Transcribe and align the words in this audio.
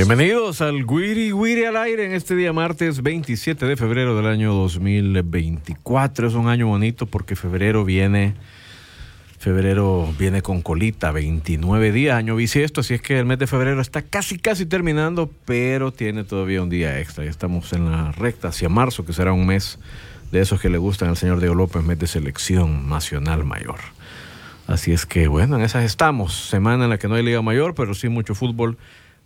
Bienvenidos 0.00 0.62
al 0.62 0.86
Wiri 0.86 1.30
Wiri 1.30 1.66
al 1.66 1.76
aire 1.76 2.06
en 2.06 2.12
este 2.12 2.34
día 2.34 2.54
martes 2.54 3.02
27 3.02 3.66
de 3.66 3.76
febrero 3.76 4.16
del 4.16 4.28
año 4.28 4.54
2024. 4.54 6.26
Es 6.26 6.32
un 6.32 6.48
año 6.48 6.68
bonito 6.68 7.04
porque 7.04 7.36
febrero 7.36 7.84
viene 7.84 8.32
febrero 9.38 10.10
viene 10.18 10.40
con 10.40 10.62
colita, 10.62 11.12
29 11.12 11.92
días, 11.92 12.16
año 12.16 12.34
bisiesto, 12.34 12.80
así 12.80 12.94
es 12.94 13.02
que 13.02 13.18
el 13.18 13.26
mes 13.26 13.40
de 13.40 13.46
febrero 13.46 13.78
está 13.82 14.00
casi 14.00 14.38
casi 14.38 14.64
terminando, 14.64 15.30
pero 15.44 15.92
tiene 15.92 16.24
todavía 16.24 16.62
un 16.62 16.70
día 16.70 16.98
extra. 16.98 17.24
Ya 17.24 17.30
estamos 17.30 17.70
en 17.74 17.90
la 17.90 18.10
recta 18.12 18.48
hacia 18.48 18.70
marzo, 18.70 19.04
que 19.04 19.12
será 19.12 19.34
un 19.34 19.46
mes 19.46 19.78
de 20.32 20.40
esos 20.40 20.62
que 20.62 20.70
le 20.70 20.78
gustan 20.78 21.10
al 21.10 21.18
señor 21.18 21.40
Diego 21.40 21.54
López, 21.54 21.84
mes 21.84 21.98
de 21.98 22.06
selección 22.06 22.88
nacional 22.88 23.44
mayor. 23.44 23.80
Así 24.66 24.92
es 24.92 25.04
que 25.04 25.28
bueno, 25.28 25.56
en 25.56 25.62
esas 25.62 25.84
estamos, 25.84 26.48
semana 26.48 26.84
en 26.84 26.90
la 26.90 26.96
que 26.96 27.06
no 27.06 27.16
hay 27.16 27.22
liga 27.22 27.42
mayor, 27.42 27.74
pero 27.74 27.92
sí 27.92 28.08
mucho 28.08 28.34
fútbol 28.34 28.78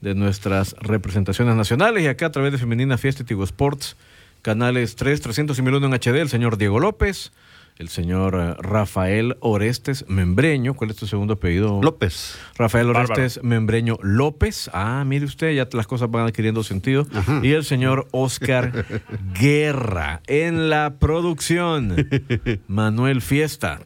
de 0.04 0.14
nuestras 0.14 0.76
representaciones 0.80 1.56
nacionales 1.56 2.04
y 2.04 2.06
acá 2.06 2.26
a 2.26 2.30
través 2.30 2.52
de 2.52 2.58
Femenina 2.58 2.98
Fiesta 2.98 3.22
y 3.22 3.26
Tigo 3.26 3.42
Sports, 3.42 3.96
canales 4.42 4.96
3, 4.96 5.20
300 5.20 5.58
y 5.58 5.62
1001 5.62 5.86
en 5.86 5.92
HD, 5.94 6.20
el 6.20 6.28
señor 6.28 6.58
Diego 6.58 6.78
López, 6.78 7.32
el 7.78 7.88
señor 7.88 8.36
eh, 8.38 8.54
Rafael 8.62 9.36
Orestes 9.40 10.04
Membreño, 10.06 10.74
¿cuál 10.74 10.90
es 10.90 10.96
tu 10.96 11.06
segundo 11.06 11.34
apellido? 11.34 11.80
López. 11.82 12.38
Rafael 12.56 12.90
Orestes 12.90 13.40
Membreño 13.42 13.96
López, 14.02 14.70
ah, 14.74 15.02
mire 15.06 15.24
usted, 15.24 15.52
ya 15.54 15.66
las 15.72 15.86
cosas 15.86 16.10
van 16.10 16.26
adquiriendo 16.26 16.62
sentido, 16.62 17.06
y 17.42 17.52
el 17.52 17.64
señor 17.64 18.06
Oscar 18.12 18.84
Guerra 19.40 20.20
en 20.26 20.68
la 20.68 20.96
producción, 21.00 21.96
Manuel 22.68 23.22
Fiesta, 23.22 23.80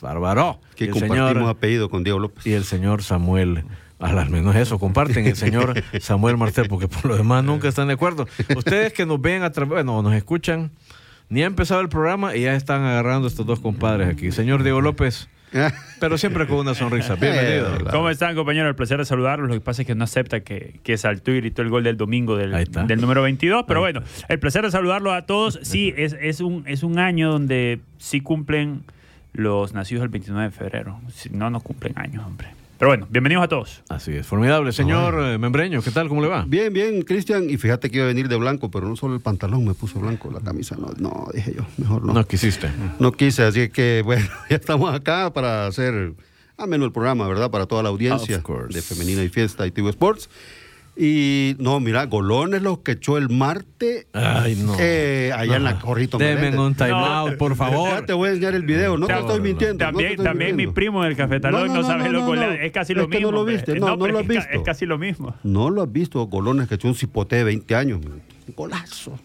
bárbaro. 0.00 0.60
Que 0.76 0.88
compartimos 0.90 1.28
señor- 1.34 1.48
apellido 1.50 1.90
con 1.90 2.04
Diego 2.04 2.20
López. 2.20 2.46
y 2.46 2.52
el 2.52 2.62
señor 2.62 3.02
Samuel. 3.02 3.64
Al 3.98 4.30
menos 4.30 4.54
eso, 4.54 4.78
comparten 4.78 5.26
el 5.26 5.36
señor 5.36 5.74
Samuel 6.00 6.36
Martel, 6.36 6.68
porque 6.68 6.88
por 6.88 7.06
lo 7.06 7.16
demás 7.16 7.42
nunca 7.44 7.68
están 7.68 7.88
de 7.88 7.94
acuerdo. 7.94 8.26
Ustedes 8.56 8.92
que 8.92 9.06
nos 9.06 9.20
ven 9.20 9.42
a 9.42 9.50
través, 9.50 9.70
bueno, 9.70 10.02
nos 10.02 10.14
escuchan, 10.14 10.70
ni 11.28 11.42
ha 11.42 11.46
empezado 11.46 11.80
el 11.80 11.88
programa 11.88 12.36
y 12.36 12.42
ya 12.42 12.54
están 12.54 12.82
agarrando 12.82 13.26
estos 13.26 13.44
dos 13.44 13.60
compadres 13.60 14.08
aquí. 14.08 14.30
Señor 14.30 14.62
Diego 14.62 14.80
López, 14.80 15.28
pero 16.00 16.18
siempre 16.18 16.46
con 16.46 16.58
una 16.58 16.74
sonrisa. 16.74 17.14
Bienvenido. 17.20 17.74
Eh, 17.74 17.84
¿Cómo 17.90 18.10
están, 18.10 18.34
compañeros? 18.34 18.68
El 18.68 18.76
placer 18.76 18.98
de 18.98 19.04
saludarlos. 19.04 19.48
Lo 19.48 19.54
que 19.54 19.60
pasa 19.60 19.82
es 19.82 19.86
que 19.86 19.94
no 19.94 20.04
acepta 20.04 20.40
que, 20.40 20.80
que 20.82 20.96
saltó 20.96 21.32
y 21.32 21.38
gritó 21.38 21.62
el 21.62 21.68
gol 21.68 21.84
del 21.84 21.96
domingo 21.96 22.36
del, 22.36 22.52
del 22.70 23.00
número 23.00 23.22
22. 23.22 23.64
Pero 23.66 23.80
bueno, 23.80 24.02
el 24.28 24.38
placer 24.38 24.64
de 24.64 24.70
saludarlos 24.70 25.12
a 25.14 25.22
todos. 25.22 25.58
Sí, 25.68 25.92
es, 25.96 26.16
es, 26.18 26.40
un, 26.40 26.64
es 26.66 26.82
un 26.82 26.98
año 26.98 27.30
donde 27.30 27.80
sí 27.98 28.20
cumplen 28.22 28.84
los 29.34 29.74
nacidos 29.74 30.02
el 30.02 30.08
29 30.08 30.48
de 30.48 30.50
febrero. 30.50 31.00
Si 31.12 31.28
no, 31.28 31.50
no 31.50 31.60
cumplen 31.60 31.92
años, 31.98 32.24
hombre. 32.24 32.48
Pero 32.78 32.90
bueno, 32.90 33.08
bienvenidos 33.10 33.42
a 33.42 33.48
todos. 33.48 33.82
Así 33.88 34.12
es, 34.12 34.24
formidable. 34.24 34.70
Señor 34.70 35.20
eh, 35.20 35.36
Membreño, 35.36 35.82
¿qué 35.82 35.90
tal? 35.90 36.08
¿Cómo 36.08 36.22
le 36.22 36.28
va? 36.28 36.44
Bien, 36.46 36.72
bien, 36.72 37.02
Cristian. 37.02 37.50
Y 37.50 37.56
fíjate 37.56 37.90
que 37.90 37.96
iba 37.96 38.04
a 38.04 38.06
venir 38.06 38.28
de 38.28 38.36
blanco, 38.36 38.70
pero 38.70 38.88
no 38.88 38.94
solo 38.94 39.16
el 39.16 39.20
pantalón 39.20 39.64
me 39.64 39.74
puso 39.74 39.98
blanco, 39.98 40.30
la 40.30 40.38
camisa 40.38 40.76
no. 40.78 40.92
No, 40.96 41.26
dije 41.34 41.54
yo, 41.56 41.66
mejor 41.76 42.04
no. 42.04 42.12
No 42.12 42.24
quisiste. 42.24 42.70
No 43.00 43.10
quise, 43.10 43.42
así 43.42 43.68
que 43.68 44.02
bueno, 44.04 44.28
ya 44.48 44.54
estamos 44.54 44.94
acá 44.94 45.32
para 45.32 45.66
hacer 45.66 46.12
ameno 46.56 46.84
el 46.84 46.92
programa, 46.92 47.26
¿verdad? 47.26 47.50
Para 47.50 47.66
toda 47.66 47.82
la 47.82 47.88
audiencia 47.88 48.40
de 48.68 48.82
Femenina 48.82 49.24
y 49.24 49.28
Fiesta 49.28 49.66
y 49.66 49.72
TV 49.72 49.90
Sports. 49.90 50.30
Y 51.00 51.54
no, 51.60 51.78
mira, 51.78 52.06
golones 52.06 52.60
los 52.60 52.80
que 52.80 52.92
echó 52.92 53.18
el 53.18 53.28
martes 53.28 54.06
Ay, 54.12 54.56
no. 54.56 54.74
eh, 54.80 55.30
allá 55.32 55.54
en 55.54 55.62
la 55.62 55.78
Corrito 55.78 56.18
Deme 56.18 56.58
un 56.58 56.74
time 56.74 56.90
No. 56.90 56.96
out, 57.06 57.36
por 57.36 57.52
Ya 57.52 57.56
favor. 57.56 58.04
te 58.04 58.12
voy 58.12 58.28
a 58.30 58.32
enseñar 58.32 58.56
el 58.56 58.64
video, 58.64 58.98
no 58.98 59.06
te 59.06 59.12
estoy 59.16 59.40
mintiendo. 59.40 59.74
no 59.84 59.90
También, 59.92 60.10
estoy 60.10 60.24
también 60.24 60.50
mi 60.56 60.66
mintiendo. 60.66 60.74
primo 60.74 61.04
del 61.04 61.14
Cafetalón 61.16 61.72
no, 61.72 61.84
sabe 61.84 62.08
lo 62.10 62.26
goleado. 62.26 62.52
Es 62.54 62.72
casi 62.72 62.94
lo 62.94 63.02
Es 63.02 63.08
que 63.10 63.18
mismo. 63.18 63.30
no 63.30 63.36
lo 63.38 63.44
viste, 63.44 63.78
no, 63.78 63.96
no 63.96 64.06
lo 64.08 64.18
es 64.18 64.22
has 64.24 64.28
visto. 64.28 64.50
Es 64.50 64.62
casi 64.62 64.86
lo 64.86 64.98
mismo. 64.98 65.36
No 65.44 65.70
lo 65.70 65.82
has 65.82 65.92
visto, 65.92 66.26
golones 66.26 66.66
que 66.68 66.74
echó 66.74 66.88
un 66.88 66.96
cipote 66.96 67.36
de 67.36 67.44
20 67.44 67.74
años. 67.76 68.00
Golazo. 68.56 69.16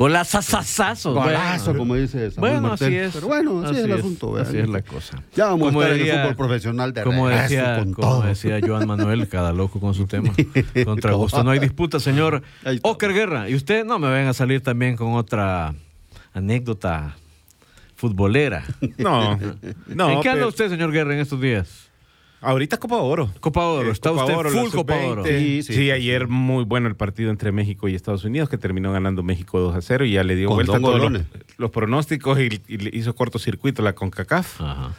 Con 0.00 0.14
las 0.14 0.34
asazazazos. 0.34 1.12
Golazo, 1.12 1.76
como 1.76 1.94
dice 1.94 2.30
Samuel 2.30 2.52
Bueno, 2.54 2.68
Martel. 2.68 2.86
así 2.86 2.96
es. 2.96 3.12
Pero 3.12 3.26
bueno, 3.26 3.60
así, 3.60 3.76
es 3.76 3.84
el 3.84 3.92
asunto. 3.92 4.34
Así 4.38 4.56
es 4.56 4.66
la 4.66 4.80
cosa. 4.80 5.22
Ya 5.36 5.48
vamos 5.48 5.68
Como 5.68 5.80
a 5.82 5.84
estar 5.84 6.00
en 6.00 6.06
el 6.06 6.20
fútbol 6.22 6.36
profesional 6.36 6.92
de 6.94 7.02
Como 7.02 7.28
regreso 7.28 7.42
decía, 7.42 7.76
con 7.76 7.92
como 7.92 8.08
todo. 8.08 8.22
decía 8.22 8.60
Joan 8.66 8.88
Manuel, 8.88 9.28
cada 9.28 9.52
loco 9.52 9.78
con 9.78 9.92
su 9.92 10.06
tema. 10.06 10.32
Contra 10.86 11.12
gusto 11.12 11.44
no 11.44 11.50
hay 11.50 11.58
disputa, 11.58 12.00
señor. 12.00 12.42
Oscar 12.80 13.12
Guerra. 13.12 13.50
Y 13.50 13.54
usted 13.54 13.84
no 13.84 13.98
me 13.98 14.08
ven 14.08 14.26
a 14.26 14.32
salir 14.32 14.62
también 14.62 14.96
con 14.96 15.12
otra 15.12 15.74
anécdota 16.32 17.14
futbolera. 17.94 18.64
No, 18.96 19.38
no. 19.86 20.10
¿En 20.12 20.22
qué 20.22 20.30
anda 20.30 20.32
pero 20.32 20.48
usted, 20.48 20.70
señor 20.70 20.92
Guerra, 20.92 21.12
en 21.12 21.20
estos 21.20 21.38
días? 21.42 21.89
Ahorita 22.42 22.78
Copa 22.78 22.96
Oro. 22.96 23.30
Copa 23.40 23.66
Oro. 23.66 23.88
Eh, 23.88 23.92
Está 23.92 24.10
Copa 24.10 24.22
usted 24.24 24.36
Oro, 24.36 24.50
full 24.50 24.70
Copa 24.70 24.94
Oro. 24.96 25.24
sub-20. 25.24 25.38
Sí, 25.38 25.62
Sí, 25.62 25.62
sí, 25.62 25.74
sí, 25.74 25.90
ayer 25.90 26.26
muy 26.28 26.64
bueno 26.64 26.88
el 26.88 26.96
partido 26.96 27.30
entre 27.30 27.52
México 27.52 27.86
y 27.88 27.94
Estados 27.94 28.24
Unidos, 28.24 28.48
que 28.48 28.56
terminó 28.58 28.92
ganando 28.92 29.22
México 29.22 29.60
2 29.60 29.76
a 29.76 29.80
0 29.82 30.04
y 30.06 30.12
ya 30.12 30.24
le 30.24 30.36
dio 30.36 30.48
Con 30.48 30.56
vuelta 30.56 30.76
a 30.76 30.80
todos 30.80 31.12
los 31.58 31.70
pronósticos 31.70 32.38
y, 32.40 32.60
y 32.66 32.76
le 32.78 32.96
hizo 32.96 33.14
cortocircuito 33.14 33.82
la 33.82 33.94
CONCACAF. 33.94 34.60
Ajá. 34.60 34.92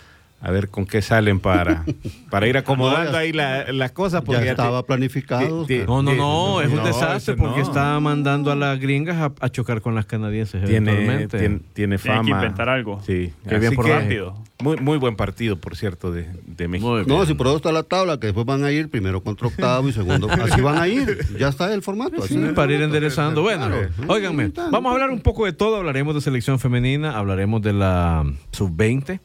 A 0.44 0.50
ver 0.50 0.69
con 0.69 0.88
qué 0.88 1.03
salen 1.03 1.40
para, 1.40 1.85
para 2.31 2.47
ir 2.47 2.57
acomodando 2.57 3.06
No, 3.06 3.12
ya- 3.12 3.19
ahí 3.19 3.31
la- 3.31 3.72
las 3.72 3.91
cosas. 3.91 4.22
Ya 4.22 4.25
Porque 4.25 4.50
estaba 4.50 4.81
te- 4.81 4.88
planificado. 4.88 5.68
No, 5.88 6.02
no, 6.02 6.16
no, 6.16 6.62
es 6.62 6.69
un 6.69 6.78
no, 6.78 6.84
desastre 6.85 7.35
porque 7.35 7.59
no. 7.59 7.63
está 7.63 8.00
mandando 8.00 8.52
a 8.52 8.56
las 8.56 8.79
gringas 8.79 9.18
a, 9.18 9.31
a 9.40 9.50
chocar 9.50 9.81
con 9.81 9.94
las 9.94 10.06
canadienses 10.07 10.63
Tiene, 10.66 10.91
eventualmente. 10.94 11.38
tiene, 11.38 11.59
tiene 11.74 11.97
Tiene 11.97 11.97
fama. 12.00 12.24
que 12.24 12.29
inventar 12.31 12.69
algo. 12.69 13.00
Sí. 13.06 13.31
Bien 13.46 13.63
Así 13.66 13.75
por 13.75 13.85
que 13.85 13.91
rápido. 13.94 14.35
Muy, 14.63 14.78
muy 14.78 14.97
buen 14.97 15.16
partido, 15.16 15.57
por 15.57 15.76
cierto, 15.76 16.11
de, 16.11 16.28
de 16.46 16.67
México. 16.67 17.02
No, 17.08 17.26
si 17.26 17.34
por 17.34 17.47
eso 17.47 17.55
está 17.58 17.72
la 17.72 17.84
tabla, 17.84 18.20
que 18.20 18.28
después 18.28 18.46
van 18.46 18.64
a 18.64 18.72
ir 18.72 18.90
primero 18.90 19.22
contra 19.23 19.47
octavo 19.47 19.90
y 19.90 19.94
segundo. 19.94 20.28
Así 20.32 20.61
van 20.61 20.78
a 20.78 20.87
ir. 20.87 21.20
Ya 21.40 21.47
está 21.49 21.72
el 21.73 21.82
formato. 21.82 22.23
así 22.23 22.34
Sí, 22.35 22.40
para 22.55 22.72
ir 22.73 22.82
enderezando. 22.82 23.41
Bueno, 23.44 23.67
Claro. 23.67 23.90
óiganme, 24.08 24.52
vamos 24.72 24.90
a 24.91 24.94
hablar 24.94 25.09
un 25.11 25.22
poco 25.22 25.46
de 25.46 25.53
todo. 25.53 25.78
Hablaremos 25.78 26.14
de 26.16 26.22
selección 26.22 26.59
femenina, 26.59 27.17
hablaremos 27.17 27.61
de 27.64 27.73
la 27.73 28.23
sub-20. 28.52 29.20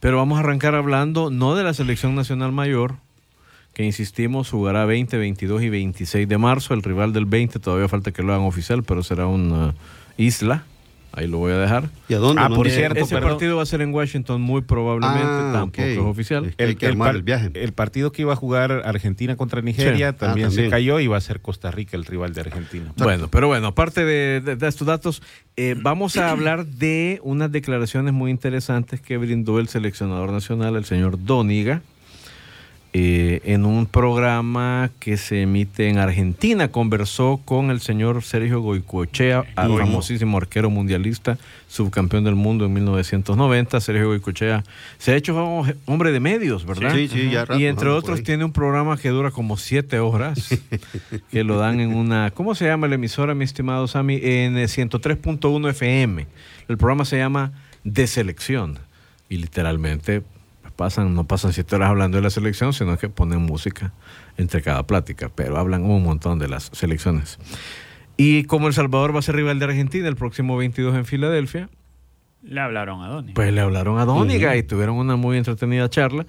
Pero 0.00 0.16
vamos 0.16 0.38
a 0.38 0.40
arrancar 0.40 0.74
hablando 0.74 1.30
no 1.30 1.54
de 1.54 1.62
la 1.62 1.74
selección 1.74 2.14
nacional 2.14 2.52
mayor, 2.52 2.96
que 3.74 3.84
insistimos 3.84 4.50
jugará 4.50 4.84
20, 4.86 5.16
22 5.18 5.62
y 5.62 5.68
26 5.68 6.28
de 6.28 6.38
marzo. 6.38 6.74
El 6.74 6.82
rival 6.82 7.12
del 7.12 7.26
20 7.26 7.60
todavía 7.60 7.86
falta 7.86 8.10
que 8.10 8.22
lo 8.22 8.32
hagan 8.32 8.46
oficial, 8.46 8.82
pero 8.82 9.02
será 9.02 9.26
una 9.26 9.74
isla. 10.16 10.64
Ahí 11.12 11.26
lo 11.26 11.38
voy 11.38 11.52
a 11.52 11.58
dejar. 11.58 11.90
¿Y 12.08 12.14
a 12.14 12.18
dónde? 12.18 12.40
Ah, 12.40 12.48
No 12.48 12.54
por 12.54 12.70
cierto, 12.70 13.00
Ese 13.00 13.14
perdón. 13.14 13.30
partido 13.30 13.56
va 13.56 13.64
a 13.64 13.66
ser 13.66 13.80
en 13.82 13.92
Washington 13.92 14.40
muy 14.40 14.62
probablemente, 14.62 15.26
Ah, 15.26 15.50
tampoco 15.52 15.82
es 15.82 15.98
oficial. 15.98 16.54
Es 16.56 16.76
que 16.76 16.86
el 16.86 17.22
viaje. 17.22 17.50
el 17.54 17.72
partido 17.72 18.12
que 18.12 18.22
iba 18.22 18.32
a 18.32 18.36
jugar 18.36 18.70
Argentina 18.84 19.34
contra 19.36 19.60
Nigeria 19.60 20.12
Sí. 20.12 20.18
también, 20.18 20.48
Ah, 20.48 20.50
se 20.52 20.68
cayó 20.68 21.00
y 21.00 21.08
va 21.08 21.16
a 21.16 21.20
ser 21.20 21.40
Costa 21.40 21.70
Rica 21.72 21.96
el 21.96 22.04
rival 22.04 22.32
de 22.32 22.42
Argentina. 22.42 22.92
Bueno, 22.96 23.26
pero 23.28 23.48
bueno, 23.48 23.66
aparte 23.66 24.04
de, 24.04 24.40
de- 24.40 24.54
de 24.56 24.68
estos 24.68 24.86
datos, 24.86 25.20
eh, 25.56 25.74
vamos 25.80 26.16
a 26.16 26.30
hablar 26.30 26.64
de 26.66 27.18
unas 27.24 27.50
declaraciones 27.50 28.12
muy 28.14 28.30
interesantes 28.30 29.00
que 29.00 29.16
brindó 29.16 29.58
el 29.58 29.66
seleccionador 29.68 30.30
nacional, 30.30 30.76
el 30.76 30.84
señor 30.84 31.18
Doniga, 31.24 31.82
eh, 33.30 33.40
en 33.44 33.64
un 33.64 33.86
programa 33.86 34.90
que 34.98 35.16
se 35.16 35.42
emite 35.42 35.88
en 35.88 35.98
Argentina. 35.98 36.72
Conversó 36.72 37.40
con 37.44 37.70
el 37.70 37.80
señor 37.80 38.24
Sergio 38.24 38.60
Goicoechea, 38.60 39.44
al 39.54 39.78
famosísimo 39.78 40.36
arquero 40.36 40.68
mundialista, 40.68 41.38
subcampeón 41.68 42.24
del 42.24 42.34
mundo 42.34 42.64
en 42.64 42.72
1990. 42.72 43.80
Sergio 43.80 44.08
Goicoechea 44.08 44.64
se 44.98 45.12
ha 45.12 45.16
hecho 45.16 45.64
hombre 45.86 46.10
de 46.10 46.18
medios, 46.18 46.66
¿verdad? 46.66 46.92
Sí, 46.92 47.06
sí, 47.06 47.30
ya 47.30 47.44
rato, 47.44 47.60
Y 47.60 47.66
entre 47.66 47.90
otros 47.90 48.24
tiene 48.24 48.44
un 48.44 48.52
programa 48.52 48.96
que 48.96 49.10
dura 49.10 49.30
como 49.30 49.56
siete 49.56 50.00
horas, 50.00 50.48
que 51.30 51.44
lo 51.44 51.56
dan 51.58 51.78
en 51.78 51.94
una, 51.94 52.32
¿cómo 52.32 52.56
se 52.56 52.64
llama 52.64 52.88
la 52.88 52.96
emisora, 52.96 53.36
mi 53.36 53.44
estimado 53.44 53.86
Sammy? 53.86 54.16
En 54.16 54.58
eh, 54.58 54.64
103.1 54.64 55.70
FM. 55.70 56.26
El 56.66 56.78
programa 56.78 57.04
se 57.04 57.18
llama 57.18 57.52
De 57.84 58.08
Selección. 58.08 58.80
Y 59.28 59.36
literalmente 59.36 60.24
pasan, 60.80 61.14
no 61.14 61.24
pasan 61.24 61.52
siete 61.52 61.76
horas 61.76 61.90
hablando 61.90 62.16
de 62.16 62.22
la 62.22 62.30
selección, 62.30 62.72
sino 62.72 62.96
que 62.96 63.10
ponen 63.10 63.42
música 63.42 63.92
entre 64.38 64.62
cada 64.62 64.86
plática, 64.86 65.28
pero 65.34 65.58
hablan 65.58 65.84
un 65.84 66.02
montón 66.02 66.38
de 66.38 66.48
las 66.48 66.70
selecciones. 66.72 67.38
Y 68.16 68.44
como 68.44 68.66
El 68.66 68.72
Salvador 68.72 69.14
va 69.14 69.18
a 69.18 69.22
ser 69.22 69.34
rival 69.36 69.58
de 69.58 69.66
Argentina 69.66 70.08
el 70.08 70.16
próximo 70.16 70.56
22 70.56 70.94
en 70.96 71.04
Filadelfia, 71.04 71.68
Le 72.42 72.62
hablaron 72.62 73.02
a 73.02 73.08
Donny. 73.08 73.34
pues 73.34 73.52
le 73.52 73.60
hablaron 73.60 73.98
a 73.98 74.06
Dóniga 74.06 74.56
y 74.56 74.62
tuvieron 74.62 74.96
una 74.96 75.16
muy 75.16 75.36
entretenida 75.36 75.90
charla. 75.90 76.24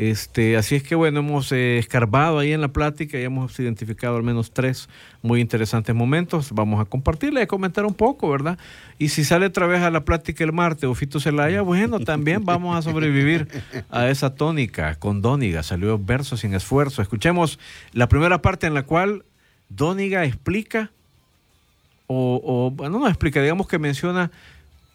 Este, 0.00 0.56
así 0.56 0.76
es 0.76 0.82
que 0.82 0.94
bueno, 0.94 1.20
hemos 1.20 1.52
eh, 1.52 1.76
escarbado 1.76 2.38
ahí 2.38 2.54
en 2.54 2.62
la 2.62 2.68
plática 2.68 3.20
y 3.20 3.22
hemos 3.22 3.60
identificado 3.60 4.16
al 4.16 4.22
menos 4.22 4.50
tres 4.50 4.88
muy 5.20 5.42
interesantes 5.42 5.94
momentos. 5.94 6.52
Vamos 6.52 6.80
a 6.80 6.86
compartirle 6.86 7.40
y 7.40 7.42
a 7.42 7.46
comentar 7.46 7.84
un 7.84 7.92
poco, 7.92 8.30
¿verdad? 8.30 8.58
Y 8.98 9.10
si 9.10 9.24
sale 9.24 9.44
otra 9.44 9.66
vez 9.66 9.82
a 9.82 9.90
la 9.90 10.06
plática 10.06 10.42
el 10.42 10.54
martes 10.54 10.84
o 10.84 10.94
Fito 10.94 11.20
Celaya, 11.20 11.60
bueno, 11.60 12.00
también 12.00 12.46
vamos 12.46 12.78
a 12.78 12.80
sobrevivir 12.80 13.46
a 13.90 14.08
esa 14.08 14.34
tónica 14.34 14.94
con 14.94 15.20
Dóniga. 15.20 15.62
Salió 15.62 15.98
verso 15.98 16.38
sin 16.38 16.54
esfuerzo. 16.54 17.02
Escuchemos 17.02 17.58
la 17.92 18.08
primera 18.08 18.40
parte 18.40 18.66
en 18.66 18.72
la 18.72 18.84
cual 18.84 19.26
Dóniga 19.68 20.24
explica 20.24 20.90
o, 22.06 22.40
o, 22.42 22.70
bueno, 22.70 23.00
no 23.00 23.06
explica, 23.06 23.42
digamos 23.42 23.68
que 23.68 23.78
menciona 23.78 24.30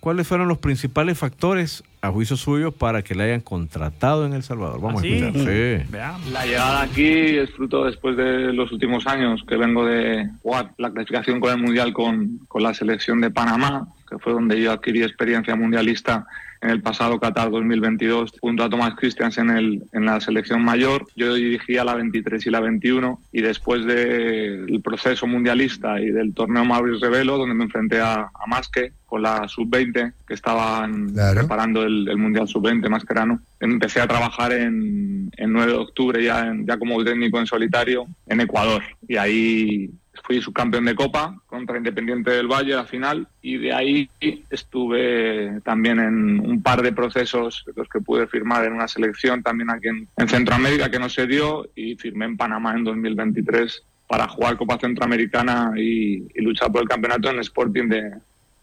cuáles 0.06 0.28
fueron 0.28 0.48
los 0.48 0.60
principales 0.60 1.18
factores 1.18 1.84
a 2.00 2.12
juicio 2.12 2.38
suyo 2.38 2.72
para 2.72 3.02
que 3.02 3.16
le 3.16 3.24
hayan 3.24 3.42
contratado 3.42 4.28
en 4.28 4.34
El 4.34 4.44
Salvador. 4.44 4.80
Vamos 4.80 5.02
¿Ah, 5.02 5.08
a 5.08 5.10
sí? 5.10 5.14
escuchar. 5.16 5.48
Sí. 5.48 5.86
Veamos. 5.90 6.28
La 6.28 6.46
llegada 6.46 6.82
aquí 6.84 7.08
es 7.08 7.50
fruto 7.50 7.86
después 7.86 8.16
de 8.16 8.54
los 8.54 8.72
últimos 8.72 9.08
años 9.08 9.44
que 9.48 9.58
vengo 9.58 9.84
de 9.84 10.30
jugar 10.44 10.70
la 10.78 10.92
clasificación 10.92 11.40
con 11.40 11.54
el 11.54 11.58
Mundial 11.58 11.92
con, 11.92 12.38
con 12.48 12.62
la 12.62 12.76
selección 12.76 13.20
de 13.20 13.32
Panamá, 13.32 13.88
que 14.08 14.20
fue 14.20 14.34
donde 14.34 14.62
yo 14.62 14.74
adquirí 14.74 15.02
experiencia 15.02 15.56
mundialista 15.56 16.28
en 16.62 16.70
el 16.70 16.82
pasado 16.82 17.20
Qatar 17.20 17.52
2022 17.52 18.34
junto 18.42 18.64
a 18.64 18.70
Tomás 18.70 18.96
Christiansen 18.96 19.50
en, 19.52 19.58
el, 19.58 19.84
en 19.94 20.06
la 20.06 20.20
selección 20.20 20.64
mayor. 20.64 21.06
Yo 21.16 21.34
dirigía 21.36 21.84
la 21.84 21.96
23 21.96 22.46
y 22.46 22.50
la 22.50 22.60
21 22.60 23.20
y 23.32 23.42
después 23.42 23.86
del 23.86 24.82
proceso 24.84 25.28
mundialista 25.28 26.00
y 26.02 26.08
del 26.12 26.34
torneo 26.34 26.66
Maurice 26.66 27.06
Revelo, 27.06 27.38
donde 27.38 27.56
me 27.56 27.66
enfrenté 27.66 28.00
a, 28.02 28.14
a 28.22 28.48
Masque 28.48 28.94
con 29.06 29.22
la 29.22 29.48
sub-20 29.48 30.14
que 30.28 30.34
estaban 30.34 31.10
Claro. 31.14 31.40
preparando 31.42 31.84
el, 31.84 32.08
el 32.08 32.18
Mundial 32.18 32.48
sub-20 32.48 32.90
mascarano, 32.90 33.40
empecé 33.60 34.02
a 34.02 34.08
trabajar 34.08 34.52
en, 34.52 35.30
en 35.38 35.54
9 35.54 35.72
de 35.72 35.78
octubre 35.78 36.24
ya, 36.24 36.48
en- 36.48 36.66
ya 36.66 36.78
como 36.78 37.04
técnico 37.04 37.40
en 37.40 37.46
solitario 37.46 38.06
en 38.28 38.42
Ecuador 38.42 38.82
y 39.08 39.18
ahí 39.18 39.90
fui 40.24 40.42
subcampeón 40.42 40.86
de 40.86 40.96
Copa 40.96 41.36
contra 41.46 41.78
Independiente 41.78 42.32
del 42.32 42.48
Valle 42.48 42.74
a 42.74 42.78
la 42.78 42.86
final 42.86 43.28
y 43.42 43.58
de 43.58 43.74
ahí 43.74 44.10
estuve 44.50 45.60
también 45.64 46.00
en 46.00 46.40
un 46.40 46.62
par 46.62 46.82
de 46.82 46.92
procesos 46.92 47.64
los 47.76 47.88
que 47.90 48.02
pude 48.02 48.28
firmar 48.28 48.66
en 48.66 48.74
una 48.74 48.88
selección 48.88 49.44
también 49.44 49.70
aquí 49.70 49.88
en, 49.88 50.08
en 50.18 50.28
Centroamérica 50.28 50.90
que 50.90 51.00
no 51.00 51.10
se 51.10 51.28
dio 51.28 51.68
y 51.76 51.96
firmé 51.96 52.26
en 52.26 52.38
Panamá 52.38 52.74
en 52.76 52.84
2023 52.84 53.84
para 54.08 54.28
jugar 54.28 54.58
Copa 54.58 54.78
Centroamericana 54.80 55.72
y, 55.76 56.28
y 56.34 56.42
luchar 56.42 56.72
por 56.72 56.82
el 56.82 56.88
campeonato 56.88 57.30
en 57.30 57.36
el 57.36 57.42
Sporting 57.42 57.90
de, 57.90 58.00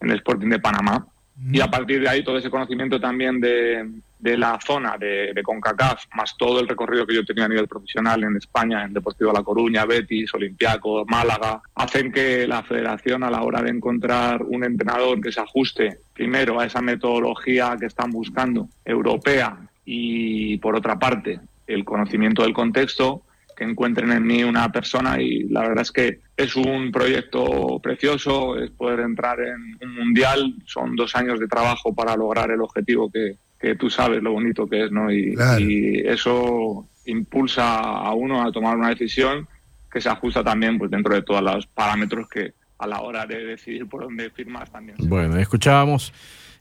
en 0.00 0.10
el 0.10 0.16
Sporting 0.16 0.48
de 0.48 0.58
Panamá. 0.58 1.06
Y 1.50 1.60
a 1.60 1.68
partir 1.68 2.00
de 2.00 2.08
ahí 2.08 2.22
todo 2.22 2.38
ese 2.38 2.50
conocimiento 2.50 3.00
también 3.00 3.40
de, 3.40 3.90
de 4.22 4.38
la 4.38 4.56
zona 4.64 4.96
de, 4.96 5.34
CONCACAF, 5.42 6.04
más 6.14 6.36
todo 6.38 6.60
el 6.60 6.68
recorrido 6.68 7.04
que 7.04 7.16
yo 7.16 7.24
tenía 7.24 7.46
a 7.46 7.48
nivel 7.48 7.66
profesional 7.66 8.22
en 8.22 8.36
España, 8.36 8.84
en 8.84 8.92
Deportivo 8.92 9.32
La 9.32 9.42
Coruña, 9.42 9.84
Betis, 9.84 10.32
Olympiacos, 10.32 11.04
Málaga, 11.08 11.60
hacen 11.74 12.12
que 12.12 12.46
la 12.46 12.62
federación 12.62 13.24
a 13.24 13.30
la 13.30 13.42
hora 13.42 13.60
de 13.60 13.70
encontrar 13.70 14.42
un 14.44 14.62
entrenador 14.62 15.20
que 15.20 15.32
se 15.32 15.40
ajuste 15.40 15.98
primero 16.12 16.60
a 16.60 16.66
esa 16.66 16.80
metodología 16.80 17.76
que 17.78 17.86
están 17.86 18.12
buscando, 18.12 18.68
europea, 18.84 19.58
y 19.84 20.56
por 20.58 20.76
otra 20.76 20.96
parte 21.00 21.40
el 21.66 21.84
conocimiento 21.84 22.42
del 22.42 22.52
contexto, 22.52 23.24
que 23.56 23.64
encuentren 23.64 24.12
en 24.12 24.24
mí 24.24 24.44
una 24.44 24.70
persona 24.70 25.20
y 25.20 25.48
la 25.48 25.62
verdad 25.62 25.82
es 25.82 25.90
que 25.90 26.20
es 26.36 26.54
un 26.54 26.92
proyecto 26.92 27.80
precioso, 27.82 28.56
es 28.56 28.70
poder 28.70 29.00
entrar 29.00 29.40
en 29.40 29.76
un 29.82 29.96
mundial, 29.96 30.54
son 30.64 30.94
dos 30.94 31.16
años 31.16 31.40
de 31.40 31.48
trabajo 31.48 31.92
para 31.92 32.16
lograr 32.16 32.52
el 32.52 32.60
objetivo 32.60 33.10
que, 33.10 33.36
que 33.62 33.76
tú 33.76 33.88
sabes 33.88 34.22
lo 34.22 34.32
bonito 34.32 34.68
que 34.68 34.84
es, 34.84 34.90
¿no? 34.92 35.10
Y, 35.10 35.34
Claro. 35.34 35.60
y 35.60 36.00
eso 36.00 36.88
impulsa 37.06 37.78
a 37.78 38.12
uno 38.12 38.42
a 38.42 38.50
tomar 38.52 38.76
una 38.76 38.88
decisión 38.88 39.46
que 39.90 40.00
se 40.00 40.08
ajusta 40.08 40.42
también 40.42 40.78
pues 40.78 40.90
dentro 40.90 41.14
de 41.14 41.22
todos 41.22 41.42
los 41.42 41.66
parámetros 41.68 42.28
que 42.28 42.54
a 42.78 42.86
la 42.88 43.00
hora 43.00 43.24
de 43.26 43.44
decidir 43.44 43.86
por 43.86 44.02
dónde 44.02 44.30
firmas 44.30 44.70
también. 44.72 44.96
Bueno, 44.98 45.36
escuchábamos. 45.38 46.12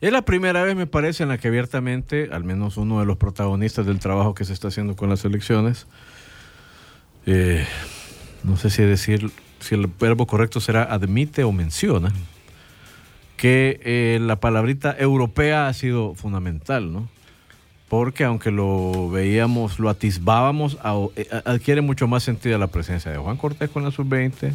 Es 0.02 0.12
la 0.12 0.22
primera 0.24 0.64
vez, 0.64 0.76
me 0.76 0.88
parece, 0.88 1.24
en 1.24 1.30
la 1.30 1.38
que 1.38 1.48
abiertamente, 1.48 2.30
al 2.32 2.44
menos 2.44 2.78
uno 2.78 3.00
de 3.00 3.06
los 3.06 3.18
protagonistas 3.18 3.86
del 3.86 4.00
trabajo 4.00 4.34
que 4.36 4.46
se 4.46 4.54
está 4.54 4.68
haciendo 4.68 4.96
con 4.96 5.10
las 5.10 5.26
elecciones, 5.26 5.88
eh, 7.26 7.66
no 8.44 8.58
sé 8.58 8.70
si 8.70 8.84
decir, 8.84 9.32
si 9.60 9.76
el 9.76 9.88
verbo 10.00 10.26
correcto 10.28 10.60
será 10.60 10.84
admite 10.84 11.44
o 11.44 11.52
menciona, 11.52 12.12
que 13.42 13.80
eh, 13.84 14.20
la 14.22 14.36
palabrita 14.36 14.96
europea 15.00 15.68
ha 15.68 15.74
sido 15.74 16.14
fundamental, 16.14 16.94
¿no? 16.94 17.10
Porque 17.90 18.24
aunque 18.24 18.52
lo 18.52 19.10
veíamos, 19.10 19.80
lo 19.80 19.90
atisbábamos, 19.90 20.78
eh, 21.16 21.28
adquiere 21.44 21.82
mucho 21.82 22.08
más 22.08 22.22
sentido 22.22 22.60
la 22.60 22.68
presencia 22.68 23.10
de 23.10 23.18
Juan 23.18 23.38
Cortés 23.38 23.72
con 23.72 23.84
la 23.84 23.90
sub-20, 23.90 24.54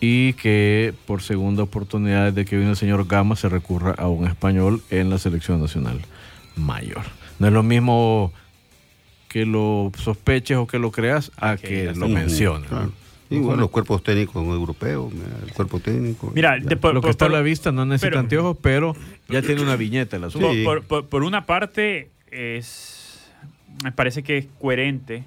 y 0.00 0.32
que 0.32 0.94
por 1.06 1.20
segunda 1.20 1.64
oportunidad 1.64 2.32
desde 2.32 2.46
que 2.46 2.56
vino 2.56 2.70
el 2.70 2.76
señor 2.76 3.06
Gama 3.06 3.36
se 3.36 3.50
recurra 3.50 3.94
a 3.98 4.08
un 4.08 4.26
español 4.26 4.82
en 4.88 5.10
la 5.10 5.18
selección 5.18 5.60
nacional 5.60 6.00
mayor. 6.56 7.02
No 7.38 7.48
es 7.48 7.52
lo 7.52 7.62
mismo 7.62 8.32
que 9.28 9.44
lo 9.44 9.92
sospeches 9.98 10.56
o 10.56 10.66
que 10.66 10.78
lo 10.78 10.92
creas 10.92 11.30
a 11.36 11.58
que 11.58 11.92
lo 11.94 12.08
menciones. 12.08 12.70
claro. 12.70 12.90
Igual 13.30 13.58
los 13.58 13.70
cuerpos 13.70 14.02
técnicos 14.02 14.36
europeos, 14.46 15.12
el 15.44 15.52
cuerpo 15.52 15.80
técnico. 15.80 16.30
Mira, 16.34 16.58
la- 16.58 16.64
de- 16.64 16.76
por, 16.76 16.94
lo 16.94 17.00
que 17.00 17.06
por- 17.06 17.10
está 17.10 17.26
a 17.26 17.28
la 17.28 17.40
vista 17.42 17.72
no 17.72 17.84
necesita 17.84 18.08
pero- 18.10 18.20
anteojos, 18.20 18.56
pero 18.60 18.94
ya 19.28 19.42
tiene 19.42 19.62
una 19.62 19.76
viñeta 19.76 20.16
el 20.16 20.24
asunto. 20.24 20.52
Sí. 20.52 20.62
por, 20.64 20.82
por- 20.84 21.06
por 21.06 21.22
una 21.24 21.46
parte, 21.46 22.10
es 22.30 23.32
me 23.82 23.92
parece 23.92 24.22
que 24.22 24.38
es 24.38 24.46
coherente 24.60 25.24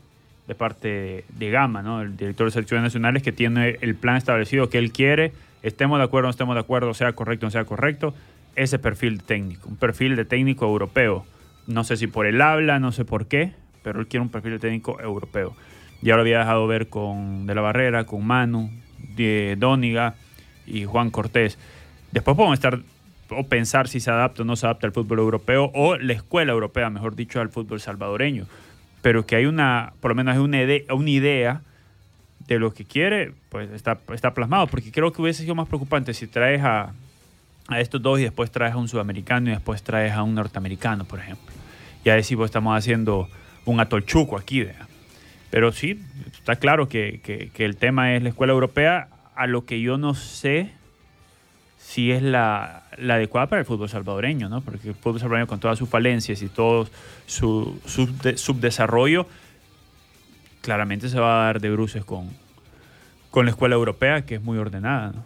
de 0.48 0.56
parte 0.56 0.88
de, 0.88 1.26
de 1.38 1.52
Gama, 1.52 1.84
¿no? 1.84 2.02
el 2.02 2.18
director 2.18 2.48
de 2.48 2.52
selecciones 2.52 2.84
nacionales, 2.84 3.22
que 3.22 3.32
tiene 3.32 3.78
el 3.82 3.94
plan 3.96 4.16
establecido 4.16 4.70
que 4.70 4.80
él 4.80 4.92
quiere, 4.92 5.32
estemos 5.62 6.00
de 6.00 6.06
acuerdo 6.06 6.26
o 6.26 6.30
no 6.30 6.32
estemos 6.32 6.56
de 6.56 6.62
acuerdo, 6.62 6.94
sea 6.96 7.14
correcto 7.14 7.46
o 7.46 7.48
no 7.48 7.52
sea 7.52 7.66
correcto, 7.66 8.16
ese 8.56 8.80
perfil 8.80 9.20
de 9.20 9.24
técnico, 9.26 9.70
un 9.70 9.76
perfil 9.76 10.16
de 10.16 10.26
técnico 10.26 10.66
europeo. 10.66 11.26
No 11.68 11.84
sé 11.84 11.98
si 11.98 12.08
por 12.08 12.26
el 12.26 12.42
habla, 12.42 12.80
no 12.80 12.92
sé 12.92 13.06
por 13.06 13.28
qué, 13.28 13.52
pero 13.84 14.00
él 14.00 14.08
quiere 14.08 14.24
un 14.24 14.30
perfil 14.30 14.54
de 14.54 14.60
técnico 14.60 15.00
europeo. 15.00 15.56
Ya 16.02 16.16
lo 16.16 16.22
había 16.22 16.40
dejado 16.40 16.66
ver 16.68 16.88
con 16.88 17.46
De 17.46 17.56
la 17.56 17.62
Barrera, 17.62 18.06
con 18.06 18.26
Manu, 18.26 18.72
de 19.16 19.56
Dóniga 19.58 20.16
y 20.66 20.86
Juan 20.86 21.10
Cortés. 21.12 21.58
Después 22.12 22.36
podemos 22.36 22.58
estar 22.58 22.80
o 23.30 23.44
pensar 23.44 23.88
si 23.88 24.00
se 24.00 24.10
adapta 24.10 24.42
o 24.42 24.46
no 24.46 24.56
se 24.56 24.66
adapta 24.66 24.88
al 24.88 24.94
fútbol 24.94 25.20
europeo 25.20 25.72
o 25.74 25.98
la 25.98 26.14
escuela 26.14 26.52
europea, 26.52 26.90
mejor 26.90 27.16
dicho, 27.16 27.40
al 27.42 27.50
fútbol 27.50 27.80
salvadoreño. 27.80 28.46
Pero 29.02 29.26
que 29.26 29.36
hay 29.36 29.46
una, 29.46 29.94
por 30.00 30.12
lo 30.12 30.16
menos 30.16 30.36
hay 30.36 30.42
una 30.42 31.10
idea, 31.10 31.62
de 32.48 32.58
lo 32.58 32.74
que 32.74 32.84
quiere, 32.84 33.34
pues 33.50 33.70
está, 33.72 33.96
plasmado. 34.34 34.68
Porque 34.68 34.92
creo 34.92 35.14
que 35.14 35.22
hubiese 35.22 35.44
sido 35.44 35.56
más 35.56 35.68
preocupante 35.68 36.14
si 36.14 36.26
traes 36.26 36.62
a, 36.64 36.94
a 37.68 37.80
estos 37.80 38.02
dos 38.02 38.20
y 38.20 38.24
después 38.24 38.50
traes 38.50 38.74
a 38.74 38.78
un 38.78 38.88
sudamericano 38.88 39.50
y 39.50 39.54
después 39.54 39.84
traes 39.84 40.14
a 40.14 40.24
un 40.24 40.34
norteamericano, 40.34 41.06
por 41.06 41.20
ejemplo. 41.20 41.54
Y 42.04 42.10
a 42.10 42.16
decir, 42.16 42.38
pues 42.38 42.50
estamos 42.50 42.76
haciendo 42.76 43.30
un 43.66 43.80
atolchuco 43.80 44.36
aquí, 44.36 44.64
vea. 44.64 44.89
Pero 45.52 45.72
sí, 45.72 46.00
está 46.32 46.56
claro 46.58 46.88
que, 46.90 47.22
que- 47.24 47.50
que 47.54 47.66
el 47.66 47.76
tema 47.76 48.16
es 48.16 48.24
la 48.24 48.30
escuela 48.30 48.54
europea, 48.54 49.08
a 49.36 49.48
lo 49.48 49.66
que 49.66 49.82
yo 49.82 49.98
no 49.98 50.14
sé 50.16 50.72
si 51.80 52.12
es 52.12 52.22
la, 52.22 52.84
la 52.98 53.16
adecuada 53.16 53.48
para 53.48 53.62
el 53.62 53.66
fútbol 53.66 53.90
salvadoreño, 53.90 54.48
¿no? 54.50 54.62
Porque 54.62 54.90
el 54.90 54.96
fútbol 54.96 55.20
salvadoreño 55.20 55.48
con 55.48 55.60
todas 55.60 55.80
sus 55.80 55.90
falencias 55.90 56.42
y 56.42 56.48
todo 56.50 56.88
su 57.26 57.80
subde- 57.88 58.38
subdesarrollo, 58.38 59.26
claramente 60.62 61.10
se 61.10 61.20
va 61.20 61.42
a 61.42 61.46
dar 61.46 61.62
de 61.62 61.72
bruces 61.72 62.04
con, 62.06 62.30
con 63.32 63.46
la 63.46 63.52
escuela 63.52 63.76
europea, 63.76 64.26
que 64.26 64.36
es 64.36 64.44
muy 64.44 64.58
ordenada, 64.58 65.14
¿no? 65.14 65.26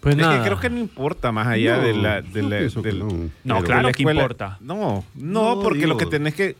Pues 0.00 0.14
Es 0.14 0.22
que 0.22 0.26
nada. 0.26 0.42
creo 0.44 0.58
que 0.58 0.70
no 0.70 0.78
importa 0.78 1.30
más 1.30 1.46
allá 1.48 1.76
No, 1.76 1.82
de 1.82 1.92
la... 1.94 2.22
De 2.22 2.40
que 2.40 2.80
del- 2.80 3.30
no. 3.44 3.62
Claro 3.62 3.88
la 3.88 3.92
que 3.92 4.02
importa. 4.02 4.56
No, 4.60 5.04
no, 5.14 5.56
No, 5.56 5.62
porque 5.62 5.86
lo 5.86 5.98
que 5.98 6.06
tenés 6.06 6.34
que... 6.34 6.56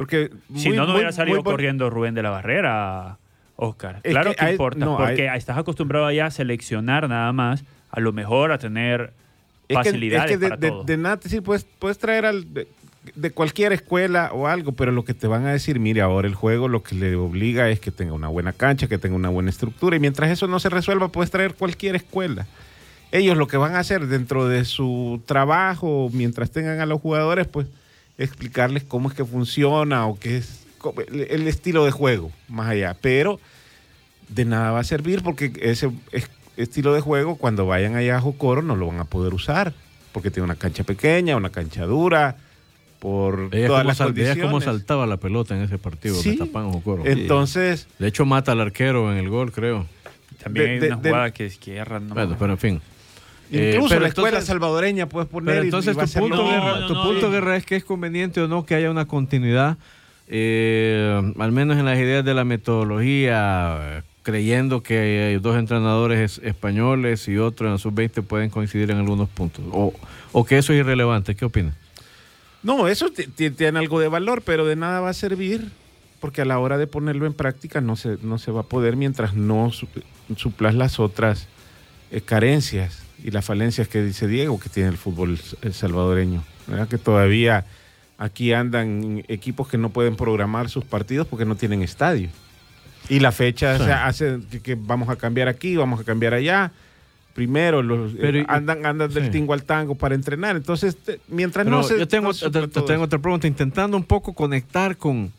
Porque 0.00 0.30
si 0.56 0.70
no, 0.70 0.86
no 0.86 0.94
hubiera 0.94 1.12
salido 1.12 1.36
muy 1.36 1.44
corriendo 1.44 1.90
Rubén 1.90 2.14
de 2.14 2.22
la 2.22 2.30
Barrera, 2.30 3.18
Oscar. 3.56 4.00
Es 4.02 4.12
Claro 4.12 4.30
que 4.30 4.36
que, 4.36 4.44
hay- 4.46 4.52
importa, 4.52 4.78
no, 4.82 4.96
porque 4.96 5.28
hay- 5.28 5.36
estás 5.38 5.58
acostumbrado 5.58 6.10
ya 6.10 6.24
a 6.24 6.30
seleccionar 6.30 7.06
nada 7.06 7.30
más, 7.34 7.64
a 7.90 8.00
lo 8.00 8.10
mejor 8.14 8.50
a 8.50 8.56
tener 8.58 9.12
Es 9.68 9.76
que- 9.76 9.84
facilidades 9.84 10.30
es 10.30 10.38
que 10.38 10.42
de, 10.42 10.48
para 10.48 10.60
de- 10.60 10.68
todo. 10.70 10.84
de 10.84 10.96
nada 10.96 11.18
te 11.18 11.28
sirve, 11.28 11.42
puedes, 11.42 11.66
puedes 11.78 11.98
traer 11.98 12.24
al, 12.24 12.54
de, 12.54 12.66
de 13.14 13.30
cualquier 13.30 13.74
escuela 13.74 14.30
o 14.32 14.46
algo, 14.46 14.72
pero 14.72 14.90
lo 14.90 15.04
que 15.04 15.12
te 15.12 15.26
van 15.26 15.44
a 15.44 15.52
decir, 15.52 15.78
mire, 15.78 16.00
ahora 16.00 16.26
el 16.26 16.34
juego 16.34 16.68
lo 16.68 16.82
que 16.82 16.94
le 16.94 17.14
obliga 17.16 17.68
es 17.68 17.78
que 17.80 17.90
tenga 17.90 18.14
una 18.14 18.28
buena 18.28 18.54
cancha, 18.54 18.88
que 18.88 18.96
tenga 18.96 19.16
una 19.16 19.28
buena 19.28 19.50
estructura, 19.50 19.96
y 19.96 20.00
mientras 20.00 20.30
eso 20.30 20.46
no 20.46 20.58
se 20.60 20.70
resuelva, 20.70 21.08
puedes 21.08 21.30
traer 21.30 21.52
cualquier 21.54 21.94
escuela. 21.96 22.46
Ellos 23.12 23.36
lo 23.36 23.46
que 23.48 23.58
van 23.58 23.74
a 23.74 23.80
hacer 23.80 24.06
dentro 24.06 24.48
de 24.48 24.64
su 24.64 25.20
trabajo, 25.26 26.08
mientras 26.14 26.50
tengan 26.52 26.80
a 26.80 26.86
los 26.86 27.00
jugadores, 27.02 27.46
pues 27.46 27.66
explicarles 28.24 28.84
cómo 28.84 29.08
es 29.08 29.14
que 29.14 29.24
funciona 29.24 30.06
o 30.06 30.18
qué 30.18 30.36
es 30.38 30.60
el, 31.08 31.46
estilo 31.48 31.84
de 31.84 31.90
juego, 31.90 32.30
más 32.48 32.68
allá. 32.68 32.96
Pero 33.00 33.40
de 34.28 34.44
nada 34.44 34.70
va 34.70 34.80
a 34.80 34.84
servir 34.84 35.22
porque 35.22 35.52
ese 35.60 35.90
es- 36.12 36.30
estilo 36.56 36.92
de 36.94 37.00
juego, 37.00 37.36
cuando 37.36 37.66
vayan 37.66 37.96
allá 37.96 38.16
a 38.16 38.20
Jocoro, 38.20 38.62
no 38.62 38.76
lo 38.76 38.86
van 38.86 38.98
a 39.00 39.04
poder 39.04 39.34
usar. 39.34 39.72
Porque 40.12 40.30
tiene 40.30 40.44
una 40.44 40.56
cancha 40.56 40.82
pequeña, 40.84 41.36
una 41.36 41.50
cancha 41.50 41.84
dura, 41.86 42.36
por 42.98 43.48
Ella 43.52 43.68
todas 43.68 43.82
cómo, 43.82 43.88
las 43.88 43.96
sal- 43.96 44.40
cómo 44.42 44.60
saltaba 44.60 45.06
la 45.06 45.16
pelota 45.16 45.56
en 45.56 45.62
ese 45.62 45.78
partido, 45.78 46.16
Sí. 46.16 46.30
Metapan 46.30 46.70
Jocoro. 46.72 47.06
Entonces, 47.06 47.86
De 47.98 48.08
hecho, 48.08 48.26
mata 48.26 48.52
al 48.52 48.60
arquero 48.60 49.10
en 49.12 49.18
el 49.18 49.28
gol, 49.28 49.52
creo. 49.52 49.86
También 50.42 50.66
de- 50.66 50.72
hay 50.72 50.78
de- 50.80 50.86
una 50.88 50.96
de- 50.96 51.08
jugada 51.10 51.30
que 51.32 51.46
es 51.46 51.56
que 51.58 51.76
erra, 51.76 52.00
no 52.00 52.14
Bueno, 52.14 52.36
pero 52.38 52.52
en 52.52 52.58
fin. 52.58 52.80
Eh, 53.52 53.70
incluso 53.74 53.88
pero 53.90 54.00
la 54.02 54.08
escuela 54.08 54.28
entonces- 54.30 54.46
salvadoreña 54.48 55.08
puedes 55.08 55.28
poner. 55.28 55.54
Pero 55.54 55.64
y- 55.64 55.66
entonces 55.66 55.96
y 55.96 56.00
a 56.00 56.06
tu 56.06 56.12
punto, 56.20 56.36
No, 56.36 56.48
guerra, 56.50 56.80
no, 56.80 56.86
tu 56.86 56.94
no, 56.94 57.02
punto 57.02 57.30
guerra 57.30 57.56
es 57.56 57.64
que 57.66 57.76
es 57.76 57.84
conveniente 57.84 58.40
o 58.40 58.48
no 58.48 58.64
que 58.64 58.74
haya 58.74 58.90
una 58.90 59.06
continuidad, 59.06 59.76
eh, 60.28 61.32
al 61.38 61.52
menos 61.52 61.76
en 61.78 61.84
las 61.84 61.98
ideas 61.98 62.24
de 62.24 62.34
la 62.34 62.44
metodología, 62.44 63.78
eh, 63.98 64.02
creyendo 64.22 64.82
que 64.82 64.98
hay 65.32 65.38
dos 65.38 65.56
entrenadores 65.56 66.38
es- 66.38 66.46
españoles 66.46 67.26
y 67.28 67.38
otro 67.38 67.66
en 67.66 67.72
la 67.72 67.78
sub-20 67.78 68.22
pueden 68.22 68.50
coincidir 68.50 68.90
en 68.90 68.98
algunos 68.98 69.28
puntos. 69.28 69.64
O, 69.72 69.92
o 70.32 70.44
que 70.44 70.58
eso 70.58 70.72
es 70.72 70.80
irrelevante. 70.80 71.34
¿Qué 71.34 71.44
opinas? 71.44 71.74
No, 72.62 72.86
eso 72.88 73.10
ti- 73.10 73.26
ti- 73.26 73.50
tiene 73.50 73.78
algo 73.78 73.98
de 74.00 74.08
valor, 74.08 74.42
pero 74.44 74.66
de 74.66 74.76
nada 74.76 75.00
va 75.00 75.10
a 75.10 75.14
servir 75.14 75.70
porque 76.20 76.42
a 76.42 76.44
la 76.44 76.58
hora 76.58 76.76
de 76.76 76.86
ponerlo 76.86 77.26
en 77.26 77.32
práctica 77.32 77.80
no 77.80 77.96
se, 77.96 78.18
no 78.22 78.36
se 78.38 78.50
va 78.52 78.60
a 78.60 78.64
poder 78.64 78.94
mientras 78.96 79.34
no 79.34 79.72
su- 79.72 79.88
suplas 80.36 80.74
las 80.74 81.00
otras 81.00 81.48
eh, 82.12 82.20
carencias 82.20 83.02
y 83.24 83.30
las 83.30 83.44
falencias 83.44 83.88
que 83.88 84.02
dice 84.02 84.26
Diego 84.26 84.58
que 84.60 84.68
tiene 84.68 84.88
el 84.88 84.96
fútbol 84.96 85.38
salvadoreño. 85.72 86.42
¿verdad? 86.66 86.88
Que 86.88 86.98
todavía 86.98 87.64
aquí 88.18 88.52
andan 88.52 89.24
equipos 89.28 89.66
que 89.68 89.78
no 89.78 89.90
pueden 89.90 90.14
programar 90.16 90.68
sus 90.68 90.84
partidos 90.84 91.26
porque 91.26 91.44
no 91.44 91.56
tienen 91.56 91.82
estadio. 91.82 92.28
Y 93.08 93.18
la 93.20 93.32
fecha 93.32 93.76
Sí. 93.76 93.82
o 93.82 93.84
sea, 93.86 94.06
hace 94.06 94.38
que, 94.62 94.76
vamos 94.78 95.08
a 95.08 95.16
cambiar 95.16 95.48
aquí, 95.48 95.74
vamos 95.76 96.00
a 96.00 96.04
cambiar 96.04 96.34
allá. 96.34 96.70
Primero 97.34 97.82
los, 97.82 98.12
eh, 98.12 98.18
Pero 98.20 98.44
andan, 98.48 98.84
andan 98.84 99.10
del 99.12 99.24
sí. 99.26 99.30
tingo 99.30 99.52
al 99.52 99.62
tango 99.64 99.94
para 99.94 100.14
entrenar. 100.14 100.56
Entonces, 100.56 100.96
te- 100.96 101.20
mientras 101.28 101.64
Pero 101.64 101.76
no 101.78 101.82
se... 101.82 101.98
yo 101.98 102.06
tengo, 102.06 102.28
no 102.28 102.34
se 102.34 102.50
te- 102.50 102.66
tengo 102.82 103.04
otra 103.04 103.18
pregunta, 103.18 103.46
intentando 103.46 103.96
un 103.96 104.04
poco 104.04 104.32
conectar 104.34 104.96
con, 104.96 105.32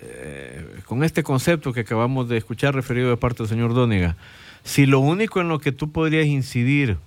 eh, 0.00 0.64
con 0.84 1.02
este 1.04 1.22
concepto 1.22 1.72
que 1.72 1.80
acabamos 1.80 2.28
de 2.28 2.36
escuchar 2.36 2.74
referido 2.74 3.08
de 3.10 3.16
parte 3.16 3.38
del 3.42 3.48
señor 3.48 3.72
Dóniga. 3.74 4.16
Si 4.64 4.84
lo 4.86 5.00
único 5.00 5.40
en 5.40 5.48
lo 5.48 5.58
que 5.60 5.72
tú 5.72 5.90
podrías 5.90 6.26
incidir 6.26 6.98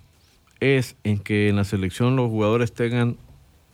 es 0.62 0.96
en 1.03 1.20
que 1.20 1.50
en 1.50 1.58
la 1.58 1.65
selección 1.65 2.15
los 2.15 2.30
jugadores 2.30 2.72
tengan 2.72 3.18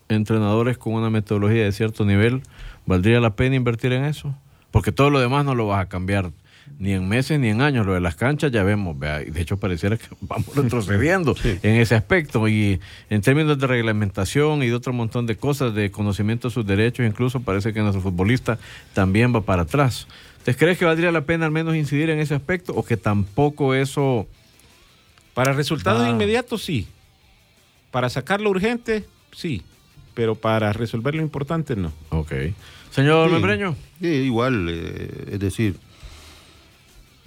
entrenadores 0.10 0.78
con 0.78 0.94
una 0.94 1.10
metodología 1.10 1.64
de 1.64 1.72
cierto 1.72 2.06
nivel, 2.06 2.42
¿valdría 2.86 3.20
la 3.20 3.36
pena 3.36 3.56
invertir 3.56 3.94
en 3.94 4.06
eso? 4.06 4.34
Porque 4.72 4.92
todo 4.92 5.10
lo 5.10 5.20
demás 5.20 5.46
no 5.46 5.54
lo 5.54 5.68
vas 5.68 5.82
a 5.82 5.90
cambiar 5.90 6.32
ni 6.80 6.94
en 6.94 7.08
meses 7.08 7.40
ni 7.40 7.50
en 7.50 7.62
años. 7.62 7.86
Lo 7.86 7.94
de 7.94 8.02
las 8.02 8.16
canchas 8.16 8.52
ya 8.52 8.64
vemos, 8.64 8.98
vea, 8.98 9.20
de 9.20 9.42
hecho 9.42 9.58
pareciera 9.58 9.98
que 9.98 10.06
vamos 10.22 10.56
retrocediendo 10.56 11.36
en 11.44 11.76
ese 11.76 11.96
aspecto. 11.96 12.48
Y 12.48 12.80
en 13.10 13.22
términos 13.22 13.58
de 13.60 13.68
reglamentación 13.68 14.64
y 14.64 14.68
de 14.68 14.74
otro 14.74 14.94
montón 14.94 15.26
de 15.26 15.36
cosas, 15.36 15.74
de 15.74 15.92
conocimiento 15.92 16.48
de 16.50 16.54
sus 16.54 16.66
derechos, 16.66 17.06
incluso 17.06 17.42
parece 17.42 17.74
que 17.74 17.82
nuestro 17.82 18.02
futbolista 18.02 18.58
también 18.94 19.34
va 19.36 19.42
para 19.42 19.64
atrás. 19.64 20.08
¿Te 20.44 20.56
crees 20.56 20.78
que 20.78 20.86
valdría 20.86 21.12
la 21.12 21.22
pena 21.22 21.46
al 21.46 21.52
menos 21.52 21.76
incidir 21.76 22.10
en 22.10 22.20
ese 22.20 22.36
aspecto 22.36 22.74
o 22.74 22.84
que 22.84 22.98
tampoco 22.98 23.74
eso... 23.74 24.28
Para 25.38 25.54
resultados 25.54 26.02
Ah. 26.02 26.10
inmediatos, 26.10 26.64
sí. 26.64 26.88
Para 27.92 28.10
sacarlo 28.10 28.50
urgente, 28.50 29.06
sí. 29.32 29.62
Pero 30.16 30.34
para 30.34 30.74
resolver 30.74 31.14
lo 31.14 31.22
importante, 31.22 31.76
no. 31.76 31.92
Ok. 32.10 32.32
Señor 32.90 33.28
Sí. 33.28 33.34
Membreño. 33.34 33.76
Sí, 34.02 34.08
igual, 34.08 34.68
eh, 34.68 35.26
es 35.34 35.40
decir, 35.40 35.76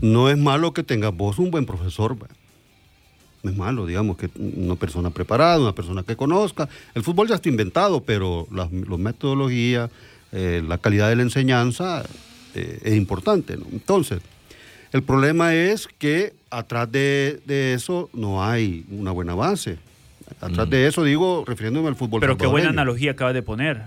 no 0.01 0.29
es 0.29 0.37
malo 0.37 0.73
que 0.73 0.83
tengas 0.83 1.15
vos 1.15 1.39
un 1.39 1.53
buen 1.53 1.67
profesor. 1.67 2.17
No 3.45 3.49
es 3.53 3.57
malo, 3.57 3.87
digamos, 3.87 4.17
que 4.17 4.29
una 4.35 4.75
persona 4.75 5.11
preparada, 5.11 5.61
una 5.61 5.73
persona 5.73 6.03
que 6.03 6.17
conozca. 6.17 6.69
El 6.97 7.05
fútbol 7.05 7.29
ya 7.29 7.37
está 7.37 7.49
inventado, 7.49 8.03
pero 8.03 8.49
las 8.51 8.73
las 8.73 8.99
metodologías, 8.99 9.89
eh, 10.33 10.65
la 10.67 10.79
calidad 10.79 11.09
de 11.11 11.15
la 11.17 11.23
enseñanza 11.23 12.03
eh, 12.57 12.81
es 12.83 12.95
importante. 12.97 13.57
¿no? 13.57 13.67
Entonces, 13.71 14.21
el 14.93 15.05
problema 15.05 15.55
es 15.55 15.87
que 15.87 16.35
atrás 16.51 16.91
de, 16.91 17.41
de 17.47 17.75
eso 17.75 18.11
no 18.13 18.45
hay 18.45 18.85
una 18.91 19.13
buena 19.13 19.35
base. 19.35 19.79
Atrás 20.41 20.71
de 20.71 20.87
eso 20.87 21.03
digo, 21.05 21.45
refiriéndome 21.47 21.89
al 21.89 21.97
fútbol 21.97 22.21
Pero 22.21 22.37
qué 22.37 22.47
buena 22.47 22.69
analogía 22.71 23.13
acabas 23.13 23.35
de 23.35 23.43
poner. 23.43 23.85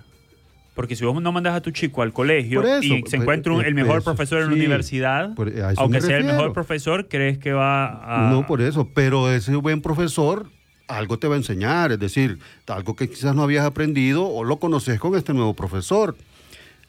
Porque 0.75 0.95
si 0.95 1.05
vos 1.05 1.21
no 1.21 1.31
mandas 1.31 1.53
a 1.55 1.61
tu 1.61 1.69
chico 1.71 2.01
al 2.01 2.13
colegio 2.13 2.63
eso, 2.63 2.81
y 2.83 2.89
se 2.89 2.99
pues, 3.01 3.13
encuentra 3.13 3.53
un- 3.53 3.61
el 3.61 3.67
eh, 3.67 3.73
mejor 3.75 3.97
eso, 3.97 4.05
profesor 4.05 4.41
en 4.41 4.47
la 4.47 4.53
universidad, 4.53 5.33
aunque 5.77 6.01
sea 6.01 6.17
el 6.17 6.23
mejor 6.23 6.51
profesor, 6.51 7.07
¿crees 7.07 7.37
que 7.37 7.53
va 7.53 8.27
a...? 8.27 8.31
No, 8.31 8.47
por 8.47 8.61
eso, 8.61 8.89
pero 8.93 9.31
ese 9.31 9.55
buen 9.55 9.81
profesor 9.81 10.47
algo 10.87 11.17
te 11.17 11.27
va 11.27 11.35
a 11.35 11.37
enseñar, 11.37 11.91
es 11.91 11.99
decir, 11.99 12.39
algo 12.67 12.95
que 12.95 13.09
quizás 13.09 13.35
no 13.35 13.43
habías 13.43 13.65
aprendido 13.65 14.27
o 14.27 14.43
lo 14.43 14.57
conoces 14.57 14.99
con 14.99 15.15
este 15.15 15.33
nuevo 15.33 15.53
profesor. 15.53 16.15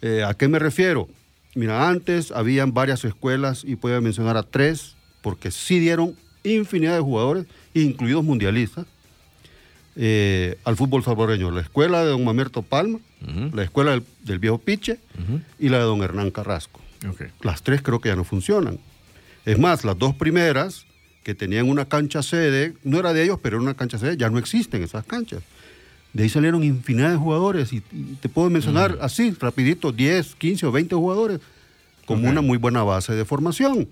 Eh, 0.02 0.24
¿A 0.26 0.34
qué 0.34 0.48
me 0.48 0.58
refiero? 0.58 1.08
Mira, 1.54 1.88
antes 1.88 2.32
habían 2.32 2.74
varias 2.74 3.04
escuelas 3.04 3.64
y 3.64 3.76
puedo 3.76 4.00
mencionar 4.00 4.36
a 4.36 4.42
tres, 4.42 4.96
porque 5.24 5.50
sí 5.50 5.78
dieron 5.78 6.14
infinidad 6.42 6.94
de 6.94 7.00
jugadores, 7.00 7.46
incluidos 7.72 8.22
mundialistas, 8.22 8.84
eh, 9.96 10.58
al 10.64 10.76
fútbol 10.76 11.02
salvadoreño. 11.02 11.50
La 11.50 11.62
escuela 11.62 12.04
de 12.04 12.10
don 12.10 12.22
Mamerto 12.22 12.60
Palma, 12.60 12.98
la 13.54 13.62
escuela 13.62 13.92
del, 13.92 14.02
del 14.22 14.38
viejo 14.38 14.58
Piche 14.58 14.98
y 15.58 15.70
la 15.70 15.78
de 15.78 15.84
don 15.84 16.02
Hernán 16.02 16.30
Carrasco. 16.30 16.78
Las 17.40 17.62
tres 17.62 17.80
creo 17.80 18.00
que 18.00 18.10
ya 18.10 18.16
no 18.16 18.24
funcionan. 18.24 18.78
Es 19.46 19.58
más, 19.58 19.82
las 19.82 19.98
dos 19.98 20.14
primeras 20.14 20.84
que 21.22 21.34
tenían 21.34 21.70
una 21.70 21.86
cancha 21.86 22.22
sede, 22.22 22.74
no 22.84 22.98
era 22.98 23.14
de 23.14 23.24
ellos, 23.24 23.38
pero 23.42 23.56
era 23.56 23.62
una 23.62 23.74
cancha 23.74 23.98
sede, 23.98 24.18
ya 24.18 24.28
no 24.28 24.38
existen 24.38 24.82
esas 24.82 25.06
canchas. 25.06 25.42
De 26.12 26.24
ahí 26.24 26.28
salieron 26.28 26.62
infinidad 26.62 27.10
de 27.10 27.16
jugadores 27.16 27.72
y, 27.72 27.82
y 27.92 28.18
te 28.20 28.28
puedo 28.28 28.50
mencionar 28.50 28.98
así, 29.00 29.30
rapidito, 29.30 29.90
10, 29.90 30.34
15 30.34 30.66
o 30.66 30.72
20 30.72 30.94
jugadores, 30.94 31.40
como 32.04 32.28
una 32.28 32.42
muy 32.42 32.58
buena 32.58 32.82
base 32.82 33.14
de 33.14 33.24
formación. 33.24 33.88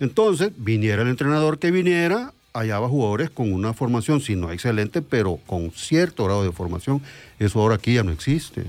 Entonces, 0.00 0.52
viniera 0.56 1.02
el 1.02 1.08
entrenador 1.08 1.58
que 1.58 1.70
viniera, 1.70 2.32
hallaba 2.52 2.88
jugadores 2.88 3.30
con 3.30 3.52
una 3.52 3.72
formación, 3.72 4.20
si 4.20 4.36
no 4.36 4.52
excelente, 4.52 5.02
pero 5.02 5.38
con 5.46 5.70
cierto 5.72 6.24
grado 6.24 6.44
de 6.44 6.52
formación. 6.52 7.02
Eso 7.38 7.60
ahora 7.60 7.76
aquí 7.76 7.94
ya 7.94 8.02
no 8.02 8.12
existe, 8.12 8.64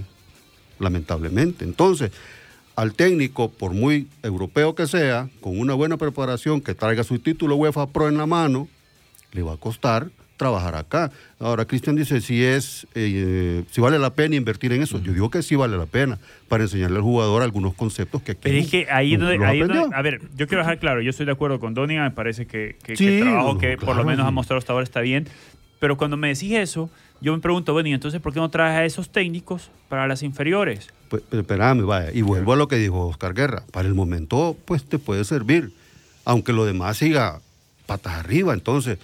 lamentablemente. 0.79 1.65
Entonces, 1.65 2.11
al 2.75 2.93
técnico, 2.93 3.49
por 3.49 3.71
muy 3.73 4.07
europeo 4.21 4.75
que 4.75 4.87
sea, 4.87 5.29
con 5.41 5.59
una 5.59 5.73
buena 5.73 5.97
preparación, 5.97 6.61
que 6.61 6.73
traiga 6.73 7.03
su 7.03 7.19
título 7.19 7.55
UEFA 7.55 7.87
Pro 7.87 8.07
en 8.09 8.17
la 8.17 8.25
mano, 8.25 8.67
le 9.31 9.43
va 9.43 9.53
a 9.53 9.57
costar 9.57 10.09
trabajar 10.37 10.75
acá. 10.75 11.11
Ahora, 11.39 11.65
Cristian 11.65 11.95
dice 11.95 12.19
si 12.21 12.43
es, 12.43 12.87
eh, 12.95 13.63
si 13.71 13.81
vale 13.81 13.99
la 13.99 14.13
pena 14.13 14.35
invertir 14.35 14.73
en 14.73 14.81
eso. 14.81 14.99
Yo 14.99 15.13
digo 15.13 15.29
que 15.29 15.41
sí 15.41 15.55
vale 15.55 15.77
la 15.77 15.85
pena 15.85 16.17
para 16.47 16.63
enseñarle 16.63 16.97
al 16.97 17.03
jugador 17.03 17.41
algunos 17.41 17.73
conceptos 17.73 18.21
que 18.21 18.33
aquí 18.33 18.41
Pero 18.43 18.57
es 18.57 18.67
que 18.69 18.87
ahí, 18.91 19.17
no 19.17 19.29
donde, 19.29 19.45
ahí 19.45 19.59
donde- 19.59 19.95
a 19.95 20.01
ver, 20.01 20.21
yo 20.35 20.47
quiero 20.47 20.59
dejar 20.61 20.79
claro, 20.79 21.01
yo 21.01 21.09
estoy 21.09 21.25
de 21.25 21.31
acuerdo 21.31 21.59
con 21.59 21.73
Donia, 21.73 22.03
me 22.03 22.11
parece 22.11 22.45
que, 22.45 22.75
que- 22.83 22.93
el 22.93 23.21
trabajo 23.21 23.53
no, 23.53 23.59
que 23.59 23.77
por 23.77 23.95
lo 23.95 24.03
menos 24.03 24.23
sí. 24.25 24.27
ha 24.27 24.31
mostrado 24.31 24.57
hasta 24.59 24.73
ahora 24.73 24.83
está 24.83 25.01
bien, 25.01 25.27
pero 25.79 25.97
cuando 25.97 26.17
me 26.17 26.27
decís 26.29 26.51
eso, 26.53 26.89
yo 27.21 27.33
me 27.33 27.39
pregunto, 27.39 27.71
bueno, 27.73 27.89
¿y 27.89 27.93
entonces 27.93 28.19
por 28.21 28.33
qué 28.33 28.39
no 28.39 28.49
traes 28.49 28.77
a 28.77 28.85
esos 28.85 29.09
técnicos 29.09 29.69
para 29.87 30.07
las 30.07 30.21
inferiores? 30.21 30.89
Pues, 31.09 31.23
pero 31.29 31.41
espérame, 31.41 31.85
vaya, 31.85 32.11
y 32.13 32.21
vuelvo 32.23 32.53
a 32.53 32.55
lo 32.55 32.67
que 32.67 32.75
dijo 32.75 33.07
Oscar 33.07 33.33
Guerra. 33.33 33.63
Para 33.71 33.87
el 33.87 33.93
momento, 33.93 34.57
pues 34.65 34.83
te 34.83 34.99
puede 34.99 35.23
servir, 35.23 35.71
aunque 36.25 36.51
lo 36.51 36.65
demás 36.65 36.97
siga 36.97 37.39
patas 37.85 38.13
arriba. 38.15 38.53
Entonces, 38.53 38.97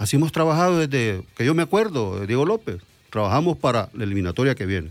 así 0.00 0.16
hemos 0.16 0.32
trabajado 0.32 0.78
desde 0.84 1.22
que 1.36 1.44
yo 1.44 1.54
me 1.54 1.62
acuerdo, 1.62 2.26
Diego 2.26 2.44
López. 2.44 2.80
Trabajamos 3.10 3.56
para 3.58 3.88
la 3.94 4.04
eliminatoria 4.04 4.54
que 4.54 4.66
viene. 4.66 4.90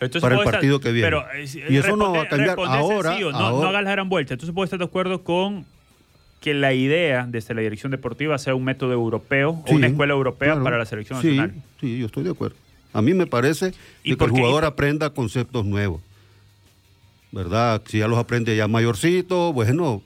Entonces 0.00 0.20
Para 0.22 0.34
el 0.34 0.40
estar- 0.40 0.52
partido 0.54 0.80
que 0.80 0.90
viene. 0.92 1.06
Pero, 1.06 1.24
eh, 1.32 1.46
Y 1.70 1.76
eso 1.76 1.96
no 1.96 2.12
va 2.12 2.22
a 2.22 2.28
cambiar. 2.28 2.58
Ahora- 2.58 3.10
sencillo, 3.10 3.30
no, 3.32 3.38
no 3.38 3.46
ahora- 3.46 3.68
hagas 3.70 3.84
la 3.84 3.90
gran 3.92 4.08
vuelta. 4.08 4.34
Entonces 4.34 4.52
puedo 4.54 4.64
estar 4.64 4.78
de 4.78 4.84
acuerdo 4.84 5.22
con 5.22 5.64
que 6.40 6.54
la 6.54 6.72
idea 6.74 7.24
desde 7.28 7.54
la 7.54 7.60
dirección 7.60 7.92
deportiva 7.92 8.36
sea 8.38 8.54
un 8.56 8.64
método 8.64 8.92
europeo 8.92 9.62
Sí, 9.66 9.74
o 9.74 9.76
una 9.76 9.86
escuela 9.86 10.12
europea 10.12 10.48
claro. 10.48 10.64
para 10.64 10.76
la 10.78 10.86
selección 10.86 11.20
Sí, 11.22 11.28
nacional. 11.36 11.54
Sí, 11.80 11.98
yo 11.98 12.06
estoy 12.06 12.24
de 12.24 12.30
acuerdo. 12.30 12.56
A 12.92 13.00
mí 13.00 13.14
me 13.14 13.26
parece 13.26 13.74
¿Y 14.02 14.10
de 14.10 14.16
que 14.16 14.24
el 14.24 14.30
jugador 14.30 14.64
aprenda 14.64 15.10
conceptos 15.10 15.64
nuevos. 15.64 16.00
¿verdad? 17.30 17.80
Si 17.86 17.98
ya 17.98 18.08
los 18.08 18.18
aprende 18.18 18.54
ya 18.56 18.68
mayorcito, 18.68 19.52
bueno, 19.52 20.02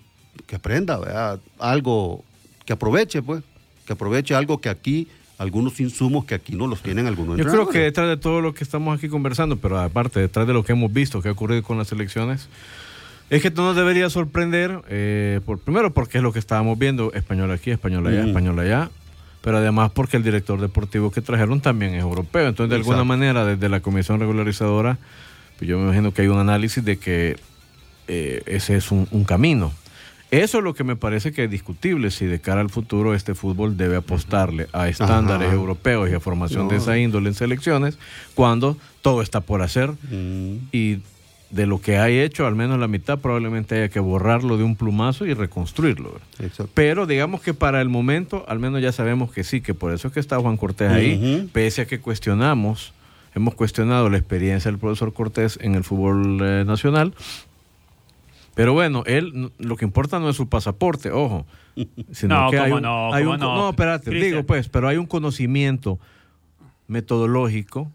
que 0.46 0.56
aprenda, 0.56 0.98
¿verdad? 0.98 1.40
Algo 1.58 2.22
que 2.64 2.72
aproveche, 2.72 3.20
pues, 3.22 3.42
que 3.86 3.94
aproveche 3.94 4.34
algo 4.34 4.60
que 4.60 4.68
aquí, 4.68 5.08
algunos 5.38 5.80
insumos 5.80 6.24
que 6.24 6.34
aquí 6.34 6.54
no 6.54 6.66
los 6.66 6.82
tienen 6.82 7.06
algunos 7.06 7.38
Yo 7.38 7.44
creo 7.44 7.68
que 7.68 7.78
detrás 7.78 8.08
de 8.08 8.16
todo 8.16 8.40
lo 8.40 8.52
que 8.54 8.64
estamos 8.64 8.96
aquí 8.98 9.08
conversando, 9.08 9.56
pero 9.56 9.78
aparte, 9.78 10.20
detrás 10.20 10.46
de 10.46 10.52
lo 10.52 10.64
que 10.64 10.72
hemos 10.72 10.92
visto 10.92 11.22
que 11.22 11.28
ha 11.28 11.32
ocurrido 11.32 11.62
con 11.62 11.78
las 11.78 11.92
elecciones, 11.92 12.48
es 13.30 13.42
que 13.42 13.50
no 13.50 13.64
nos 13.64 13.76
debería 13.76 14.08
sorprender, 14.10 14.82
eh, 14.88 15.40
por, 15.44 15.58
primero 15.58 15.92
porque 15.92 16.18
es 16.18 16.22
lo 16.24 16.32
que 16.32 16.38
estábamos 16.38 16.78
viendo, 16.78 17.12
español 17.12 17.50
aquí, 17.50 17.70
español 17.70 18.06
allá, 18.06 18.22
Mm. 18.22 18.28
español 18.28 18.58
allá, 18.58 18.90
pero 19.42 19.58
además 19.58 19.90
porque 19.92 20.16
el 20.16 20.22
director 20.22 20.60
deportivo 20.60 21.10
que 21.10 21.20
trajeron 21.20 21.60
también 21.60 21.94
es 21.94 22.02
europeo. 22.02 22.48
Entonces, 22.48 22.70
de 22.70 22.76
alguna 22.76 23.04
manera, 23.04 23.44
desde 23.44 23.68
la 23.68 23.80
comisión 23.80 24.20
regularizadora, 24.20 24.98
pues 25.58 25.68
yo 25.68 25.78
me 25.78 25.84
imagino 25.84 26.12
que 26.12 26.22
hay 26.22 26.28
un 26.28 26.38
análisis 26.38 26.84
de 26.84 26.98
que 26.98 27.36
eh, 28.08 28.42
ese 28.46 28.76
es 28.76 28.90
un, 28.92 29.08
un 29.10 29.24
camino. 29.24 29.72
Eso 30.36 30.58
es 30.58 30.64
lo 30.64 30.74
que 30.74 30.84
me 30.84 30.96
parece 30.96 31.32
que 31.32 31.44
es 31.44 31.50
discutible, 31.50 32.10
si 32.10 32.26
de 32.26 32.40
cara 32.40 32.60
al 32.60 32.70
futuro 32.70 33.14
este 33.14 33.34
fútbol 33.34 33.76
debe 33.76 33.96
apostarle 33.96 34.68
a 34.72 34.88
estándares 34.88 35.48
Ajá. 35.48 35.56
europeos 35.56 36.10
y 36.10 36.14
a 36.14 36.20
formación 36.20 36.68
de 36.68 36.76
esa 36.76 36.98
índole 36.98 37.28
en 37.28 37.34
selecciones, 37.34 37.98
cuando 38.34 38.76
todo 39.02 39.22
está 39.22 39.40
por 39.40 39.62
hacer 39.62 39.86
Mm, 40.10 40.68
y 40.72 40.98
de 41.50 41.66
lo 41.66 41.80
que 41.80 41.98
hay 41.98 42.18
hecho, 42.18 42.46
al 42.46 42.54
menos 42.54 42.78
la 42.78 42.88
mitad 42.88 43.18
probablemente 43.18 43.76
haya 43.76 43.88
que 43.88 44.00
borrarlo 44.00 44.56
de 44.56 44.64
un 44.64 44.76
plumazo 44.76 45.26
y 45.26 45.34
reconstruirlo. 45.34 46.20
Pero 46.74 47.06
digamos 47.06 47.40
que 47.40 47.54
para 47.54 47.80
el 47.80 47.88
momento, 47.88 48.44
al 48.48 48.58
menos 48.58 48.82
ya 48.82 48.92
sabemos 48.92 49.32
que 49.32 49.44
sí, 49.44 49.60
que 49.60 49.72
por 49.74 49.92
eso 49.92 50.08
es 50.08 50.14
que 50.14 50.20
está 50.20 50.38
Juan 50.38 50.56
Cortés 50.56 50.90
ahí, 50.90 51.48
pese 51.52 51.82
a 51.82 51.86
que 51.86 52.00
cuestionamos, 52.00 52.92
hemos 53.34 53.54
cuestionado 53.54 54.10
la 54.10 54.18
experiencia 54.18 54.70
del 54.70 54.80
profesor 54.80 55.12
Cortés 55.12 55.58
en 55.62 55.74
el 55.76 55.84
fútbol 55.84 56.40
eh, 56.42 56.64
nacional. 56.66 57.14
Pero 58.56 58.72
bueno, 58.72 59.02
él 59.04 59.52
lo 59.58 59.76
que 59.76 59.84
importa 59.84 60.18
no 60.18 60.28
es 60.30 60.34
su 60.36 60.48
pasaporte, 60.48 61.10
ojo. 61.12 61.46
Sino 62.10 62.44
No, 62.44 62.50
que 62.50 62.58
hay 62.58 62.72
un, 62.72 62.80
no, 62.82 63.12
hay 63.12 63.22
un- 63.24 63.38
no. 63.38 63.54
no, 63.54 63.68
espérate, 63.70 64.10
digo 64.10 64.44
pues, 64.44 64.68
pero 64.70 64.88
hay 64.88 64.96
un 64.96 65.04
conocimiento 65.06 66.00
metodológico 66.88 67.92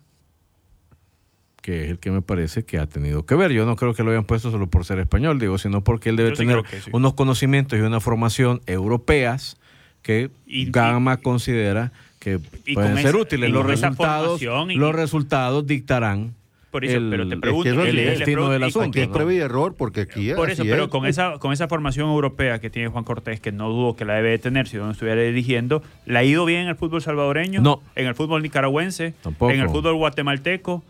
que 1.63 1.83
es 1.85 1.89
el 1.91 1.99
que 1.99 2.11
me 2.11 2.21
parece 2.21 2.63
que 2.63 2.77
ha 2.79 2.87
tenido 2.87 3.25
que 3.25 3.35
ver. 3.35 3.51
Yo 3.51 3.65
no 3.65 3.75
creo 3.75 3.93
que 3.93 4.03
lo 4.03 4.11
hayan 4.11 4.23
puesto 4.25 4.49
solo 4.51 4.67
por 4.67 4.85
ser 4.85 4.99
español, 4.99 5.39
digo, 5.39 5.57
sino 5.57 5.83
porque 5.83 6.09
él 6.09 6.15
debe 6.15 6.29
Yo 6.31 6.35
tener 6.35 6.63
sí. 6.83 6.89
unos 6.91 7.13
conocimientos 7.15 7.77
y 7.79 7.81
una 7.81 7.99
formación 7.99 8.61
europeas 8.67 9.57
que 10.03 10.29
Y- 10.47 10.69
Gama 10.71 11.17
considera 11.17 11.91
que 12.19 12.39
y 12.65 12.73
pueden 12.75 12.97
ser 12.97 13.07
esa- 13.07 13.17
útiles. 13.17 13.49
Los 13.51 13.65
resultados, 13.65 14.41
los 14.41 14.95
resultados 14.95 15.65
dictarán 15.67 16.33
Por 16.71 16.85
eso, 16.85 16.97
el, 16.97 17.09
pero 17.09 17.27
te 17.27 17.35
Es 17.35 17.41
pregunto, 17.41 17.63
que 17.65 17.69
eso 17.71 17.83
el 17.85 17.95
le 17.97 18.05
destino 18.11 18.49
del 18.49 18.63
asunto. 18.63 18.87
Aquí 18.89 19.01
es 19.01 19.07
prueba 19.09 19.33
y 19.33 19.37
error, 19.39 19.75
porque 19.77 20.01
aquí 20.01 20.31
Por 20.33 20.49
eso, 20.49 20.63
pero 20.63 20.85
es. 20.85 20.89
con 20.89 21.05
esa, 21.05 21.37
con 21.37 21.51
esa 21.51 21.67
formación 21.67 22.09
europea 22.09 22.59
que 22.59 22.69
tiene 22.69 22.87
Juan 22.87 23.03
Cortés, 23.03 23.41
que 23.41 23.51
no 23.51 23.69
dudo 23.69 23.95
que 23.97 24.05
la 24.05 24.13
debe 24.13 24.29
de 24.29 24.39
tener 24.39 24.67
si 24.69 24.77
no 24.77 24.89
estuviera 24.89 25.21
dirigiendo, 25.21 25.83
¿le 26.05 26.17
ha 26.17 26.23
ido 26.23 26.45
bien 26.45 26.61
en 26.61 26.67
el 26.69 26.75
fútbol 26.77 27.01
salvadoreño? 27.01 27.61
No. 27.61 27.81
¿En 27.95 28.07
el 28.07 28.15
fútbol 28.15 28.41
nicaragüense? 28.41 29.13
Tampoco. 29.21 29.51
¿En 29.51 29.59
el 29.59 29.67
fútbol 29.69 29.95
guatemalteco? 29.95 30.81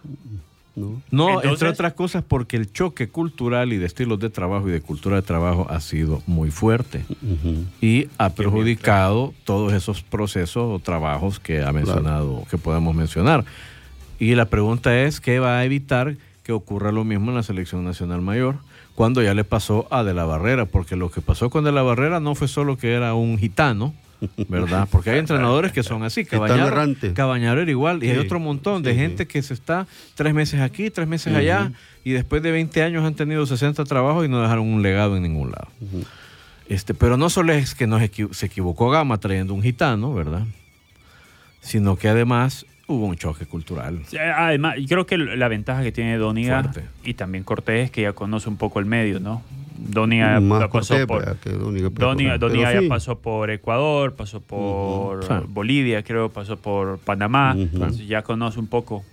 ¿no? 0.76 1.02
No, 1.12 1.28
Entonces- 1.30 1.52
entre 1.52 1.68
otras 1.70 1.94
cosas 1.94 2.24
porque 2.26 2.56
el 2.58 2.72
choque 2.72 3.10
cultural 3.10 3.74
y 3.74 3.78
de 3.78 3.86
estilos 3.88 4.20
de 4.20 4.30
trabajo 4.30 4.70
y 4.70 4.72
de 4.72 4.82
cultura 4.82 5.18
de 5.18 5.22
trabajo 5.24 5.68
ha 5.70 5.82
sido 5.82 6.22
muy 6.28 6.50
fuerte 6.50 7.04
Ujú. 7.22 7.66
y 7.82 8.08
ha 8.18 8.30
perjudicado 8.30 9.34
todos 9.44 9.74
esos 9.74 10.02
procesos 10.02 10.64
o 10.72 10.80
trabajos 10.80 11.40
que 11.40 11.62
ha 11.62 11.74
mencionado, 11.74 12.46
que 12.50 12.58
podemos 12.58 12.96
mencionar. 12.96 13.44
Y 14.22 14.36
la 14.36 14.46
pregunta 14.46 15.02
es, 15.02 15.20
¿qué 15.20 15.40
va 15.40 15.58
a 15.58 15.66
evitar 15.66 16.16
que 16.44 16.52
ocurra 16.52 16.92
lo 16.92 17.04
mismo 17.04 17.32
en 17.32 17.36
la 17.38 17.42
selección 17.44 17.84
nacional 17.84 18.22
mayor? 18.22 18.58
Cuando 18.94 19.24
ya 19.24 19.34
le 19.34 19.44
pasó 19.44 19.88
a 19.90 20.04
De 20.04 20.14
la 20.14 20.26
Barrera, 20.26 20.66
porque 20.68 20.96
lo 20.96 21.10
que 21.10 21.22
pasó 21.22 21.50
con 21.50 21.64
De 21.64 21.72
la 21.72 21.82
Barrera 21.82 22.20
no 22.20 22.36
fue 22.36 22.48
solo 22.48 22.78
que 22.78 22.94
era 22.94 23.16
un 23.16 23.40
gitano, 23.40 23.96
¿verdad? 24.48 24.88
Porque 24.92 25.10
hay 25.10 25.18
entrenadores 25.18 25.72
que 25.72 25.82
son 25.82 26.04
así. 26.04 26.24
Cabañaro. 26.26 26.94
Cabañaro 27.16 27.62
era 27.62 27.72
igual. 27.72 28.04
Y 28.04 28.12
hay 28.12 28.20
otro 28.20 28.40
montón 28.40 28.84
de 28.84 28.92
sí, 28.92 28.98
gente 29.00 29.24
sí. 29.24 29.28
que 29.30 29.42
se 29.42 29.56
está 29.56 29.88
tres 30.14 30.36
meses 30.36 30.62
aquí, 30.62 30.92
tres 30.92 31.08
meses 31.08 31.34
allá, 31.36 31.72
y 32.04 32.12
después 32.12 32.44
de 32.44 32.52
20 32.52 32.84
años 32.84 33.04
han 33.04 33.16
tenido 33.16 33.48
60 33.48 33.84
trabajos 33.86 34.24
y 34.24 34.30
no 34.30 34.40
dejaron 34.40 34.68
un 34.68 34.84
legado 34.84 35.18
en 35.18 35.24
ningún 35.24 35.50
lado. 35.50 35.68
Este, 36.70 36.94
pero 36.94 37.18
no 37.18 37.32
solo 37.32 37.54
es 37.54 37.74
que 37.74 37.88
nos 37.88 38.04
equi- 38.04 38.32
se 38.34 38.46
equivocó 38.46 38.92
Gama 38.92 39.18
trayendo 39.18 39.56
un 39.56 39.64
gitano, 39.64 40.14
¿verdad? 40.14 40.44
Sino 41.62 41.96
que 41.96 42.08
además 42.08 42.68
hubo 42.92 43.06
un 43.08 43.16
choque 43.16 43.46
cultural. 43.46 44.00
Sí, 44.08 44.18
Además, 44.18 44.76
creo 44.88 45.06
que 45.06 45.18
la 45.18 45.48
ventaja 45.48 45.84
que 45.84 45.92
tiene 45.92 46.18
Doniga 46.18 46.62
Fuerte. 46.64 46.84
y 47.04 47.14
también 47.16 47.44
Cortés 47.44 47.86
es 47.86 47.92
que 47.92 48.02
ya 48.04 48.14
conoce 48.14 48.50
un 48.50 48.58
poco 48.58 48.80
el 48.80 48.86
medio, 48.86 49.20
¿no? 49.20 49.42
Doniga 49.78 50.40
ya 50.40 50.48
pasó 50.70 50.70
Cortés, 50.70 51.06
por... 51.08 51.38
que 51.38 51.50
Doniga, 51.50 52.74
ya 52.74 52.82
sí. 52.82 52.88
pasó 52.88 53.18
por 53.20 53.50
Ecuador, 53.50 54.14
pasó 54.16 54.40
por. 54.42 55.48
Bolivia, 55.48 56.04
creo, 56.04 56.30
pasó 56.30 56.58
por 56.58 57.00
Panamá. 57.00 57.56
Entonces 57.58 58.08
ya 58.08 58.22
conoce 58.22 58.60
un 58.60 58.68
poco 58.68 59.04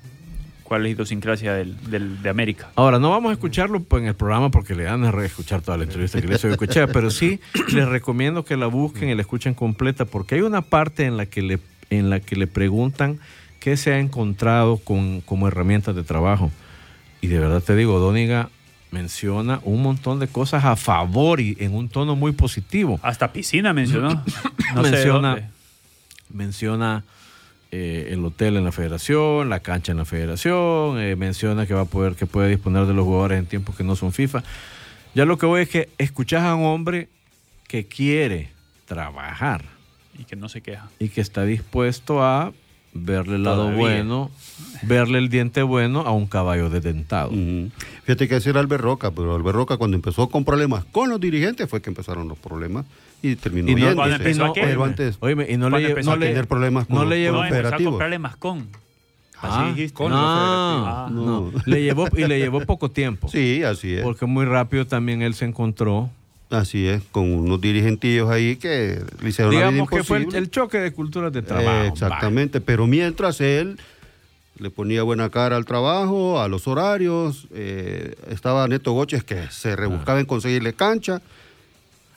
cuál 0.65 0.83
es 0.83 0.85
la 0.85 0.89
idiosincrasia 0.91 1.55
del, 1.55 1.75
del- 1.91 2.21
de 2.23 2.29
América. 2.29 2.69
Ahora, 2.75 2.99
no 2.99 3.09
vamos 3.09 3.31
a 3.31 3.33
escucharlo 3.33 3.83
en 3.93 4.05
el 4.05 4.15
programa 4.15 4.51
porque 4.51 4.75
le 4.75 4.83
dan 4.85 5.03
a 5.05 5.11
reescuchar 5.11 5.63
toda 5.63 5.79
la 5.79 5.85
entrevista 5.85 6.21
que 6.21 6.29
les 6.29 6.45
he 6.45 6.51
escuchado, 6.51 6.89
pero 6.93 7.11
sí 7.11 7.41
les 7.73 7.89
recomiendo 7.89 8.45
que 8.45 8.59
la 8.59 8.67
busquen 8.67 9.09
y 9.09 9.15
la 9.15 9.23
escuchen 9.23 9.55
completa 9.55 10.05
porque 10.05 10.35
hay 10.35 10.43
una 10.43 10.61
parte 10.61 11.07
en 11.07 11.17
la 11.17 11.25
que 11.25 11.41
le, 11.41 11.59
en 11.89 12.11
la 12.11 12.21
que 12.21 12.37
le 12.37 12.47
preguntan 12.47 13.19
qué 13.69 13.77
se 13.77 13.93
ha 13.93 13.99
encontrado 13.99 14.79
con, 14.79 15.21
como 15.21 15.47
herramientas 15.49 15.95
de 15.95 16.03
trabajo. 16.03 16.51
Y 17.21 17.27
de 17.27 17.39
verdad 17.39 17.63
te 17.63 17.77
digo, 17.77 17.99
Dóniga 17.99 18.49
menciona 18.91 19.61
un 19.65 19.83
montón 19.83 20.19
de 20.21 20.29
cosas 20.29 20.65
a 20.65 20.75
favor 20.77 21.41
y 21.41 21.57
en 21.61 21.75
un 21.75 21.89
tono 21.91 22.17
muy 22.17 22.33
positivo. 22.33 22.99
Hasta 23.03 23.33
piscina 23.33 23.73
mencionó. 23.73 24.23
No 24.75 24.83
Menciona- 24.83 25.51
menciona 26.33 27.05
eh, 27.73 28.09
el 28.11 28.25
hotel 28.25 28.57
en 28.59 28.65
la 28.65 28.73
federación, 28.73 29.49
la 29.49 29.61
cancha 29.61 29.93
en 29.93 29.99
la 29.99 30.05
federación, 30.05 30.99
eh, 31.01 31.17
menciona 31.17 31.67
que 31.67 31.73
va 31.75 31.83
a 31.83 31.85
poder, 31.87 32.15
que 32.15 32.27
puede 32.27 32.49
disponer 32.51 32.85
de 32.87 32.93
los 32.95 33.05
jugadores 33.05 33.39
en 33.39 33.47
tiempos 33.47 33.77
que 33.77 33.83
no 33.85 33.97
son 33.97 34.13
FIFA. 34.13 34.43
Ya 35.15 35.25
lo 35.25 35.37
que 35.39 35.47
voy 35.47 35.63
es 35.63 35.69
que 35.71 35.89
escuchás 35.99 36.43
a 36.45 36.55
un 36.55 36.65
hombre 36.67 37.09
que 37.67 37.87
quiere 37.87 38.51
trabajar 38.87 39.65
Y 40.19 40.25
que 40.25 40.37
no 40.37 40.49
se 40.51 40.61
queja. 40.61 40.89
y 40.99 41.09
que 41.09 41.21
está 41.23 41.45
dispuesto 41.45 42.23
a 42.23 42.53
verle 42.95 43.37
el 43.37 43.43
lado 43.45 43.65
Todavía. 43.65 43.79
bueno, 43.79 44.31
verle 44.83 45.19
el 45.19 45.29
diente 45.29 45.63
bueno 45.63 46.01
a 46.01 46.13
un 46.13 46.27
caballo 46.27 46.71
desdentado. 46.71 47.31
Ujú. 47.31 47.71
Fíjate 48.05 48.29
que 48.29 48.37
ese 48.37 48.51
era 48.51 48.61
Albert 48.61 48.83
Roca, 48.83 49.11
pero 49.11 49.35
Albert 49.35 49.55
Roca 49.57 49.77
cuando 49.77 49.97
empezó 49.97 50.29
con 50.29 50.45
problemas 50.45 50.85
con 50.87 51.11
los 51.11 51.21
dirigentes 51.21 51.69
fue 51.69 51.81
que 51.83 51.91
empezaron 51.91 52.29
los 52.29 52.39
problemas 52.39 52.87
y 53.23 53.37
terminó 53.37 53.71
Y 53.71 53.75
no- 53.75 53.81
bien. 53.83 53.95
cuando 53.95 54.17
dice. 54.19 54.29
empezó 54.31 54.47
no- 54.47 54.53
qué? 54.53 54.63
pero 54.63 54.85
antes 54.85 55.17
Óyeme, 55.21 55.47
y 55.51 55.57
no 55.57 55.69
le, 55.71 56.03
no 56.03 56.13
a 56.13 56.17
le- 56.17 56.27
tener 56.29 56.47
problemas 56.47 56.87
con 56.87 56.97
no 56.97 57.03
los- 57.03 57.11
le 57.11 57.21
llevó 57.21 57.43
a 57.43 57.47
operativos. 57.47 57.93
comprarle 57.93 58.19
mascón. 58.19 58.69
Así 59.41 59.57
Ah, 59.57 59.69
dijiste. 59.69 59.95
con 59.95 60.11
no, 60.11 60.17
los 60.17 60.25
Ah, 60.27 61.09
no, 61.13 61.25
no. 61.25 61.53
le 61.67 61.83
llevó 61.83 62.09
y 62.17 62.25
le 62.27 62.39
llevó 62.41 62.61
poco 62.63 62.91
tiempo. 62.91 63.29
Sí, 63.29 63.63
así 63.63 63.95
es. 63.95 64.03
Porque 64.03 64.27
muy 64.27 64.45
rápido 64.45 64.85
también 64.87 65.23
él 65.23 65.35
se 65.35 65.45
encontró. 65.45 66.11
Así 66.51 66.87
es, 66.87 67.03
con 67.13 67.31
unos 67.31 67.61
dirigentillos 67.61 68.31
ahí 68.31 68.57
que 68.57 69.03
le 69.21 69.29
hicieron 69.29 69.53
la 69.53 69.61
vida 69.61 69.71
Digamos 69.71 69.91
que 69.91 70.03
fue 70.03 70.27
el, 70.33 70.51
choque 70.51 70.79
de 70.79 70.93
culturas 70.93 71.31
de 71.31 71.43
trabajo. 71.43 71.85
Eh, 71.85 71.89
exactamente, 71.89 72.61
pero 72.63 72.87
mientras 72.87 73.41
él 73.43 73.79
le 74.59 74.71
ponía 74.71 75.03
buena 75.03 75.31
cara 75.31 75.57
al 75.57 75.67
trajo, 75.67 76.41
a 76.41 76.49
los 76.49 76.67
horarios, 76.67 77.49
eh, 77.53 78.15
estaba 78.31 78.67
Neto 78.67 78.93
Goches 78.93 79.25
que 79.25 79.49
se 79.51 79.77
rebuscaba 79.77 80.21
en 80.21 80.27
conseguirle 80.27 80.73
cancha. 80.73 81.21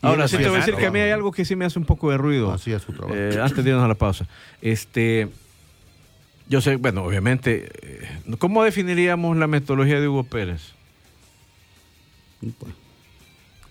Ahora 0.01 0.27
sí 0.27 0.37
te 0.37 0.47
voy 0.47 0.55
a 0.55 0.59
decir 0.59 0.75
que 0.75 0.87
a 0.87 0.91
mí 0.91 0.99
hay 0.99 1.09
trabajo. 1.09 1.19
algo 1.19 1.31
que 1.31 1.45
sí 1.45 1.55
me 1.55 1.65
hace 1.65 1.77
un 1.77 1.85
poco 1.85 2.09
de 2.09 2.17
ruido. 2.17 2.51
Hacía 2.51 2.79
su 2.79 2.93
trabajo. 2.93 3.15
Eh, 3.15 3.39
antes 3.39 3.63
de 3.63 3.69
irnos 3.69 3.85
a 3.85 3.87
la 3.87 3.95
pausa. 3.95 4.27
Este, 4.61 5.29
yo 6.47 6.61
sé, 6.61 6.77
bueno, 6.77 7.03
obviamente, 7.03 7.69
eh, 7.83 8.35
¿cómo 8.39 8.63
definiríamos 8.63 9.37
la 9.37 9.47
metodología 9.47 9.99
de 9.99 10.07
Hugo 10.07 10.23
Pérez? 10.23 10.73
Pues, 12.41 12.73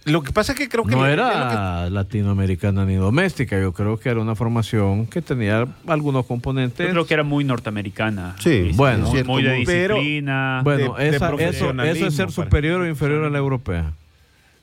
Lo 0.06 0.22
que 0.22 0.32
pasa 0.32 0.52
es 0.52 0.58
que 0.58 0.68
creo 0.68 0.84
que... 0.84 0.92
No 0.96 1.04
le- 1.06 1.12
era 1.12 1.90
latinoamericana 1.90 2.86
ni 2.86 2.94
doméstica, 2.94 3.60
yo 3.60 3.72
creo 3.72 3.98
que 3.98 4.08
era 4.08 4.18
una 4.20 4.34
formación 4.34 5.06
que 5.06 5.20
tenía 5.20 5.66
algunos 5.86 6.24
componentes. 6.24 6.86
Yo 6.86 6.92
creo 6.92 7.06
que 7.06 7.14
era 7.14 7.22
muy 7.22 7.44
norteamericana. 7.44 8.34
Sí, 8.40 8.68
Y- 8.70 8.72
bueno, 8.72 9.04
muy, 9.04 9.10
cierto, 9.12 9.30
muy 9.32 9.42
de 9.42 9.52
disciplina. 9.56 10.60
bueno, 10.64 10.94
de- 10.94 11.08
eso, 11.08 11.72
eso 11.82 12.06
es 12.06 12.14
ser 12.14 12.30
superior 12.30 12.80
o 12.80 12.88
inferior 12.88 13.24
a 13.24 13.30
la 13.30 13.38
europea. 13.38 13.92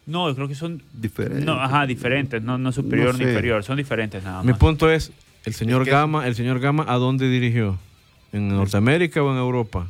No, 0.08 0.28
yo 0.30 0.36
creo 0.36 0.47
que 0.47 0.56
son 0.56 0.82
Diferentes. 0.93 1.45
No, 1.45 1.54
ajá, 1.62 1.86
diferentes, 1.86 2.41
no, 2.41 2.58
no 2.58 2.71
superior 2.71 3.12
No 3.13 3.19
ni 3.19 3.26
inferior, 3.26 3.63
son 3.63 3.78
diferentes 3.78 4.23
nada 4.23 4.41
Mi 4.41 4.52
más. 4.52 4.58
punto 4.58 4.89
es, 4.89 5.12
el 5.45 5.54
señor 5.54 5.84
que- 5.84 5.91
Gama, 5.91 6.26
el 6.28 6.34
señor 6.34 6.60
Gama, 6.60 6.86
¿a 6.88 6.95
dónde 6.95 7.30
dirigió? 7.30 7.78
¿En 8.34 8.47
Norteamérica 8.47 9.21
o 9.21 9.32
en 9.32 9.38
Europa? 9.38 9.88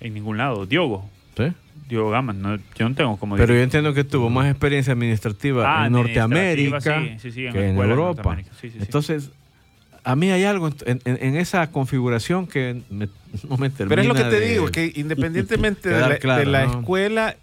En 0.00 0.14
ningún 0.14 0.36
lado. 0.36 0.66
Diogo, 0.66 1.08
¿Sí? 1.36 1.44
Diogo 1.90 2.10
Gama, 2.10 2.32
no, 2.32 2.56
yo 2.76 2.88
no 2.88 2.94
tengo 2.94 3.16
como 3.18 3.36
Pero 3.36 3.52
yo 3.54 3.60
entiendo 3.60 3.92
que 3.92 4.04
tuvo 4.04 4.30
más 4.30 4.48
experiencia 4.48 4.92
administrativa 4.94 5.64
Ah, 5.82 5.86
en 5.86 5.94
administrativa, 5.94 6.28
Norteamérica 6.28 7.00
sí, 7.00 7.18
sí, 7.20 7.32
sí, 7.32 7.46
en 7.46 7.52
que 7.52 7.68
en 7.68 7.76
Europa. 7.76 8.22
Norteamérica, 8.22 8.50
sí, 8.60 8.68
sí, 8.70 8.78
sí. 8.78 8.78
Entonces, 8.80 9.30
a 10.02 10.16
mí 10.16 10.30
hay 10.30 10.44
algo 10.44 10.68
en, 10.86 11.00
en- 11.04 11.18
en 11.20 11.36
esa 11.36 11.70
configuración 11.70 12.46
que 12.46 12.80
me- 12.90 13.08
no 13.48 13.56
me 13.58 13.68
termina 13.68 13.88
Pero 13.88 14.02
es 14.02 14.08
lo 14.08 14.14
que 14.14 14.24
te 14.24 14.40
de- 14.40 14.48
digo, 14.48 14.68
que 14.70 14.92
independientemente 14.96 15.88
de 15.90 16.00
la, 16.00 16.16
claro, 16.18 16.40
de 16.40 16.46
la 16.46 16.64
¿no? 16.66 16.78
escuela, 16.80 17.36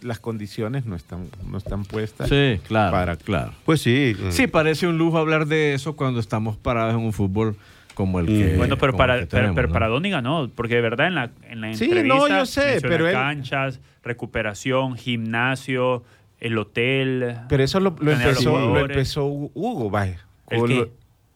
las 0.00 0.18
condiciones 0.18 0.86
no 0.86 0.96
están, 0.96 1.28
no 1.46 1.58
están 1.58 1.84
puestas. 1.84 2.28
Sí, 2.30 2.58
claro. 2.66 2.90
Para- 2.92 3.16
claro. 3.16 3.52
Pues 3.66 3.82
sí. 3.82 4.16
Sí, 4.30 4.46
parece 4.46 4.86
un 4.86 4.96
lujo 4.96 5.18
hablar 5.18 5.46
de 5.46 5.74
eso 5.74 5.94
cuando 5.94 6.20
estamos 6.20 6.56
parados 6.56 6.94
en 6.94 7.00
un 7.00 7.12
fútbol 7.12 7.56
como 8.00 8.18
el 8.20 8.26
que. 8.26 8.54
Bueno, 8.56 8.76
pero 8.78 8.96
para, 8.96 9.20
que 9.20 9.26
tenemos, 9.26 9.66
para 9.72 9.88
Doni 9.88 10.10
ganó, 10.10 10.50
porque 10.54 10.74
de 10.76 10.80
verdad 10.80 11.06
en 11.08 11.14
la, 11.14 11.30
en 11.48 11.60
la 11.60 11.74
Sí, 11.74 11.84
entrevista 11.84 12.16
no, 12.18 12.28
yo 12.28 12.46
sé, 12.46 12.78
pero 12.82 13.06
él- 13.06 13.12
canchas, 13.14 13.80
recuperación, 14.02 14.96
gimnasio, 14.96 16.02
el 16.40 16.56
hotel. 16.58 17.36
Pero 17.48 17.62
eso 17.62 17.78
lo, 17.80 17.90
empezó, 18.00 18.58
lo 18.72 18.78
empezó 18.80 19.26
Hugo, 19.26 19.90
vaya. 19.90 20.18
¿El 20.48 20.58
con 20.60 20.68
qué? 20.68 20.74
lo- 20.76 20.90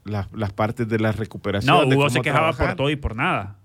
las, 0.05 0.33
las 0.33 0.53
partes 0.53 0.89
de 0.89 0.99
la 0.99 1.13
recuperación. 1.13 1.89
no, 1.89 1.95
Hugo 1.95 2.11
se 2.11 2.21
quejaba 2.21 2.53
por 2.53 2.75
todo 2.75 2.91
y 2.91 2.97
por 2.97 3.15
nada. 3.17 3.57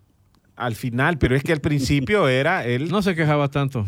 Al 0.55 0.75
final, 0.75 1.17
pero 1.17 1.35
es 1.37 1.43
que 1.43 1.53
al 1.53 1.61
principio 1.61 2.27
era 2.27 2.65
él. 2.65 2.89
No 2.89 3.01
se 3.01 3.15
quejaba 3.15 3.47
tanto. 3.47 3.85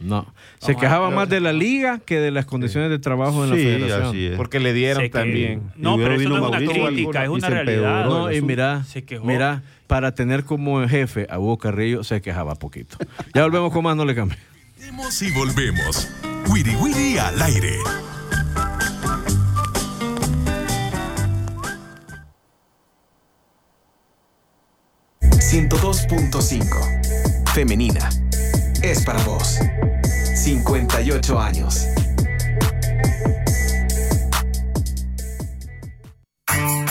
No. 0.00 0.32
Se 0.58 0.68
Vamos 0.72 0.80
quejaba 0.80 1.10
más 1.10 1.28
de 1.28 1.40
la 1.40 1.52
liga 1.52 1.98
que 1.98 2.18
de 2.18 2.30
las 2.30 2.46
condiciones 2.46 2.88
de 2.90 2.98
trabajo 2.98 3.44
en 3.44 3.50
la 3.50 3.56
sí, 3.56 3.62
federación. 3.62 4.02
así 4.08 4.26
es. 4.26 4.36
Porque 4.36 4.58
le 4.58 4.72
dieron 4.72 5.02
Se 5.02 5.10
que- 5.10 5.18
también. 5.18 5.62
No, 5.76 5.96
pero 5.98 6.14
eso 6.14 6.28
no 6.28 6.36
es 6.36 6.40
una 6.42 6.50
Mauricio 6.50 6.86
crítica, 6.86 7.22
es 7.24 7.28
una 7.28 7.48
realidad. 7.50 8.04
No, 8.06 8.32
y 8.32 8.40
mira, 8.40 8.82
Se 8.84 9.04
quejó. 9.04 9.24
mira, 9.26 9.62
para 9.86 10.14
tener 10.14 10.44
como 10.44 10.86
jefe 10.88 11.26
a 11.30 11.38
Hugo 11.38 11.58
Carrillo 11.58 12.02
se 12.02 12.20
quejaba 12.22 12.54
poquito. 12.54 12.96
Ya 13.34 13.42
volvemos 13.42 13.72
con 13.72 13.84
más, 13.84 13.94
no 13.96 14.04
le 14.04 14.14
cambie. 14.14 14.38
Y 14.78 15.30
volvemos. 15.32 16.08
Wiri 16.48 16.74
Wiri 16.76 17.18
al 17.18 17.40
aire. 17.42 17.76
Femenina. 27.54 28.08
Es 28.82 29.04
para 29.04 29.22
vos. 29.24 29.58
58 30.34 31.40
años. 31.40 31.86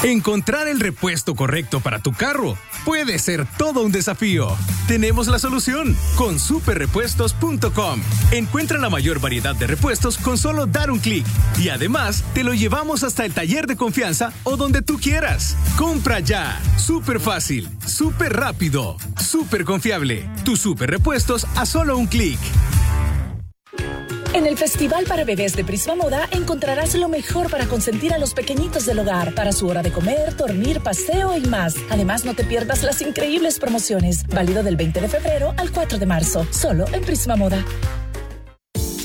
Encontrar 0.04 0.67
el 0.67 0.80
repuesto 0.80 1.36
correcto 1.36 1.82
para 1.82 1.99
tu 1.99 2.13
carro 2.13 2.58
puede 2.89 3.19
ser 3.19 3.45
todo 3.60 3.84
un 3.84 3.91
desafío. 3.91 4.47
Tenemos 4.88 5.28
la 5.28 5.38
solución 5.38 5.95
con 6.15 6.39
superrepuestos.com. 6.39 8.02
Encuentra 8.32 8.80
la 8.80 8.89
mayor 8.89 9.19
variedad 9.21 9.56
de 9.56 9.67
repuestos 9.67 10.17
con 10.17 10.39
solo 10.39 10.65
dar 10.65 10.89
un 10.89 10.97
clic 10.97 11.23
y 11.60 11.69
además 11.69 12.23
te 12.34 12.43
lo 12.43 12.56
llevamos 12.56 13.04
hasta 13.04 13.25
el 13.25 13.34
taller 13.36 13.67
de 13.67 13.75
confianza 13.75 14.34
o 14.43 14.58
donde 14.58 14.82
tú 14.82 14.97
quieras. 14.97 15.56
Compra 15.78 16.19
ya. 16.19 16.60
Súper 16.78 17.19
fácil, 17.19 17.69
súper 17.86 18.34
rápido, 18.36 18.97
súper 19.23 19.65
confiable. 19.65 20.28
Tus 20.43 20.60
super 20.60 20.89
repuestos 20.89 21.45
a 21.58 21.67
solo 21.67 21.95
un 21.95 22.08
clic. 22.08 22.39
En 24.39 24.47
el 24.47 24.58
Festival 24.58 25.04
para 25.04 25.25
Bebés 25.25 25.54
de 25.58 25.65
Prisma 25.65 25.95
Moda 25.95 26.30
encontrarás 26.32 26.95
lo 26.95 27.10
mejor 27.10 27.52
para 27.52 27.65
consentir 27.65 28.13
a 28.13 28.17
los 28.17 28.34
pequeñitos 28.34 28.86
del 28.86 28.99
hogar, 28.99 29.36
para 29.36 29.52
su 29.52 29.67
hora 29.67 29.82
de 29.82 29.91
comer, 29.91 30.34
dormir, 30.38 30.80
paseo 30.80 31.36
y 31.36 31.41
más. 31.41 31.75
Además, 31.89 32.23
no 32.23 32.34
te 32.34 32.45
pierdas 32.45 32.82
las 32.84 33.02
increíbles 33.02 33.60
promociones. 33.60 34.25
Válido 34.28 34.63
del 34.63 34.78
20 34.78 35.02
de 35.02 35.10
febrero 35.10 35.54
al 35.58 35.73
4 35.73 35.99
de 35.99 36.06
marzo, 36.06 36.47
solo 36.52 36.86
en 36.93 37.02
Prisma 37.02 37.36
Moda. 37.36 37.65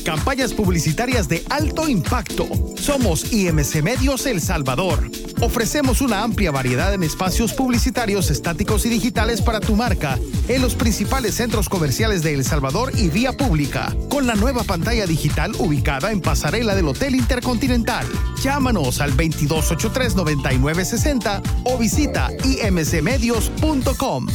Campañas 0.04 0.52
publicitarias 0.52 1.28
de 1.28 1.42
alto 1.48 1.88
impacto. 1.88 2.46
Somos 2.76 3.32
IMC 3.32 3.82
Medios 3.82 4.26
El 4.26 4.42
Salvador. 4.42 5.10
Ofrecemos 5.40 6.02
una 6.02 6.22
amplia 6.22 6.50
variedad 6.50 6.92
en 6.92 7.02
espacios 7.02 7.54
publicitarios 7.54 8.30
estáticos 8.30 8.84
y 8.84 8.90
digitales 8.90 9.40
para 9.40 9.60
tu 9.60 9.76
marca 9.76 10.18
en 10.48 10.60
los 10.60 10.74
principales 10.74 11.36
centros 11.36 11.70
comerciales 11.70 12.22
de 12.22 12.34
El 12.34 12.44
Salvador 12.44 12.92
y 12.94 13.08
vía 13.08 13.32
pública, 13.32 13.96
con 14.10 14.26
la 14.26 14.34
nueva 14.34 14.62
pantalla 14.62 15.06
digital 15.06 15.52
ubicada 15.58 16.12
en 16.12 16.20
pasarela 16.20 16.74
del 16.74 16.88
Hotel 16.88 17.14
Intercontinental. 17.14 18.06
Llámanos 18.42 19.00
al 19.00 19.16
2283-9960 19.16 21.40
o 21.64 21.78
visita 21.78 22.28
imcmedios.com. 22.44 24.26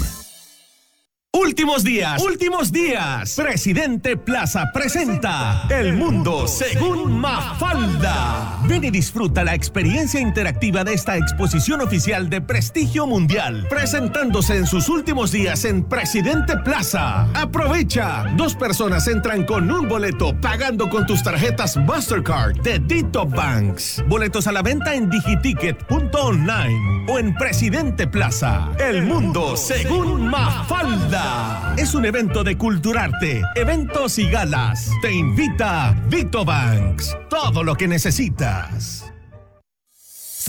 Últimos 1.41 1.85
días, 1.85 2.21
últimos 2.21 2.69
días. 2.69 3.35
Presidente 3.35 4.17
Plaza 4.17 4.71
presenta 4.73 5.67
El 5.69 5.93
Mundo 5.93 6.49
según 6.49 7.17
Mafalda. 7.17 8.59
Ven 8.65 8.83
y 8.83 8.91
disfruta 8.91 9.45
la 9.45 9.55
experiencia 9.55 10.19
interactiva 10.19 10.83
de 10.83 10.93
esta 10.93 11.15
exposición 11.15 11.79
oficial 11.79 12.29
de 12.29 12.41
prestigio 12.41 13.07
mundial, 13.07 13.65
presentándose 13.69 14.57
en 14.57 14.67
sus 14.67 14.89
últimos 14.89 15.31
días 15.31 15.63
en 15.63 15.85
Presidente 15.85 16.57
Plaza. 16.57 17.29
Aprovecha. 17.33 18.25
Dos 18.35 18.53
personas 18.55 19.07
entran 19.07 19.45
con 19.45 19.71
un 19.71 19.87
boleto 19.87 20.35
pagando 20.41 20.89
con 20.89 21.05
tus 21.05 21.23
tarjetas 21.23 21.77
Mastercard 21.77 22.59
de 22.61 22.79
Dito 22.79 23.25
Banks. 23.25 24.03
Boletos 24.07 24.45
a 24.47 24.51
la 24.51 24.61
venta 24.61 24.93
en 24.93 25.09
digiticket.online 25.09 27.05
o 27.07 27.17
en 27.17 27.33
Presidente 27.35 28.07
Plaza. 28.07 28.71
El 28.77 29.03
Mundo 29.03 29.55
según 29.55 30.27
Mafalda. 30.27 31.28
Es 31.77 31.95
un 31.95 32.05
evento 32.05 32.43
de 32.43 32.57
culturarte, 32.57 33.41
eventos 33.55 34.19
y 34.19 34.29
galas. 34.29 34.91
Te 35.01 35.11
invita 35.11 35.95
Dito 36.09 36.43
Banks. 36.43 37.17
Todo 37.29 37.63
lo 37.63 37.75
que 37.75 37.87
necesitas. 37.87 39.08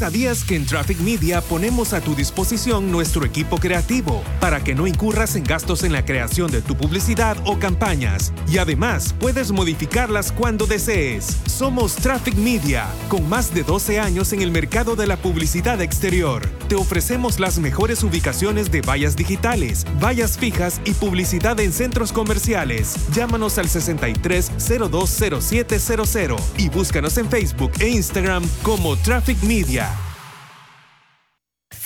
¿Sabías 0.01 0.45
que 0.45 0.57
en 0.57 0.65
Traffic 0.65 0.99
Media 1.01 1.43
ponemos 1.43 1.93
a 1.93 2.01
tu 2.01 2.15
disposición 2.15 2.91
nuestro 2.91 3.27
equipo 3.27 3.59
creativo 3.59 4.25
para 4.41 4.65
que 4.65 4.75
no 4.75 4.87
incurras 4.87 5.37
en 5.37 5.45
gastos 5.45 5.85
en 5.85 5.93
la 5.93 6.07
creación 6.07 6.51
de 6.51 6.63
tu 6.63 6.75
publicidad 6.75 7.37
o 7.45 7.59
campañas? 7.59 8.33
Y 8.49 8.57
además 8.57 9.15
puedes 9.21 9.53
modificarlas 9.53 10.33
cuando 10.33 10.67
desees. 10.67 11.37
Somos 11.45 11.97
Traffic 11.97 12.35
Media, 12.37 12.87
con 13.11 13.29
más 13.29 13.53
de 13.53 13.63
12 13.63 14.01
años 14.01 14.33
en 14.33 14.41
el 14.41 14.51
mercado 14.51 14.97
de 14.97 15.07
la 15.07 15.19
publicidad 15.19 15.83
exterior. 15.83 16.49
Te 16.71 16.77
ofrecemos 16.77 17.39
las 17.39 17.59
mejores 17.59 18.03
ubicaciones 18.03 18.71
de 18.71 18.81
vallas 18.81 19.17
digitales, 19.17 19.85
vallas 20.03 20.39
fijas 20.39 20.81
y 20.87 20.95
publicidad 20.95 21.61
en 21.61 21.75
centros 21.75 22.11
comerciales. 22.11 22.95
Llámanos 23.13 23.59
al 23.59 23.69
63020700 23.69 26.41
y 26.57 26.71
búscanos 26.71 27.19
en 27.19 27.29
Facebook 27.29 27.73
e 27.81 27.91
Instagram 27.91 28.49
como 28.63 28.97
Traffic 28.97 29.43
Media. 29.43 29.90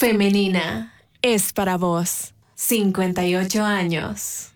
Femenina 0.04 0.92
es 1.22 1.54
para 1.54 1.78
vos. 1.78 2.34
58 2.56 3.64
años. 3.64 4.53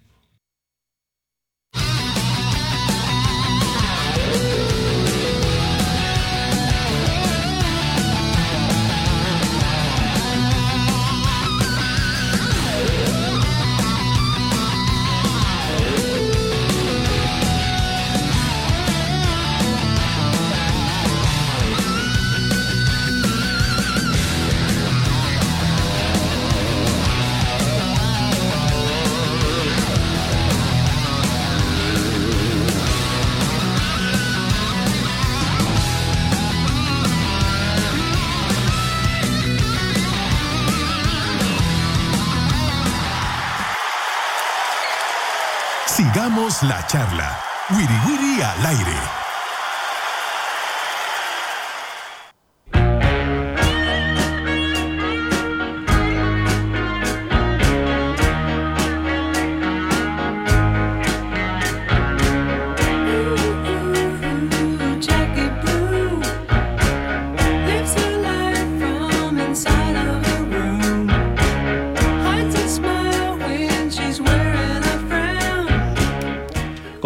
La 46.39 46.87
charla. 46.87 47.37
Wiri 47.71 47.99
Wiri 48.07 48.41
al 48.43 48.67
aire. 48.67 49.28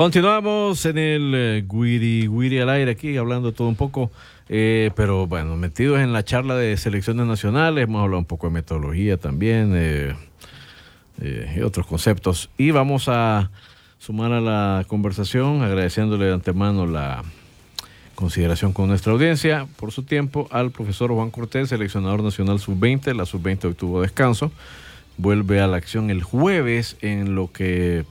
Continuamos 0.03 0.85
en 0.87 0.99
el 0.99 1.33
eh, 1.33 1.65
Wiri 1.69 2.27
Wiri 2.27 2.59
al 2.59 2.71
aire 2.71 2.91
aquí, 2.91 3.17
hablando 3.17 3.53
todo 3.53 3.69
un 3.69 3.77
poco, 3.77 4.11
eh, 4.49 4.91
pero 4.97 5.29
bueno, 5.29 5.55
metidos 5.55 6.01
en 6.01 6.13
la 6.13 6.25
charla 6.25 6.57
de 6.57 6.77
selecciones 6.77 7.25
nacionales, 7.25 7.85
hemos 7.85 8.03
hablado 8.03 8.19
un 8.19 8.25
poco 8.25 8.49
de 8.49 8.53
metodología 8.53 9.17
también 9.17 9.71
eh, 9.77 10.17
y 11.57 11.61
otros 11.61 11.87
conceptos. 11.87 12.51
Y 12.59 12.73
vamos 12.73 13.05
a 13.07 13.53
sumar 14.01 14.33
a 14.33 14.41
la 14.41 14.85
conversación, 14.89 15.63
agradeciéndole 15.63 16.25
de 16.25 16.33
antemano 16.33 16.85
la 16.85 17.23
consideración 18.17 18.73
con 18.73 18.89
nuestra 18.89 19.13
audiencia 19.13 19.69
por 19.77 19.93
su 19.93 20.03
tiempo 20.03 20.49
al 20.51 20.73
profesor 20.73 21.13
Juan 21.13 21.31
Cortés, 21.31 21.69
seleccionador 21.69 22.25
nacional 22.25 22.59
sub-20. 22.59 23.15
La 23.15 23.25
sub-20 23.25 23.67
obtuvo 23.67 24.03
descanso. 24.03 24.51
Vuelve 25.17 25.61
a 25.61 25.69
la 25.69 25.77
acción 25.77 26.11
el 26.11 26.25
jueves 26.25 26.97
en 27.03 27.37
lo 27.37 27.53
que 27.53 28.05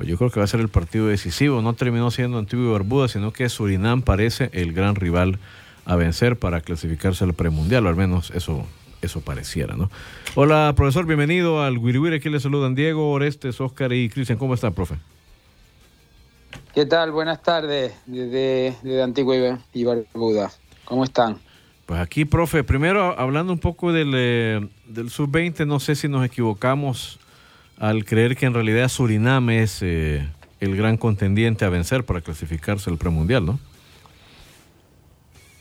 pues 0.00 0.08
yo 0.08 0.16
creo 0.16 0.30
que 0.30 0.40
va 0.40 0.44
a 0.44 0.46
ser 0.46 0.60
el 0.60 0.70
partido 0.70 1.08
decisivo. 1.08 1.60
No 1.60 1.74
terminó 1.74 2.10
siendo 2.10 2.38
Antigua 2.38 2.64
y 2.64 2.72
Barbuda, 2.72 3.06
sino 3.06 3.34
que 3.34 3.46
Surinam 3.50 4.00
parece 4.00 4.48
el 4.54 4.72
gran 4.72 4.94
rival 4.94 5.38
a 5.84 5.94
vencer 5.94 6.38
para 6.38 6.62
clasificarse 6.62 7.22
al 7.22 7.34
premundial, 7.34 7.84
o 7.84 7.90
al 7.90 7.96
menos 7.96 8.30
eso, 8.30 8.64
eso 9.02 9.20
pareciera, 9.20 9.76
¿no? 9.76 9.90
Hola, 10.36 10.72
profesor, 10.74 11.04
bienvenido 11.04 11.62
al 11.62 11.76
Wiri 11.76 12.14
Aquí 12.14 12.30
le 12.30 12.40
saludan 12.40 12.74
Diego, 12.74 13.12
Orestes, 13.12 13.60
Oscar 13.60 13.92
y 13.92 14.08
Cristian. 14.08 14.38
¿Cómo 14.38 14.54
está, 14.54 14.70
profe? 14.70 14.94
¿Qué 16.74 16.86
tal? 16.86 17.12
Buenas 17.12 17.42
tardes 17.42 17.92
desde, 18.06 18.74
desde 18.82 19.02
Antigua 19.02 19.60
y 19.74 19.84
Barbuda. 19.84 20.50
¿Cómo 20.86 21.04
están? 21.04 21.36
Pues 21.84 22.00
aquí, 22.00 22.24
profe, 22.24 22.64
primero 22.64 23.18
hablando 23.18 23.52
un 23.52 23.58
poco 23.58 23.92
del, 23.92 24.12
eh, 24.14 24.66
del 24.86 25.10
sub-20, 25.10 25.66
no 25.66 25.78
sé 25.78 25.94
si 25.94 26.08
nos 26.08 26.24
equivocamos 26.24 27.20
al 27.80 28.04
creer 28.04 28.36
que 28.36 28.44
en 28.44 28.52
realidad 28.52 28.88
Surinam 28.88 29.48
es 29.48 29.78
eh, 29.80 30.28
el 30.60 30.76
gran 30.76 30.98
contendiente 30.98 31.64
a 31.64 31.70
vencer 31.70 32.04
para 32.04 32.20
clasificarse 32.20 32.90
al 32.90 32.98
premundial, 32.98 33.46
¿no? 33.46 33.58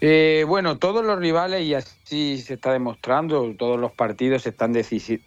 Eh, 0.01 0.45
bueno, 0.47 0.77
todos 0.77 1.03
los 1.03 1.17
rivales, 1.17 1.63
y 1.63 1.73
así 1.73 2.37
se 2.37 2.55
está 2.55 2.73
demostrando, 2.73 3.53
todos 3.57 3.79
los 3.79 3.93
partidos 3.93 4.43
se 4.43 4.49
están, 4.49 4.73
se, 4.83 5.21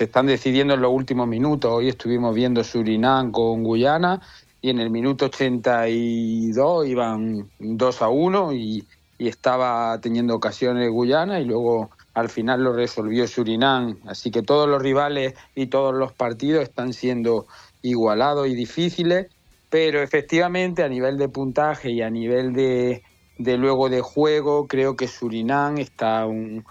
están 0.00 0.26
decidiendo 0.26 0.74
en 0.74 0.82
los 0.82 0.92
últimos 0.92 1.28
minutos. 1.28 1.70
Hoy 1.70 1.88
estuvimos 1.88 2.34
viendo 2.34 2.64
Surinam 2.64 3.30
con 3.30 3.62
Guyana 3.62 4.20
y 4.60 4.70
en 4.70 4.80
el 4.80 4.90
minuto 4.90 5.26
82 5.26 6.86
iban 6.88 7.48
2 7.60 8.02
a 8.02 8.08
1 8.08 8.52
y, 8.54 8.84
y 9.18 9.28
estaba 9.28 10.00
teniendo 10.00 10.34
ocasiones 10.34 10.90
Guyana 10.90 11.38
y 11.38 11.44
luego 11.44 11.90
al 12.14 12.28
final 12.28 12.62
lo 12.62 12.72
resolvió 12.72 13.26
Surinam. 13.26 13.98
Así 14.06 14.30
que 14.30 14.42
todos 14.42 14.68
los 14.68 14.80
rivales 14.80 15.34
y 15.54 15.66
todos 15.66 15.94
los 15.94 16.12
partidos 16.12 16.62
están 16.62 16.92
siendo 16.92 17.46
igualados 17.82 18.48
y 18.48 18.54
difíciles, 18.54 19.28
pero 19.68 20.00
efectivamente 20.00 20.82
a 20.82 20.88
nivel 20.88 21.18
de 21.18 21.28
puntaje 21.28 21.90
y 21.90 22.00
a 22.00 22.10
nivel 22.10 22.52
de 22.54 23.02
de 23.38 23.56
luego 23.56 23.88
de 23.88 24.00
juego, 24.00 24.66
creo 24.66 24.96
que 24.96 25.08
Surinam 25.08 25.78
está 25.78 26.26
un, 26.26 26.64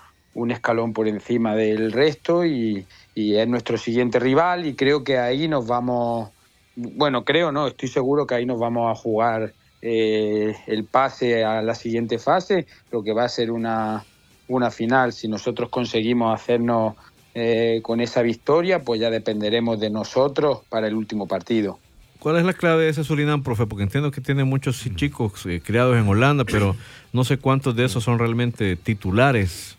escalón 0.49 0.93
por 0.93 1.07
encima 1.07 1.55
del 1.55 1.91
resto 1.91 2.45
y, 2.45 2.85
y, 3.13 3.35
es 3.35 3.47
nuestro 3.47 3.77
siguiente 3.77 4.19
rival 4.19 4.65
y 4.65 4.75
creo 4.75 5.03
que 5.03 5.17
ahí 5.17 5.47
nos 5.47 5.67
vamos, 5.67 6.29
bueno, 6.75 7.23
creo 7.23 7.51
no, 7.51 7.67
estoy 7.67 7.89
seguro 7.89 8.25
que 8.25 8.35
ahí 8.35 8.45
nos 8.45 8.59
vamos 8.59 8.91
a 8.91 8.99
jugar 8.99 9.53
eh, 9.81 10.55
el 10.67 10.85
pase 10.85 11.43
a 11.43 11.61
la 11.61 11.75
siguiente 11.75 12.17
fase, 12.17 12.65
lo 12.91 13.03
que 13.03 13.13
va 13.13 13.25
a 13.25 13.29
ser 13.29 13.51
una, 13.51 14.05
una 14.47 14.71
final. 14.71 15.13
Si 15.13 15.27
nosotros 15.27 15.69
conseguimos 15.69 16.33
hacernos 16.33 16.95
eh, 17.35 17.79
con 17.81 18.01
esa 18.01 18.21
victoria, 18.21 18.83
pues 18.83 18.99
ya 18.99 19.09
dependeremos 19.09 19.79
de 19.79 19.89
nosotros 19.89 20.59
para 20.69 20.87
el 20.87 20.95
último 20.95 21.27
partido. 21.27 21.79
¿Cuál 22.19 22.37
es 22.37 22.45
la 22.45 22.53
clave 22.53 22.83
de 22.83 22.89
ese 22.89 23.03
Surinam, 23.03 23.43
profe? 23.43 23.65
Porque 23.65 23.83
entiendo 23.83 24.09
que 24.11 24.21
tiene 24.21 24.45
muchos 24.45 24.81
chicos 24.95 25.45
eh, 25.45 25.61
criados 25.61 25.97
en 25.97 26.07
Holanda, 26.07 26.45
pero 26.45 26.75
no 27.11 27.25
sé 27.25 27.37
cuántos 27.37 27.75
de 27.75 27.83
esos 27.83 28.03
son 28.03 28.17
realmente 28.17 28.77
titulares. 28.77 29.77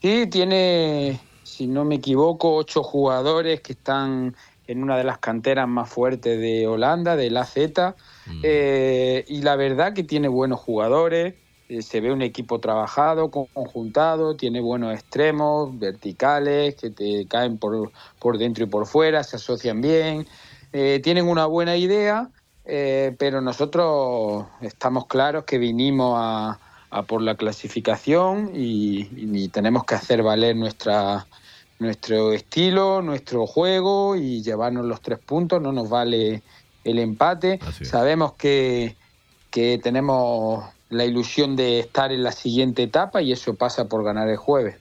Sí, 0.00 0.28
tiene, 0.30 1.18
si 1.42 1.66
no 1.66 1.84
me 1.84 1.96
equivoco, 1.96 2.54
ocho 2.54 2.82
jugadores 2.84 3.60
que 3.60 3.72
están 3.72 4.36
en 4.68 4.82
una 4.82 4.96
de 4.96 5.04
las 5.04 5.18
canteras 5.18 5.68
más 5.68 5.88
fuertes 5.88 6.40
de 6.40 6.66
Holanda, 6.66 7.16
del 7.16 7.36
AZ. 7.36 7.56
Mm. 8.26 8.40
Eh, 8.42 9.24
y 9.28 9.42
la 9.42 9.56
verdad 9.56 9.94
que 9.94 10.04
tiene 10.04 10.28
buenos 10.28 10.60
jugadores, 10.60 11.34
se 11.80 12.00
ve 12.00 12.12
un 12.12 12.20
equipo 12.20 12.60
trabajado, 12.60 13.30
conjuntado, 13.30 14.36
tiene 14.36 14.60
buenos 14.60 14.92
extremos, 14.92 15.78
verticales, 15.78 16.74
que 16.74 16.90
te 16.90 17.26
caen 17.26 17.56
por, 17.56 17.90
por 18.18 18.36
dentro 18.36 18.64
y 18.64 18.66
por 18.66 18.86
fuera, 18.86 19.22
se 19.24 19.36
asocian 19.36 19.80
bien. 19.80 20.26
Eh, 20.72 21.00
tienen 21.02 21.28
una 21.28 21.46
buena 21.46 21.76
idea, 21.76 22.30
eh, 22.64 23.14
pero 23.18 23.40
nosotros 23.40 24.46
estamos 24.60 25.06
claros 25.06 25.44
que 25.44 25.58
vinimos 25.58 26.14
a, 26.18 26.58
por 27.06 27.22
la 27.22 27.36
clasificación 27.36 28.50
y, 28.54 29.48
tenemos 29.48 29.84
que 29.84 29.94
hacer 29.94 30.22
valer 30.22 30.56
nuestra, 30.56 31.26
nuestro 31.78 32.32
estilo, 32.32 33.00
nuestro 33.00 33.46
juego 33.46 34.14
y 34.14 34.42
llevarnos 34.42 34.84
los 34.84 35.00
tres 35.00 35.18
puntos. 35.18 35.62
No 35.62 35.72
nos 35.72 35.88
vale 35.88 36.42
el 36.84 36.98
empate. 36.98 37.60
Sabemos 37.82 38.34
que, 38.34 38.96
que 39.50 39.78
tenemos 39.82 40.64
la 40.92 41.04
ilusión 41.04 41.56
de 41.56 41.80
estar 41.80 42.12
en 42.12 42.22
la 42.22 42.32
siguiente 42.32 42.82
etapa 42.82 43.22
y 43.22 43.32
eso 43.32 43.54
pasa 43.54 43.88
por 43.88 44.04
ganar 44.04 44.28
el 44.28 44.36
jueves. 44.36 44.76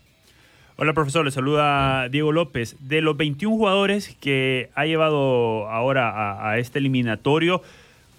Hola 0.77 0.93
profesor, 0.93 1.23
le 1.23 1.31
saluda 1.31 2.09
Diego 2.09 2.31
López. 2.31 2.75
De 2.79 3.01
los 3.01 3.15
21 3.15 3.55
jugadores 3.55 4.15
que 4.19 4.69
ha 4.75 4.85
llevado 4.85 5.69
ahora 5.69 6.49
a, 6.49 6.57
este 6.57 6.79
eliminatorio, 6.79 7.61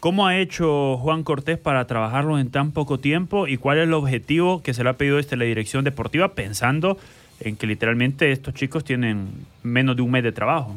¿cómo 0.01 0.27
ha 0.27 0.39
hecho 0.39 0.97
Juan 0.99 1.23
Cortés 1.23 1.59
para 1.59 1.87
trabajarlos 1.87 2.41
en 2.41 2.51
tan 2.51 2.73
poco 2.73 2.99
tiempo 2.99 3.47
y 3.47 3.57
cuál 3.57 3.79
es 3.79 3.85
el 3.85 3.95
objetivo 3.95 4.63
que 4.63 4.75
se 4.75 4.85
le 4.85 4.91
ha 4.91 4.95
pedido 4.95 5.17
desde 5.17 5.37
la 5.37 5.45
dirección 5.45 5.85
deportiva 5.85 6.35
pensando 6.35 6.99
en 7.41 7.57
que 7.57 7.67
literalmente 7.67 8.33
estos 8.33 8.55
chicos 8.55 8.85
tienen 8.85 9.29
menos 9.63 9.97
de 9.97 10.03
un 10.03 10.11
mes 10.11 10.23
de 10.23 10.33
trabajo? 10.33 10.77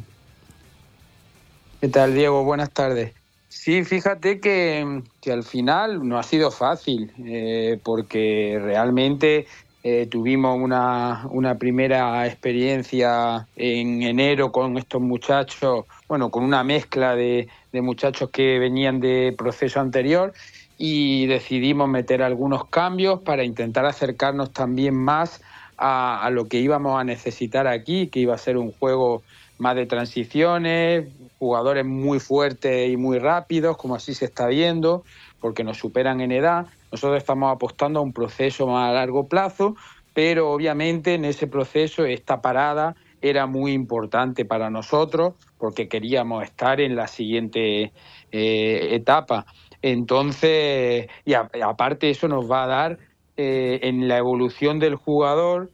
¿Qué 1.79 1.87
tal 1.87 2.15
Diego? 2.15 2.43
Buenas 2.43 2.71
tardes. 2.71 3.13
Sí, 3.55 3.83
fíjate 3.85 4.41
que, 4.41 5.01
al 5.31 5.43
final 5.43 6.07
no 6.07 6.19
ha 6.19 6.23
sido 6.23 6.51
fácil, 6.51 7.11
eh, 7.25 7.79
porque 7.83 8.59
realmente 8.61 9.47
eh, 9.81 10.07
tuvimos 10.07 10.59
una, 10.59 11.25
una, 11.31 11.57
primera 11.57 12.27
experiencia 12.27 13.47
en 13.55 14.03
enero 14.03 14.51
con 14.51 14.77
estos 14.77 15.01
muchachos, 15.01 15.85
bueno, 16.07 16.29
con 16.29 16.43
una 16.43 16.65
mezcla 16.65 17.15
de, 17.15 17.47
de 17.71 17.81
muchachos 17.81 18.29
que 18.29 18.59
venían 18.59 18.99
de 18.99 19.33
proceso 19.35 19.79
anterior 19.79 20.33
y 20.77 21.25
decidimos 21.25 21.87
meter 21.87 22.21
algunos 22.23 22.65
cambios 22.65 23.21
para 23.21 23.45
intentar 23.45 23.85
acercarnos 23.85 24.51
también 24.51 24.95
más 24.95 25.41
a, 25.77 26.23
a, 26.23 26.29
lo 26.29 26.49
que 26.49 26.59
íbamos 26.59 26.99
a 26.99 27.05
necesitar 27.05 27.67
aquí, 27.67 28.07
que 28.07 28.19
iba 28.19 28.35
a 28.35 28.37
ser 28.37 28.57
un 28.57 28.73
juego 28.73 29.23
más 29.57 29.75
de 29.75 29.85
transiciones, 29.85 31.07
jugadores 31.39 31.85
muy 31.85 32.19
fuertes 32.19 32.89
y 32.89 32.97
muy 32.97 33.19
rápidos, 33.19 33.77
como 33.77 33.95
así 33.95 34.13
se 34.13 34.25
está 34.25 34.47
viendo, 34.47 35.03
porque 35.39 35.63
nos 35.63 35.77
superan 35.77 36.21
en 36.21 36.31
edad. 36.31 36.67
Nosotros 36.91 37.17
estamos 37.17 37.53
apostando 37.53 37.99
a 37.99 38.03
un 38.03 38.13
proceso 38.13 38.67
más 38.67 38.89
a 38.89 38.93
largo 38.93 39.27
plazo, 39.27 39.75
pero 40.13 40.51
obviamente 40.51 41.13
en 41.13 41.25
ese 41.25 41.47
proceso 41.47 42.05
esta 42.05 42.41
parada 42.41 42.95
era 43.21 43.47
muy 43.47 43.73
importante 43.73 44.45
para 44.45 44.69
nosotros 44.69 45.33
porque 45.57 45.87
queríamos 45.87 46.43
estar 46.43 46.79
en 46.79 46.95
la 46.95 47.07
siguiente 47.07 47.91
eh, 48.31 48.87
etapa. 48.91 49.45
Entonces, 49.81 51.07
y 51.25 51.33
aparte 51.33 52.09
eso 52.09 52.27
nos 52.27 52.49
va 52.49 52.63
a 52.63 52.67
dar 52.67 52.99
eh, 53.37 53.79
en 53.83 54.07
la 54.07 54.17
evolución 54.17 54.79
del 54.79 54.95
jugador 54.95 55.71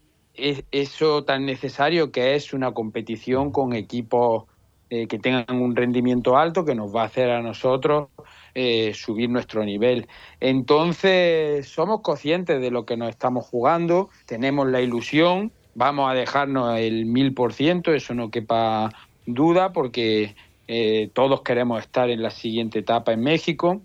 eso 0.72 1.24
tan 1.24 1.46
necesario 1.46 2.12
que 2.12 2.36
es 2.36 2.54
una 2.54 2.74
competición 2.74 3.52
con 3.52 3.74
equipos 3.74 4.46
eh, 4.90 5.08
que 5.08 5.20
tengan 5.20 5.62
un 5.62 5.76
rendimiento 5.76 6.36
alto 6.36 6.66
que 6.66 6.76
nos 6.76 6.94
va 6.94 7.04
a 7.04 7.06
hacer 7.06 7.30
a 7.30 7.42
nosotros 7.42 8.10
eh, 8.54 8.94
subir 8.94 9.30
nuestro 9.30 9.64
nivel. 9.64 10.08
Entonces, 10.42 11.66
somos 11.68 12.02
conscientes 12.02 12.60
de 12.60 12.72
lo 12.72 12.86
que 12.86 12.98
nos 12.98 13.10
estamos 13.10 13.46
jugando, 13.46 14.10
tenemos 14.26 14.68
la 14.68 14.82
ilusión, 14.82 15.54
vamos 15.76 16.12
a 16.12 16.14
dejarnos 16.14 16.78
el 16.78 17.06
mil 17.06 17.34
por 17.34 17.54
ciento, 17.54 17.94
eso 17.94 18.14
no 18.14 18.30
quepa 18.32 18.92
duda, 19.26 19.72
porque 19.72 20.36
eh, 20.68 21.10
todos 21.14 21.42
queremos 21.42 21.80
estar 21.80 22.10
en 22.10 22.22
la 22.22 22.30
siguiente 22.30 22.80
etapa 22.80 23.14
en 23.14 23.22
México. 23.22 23.82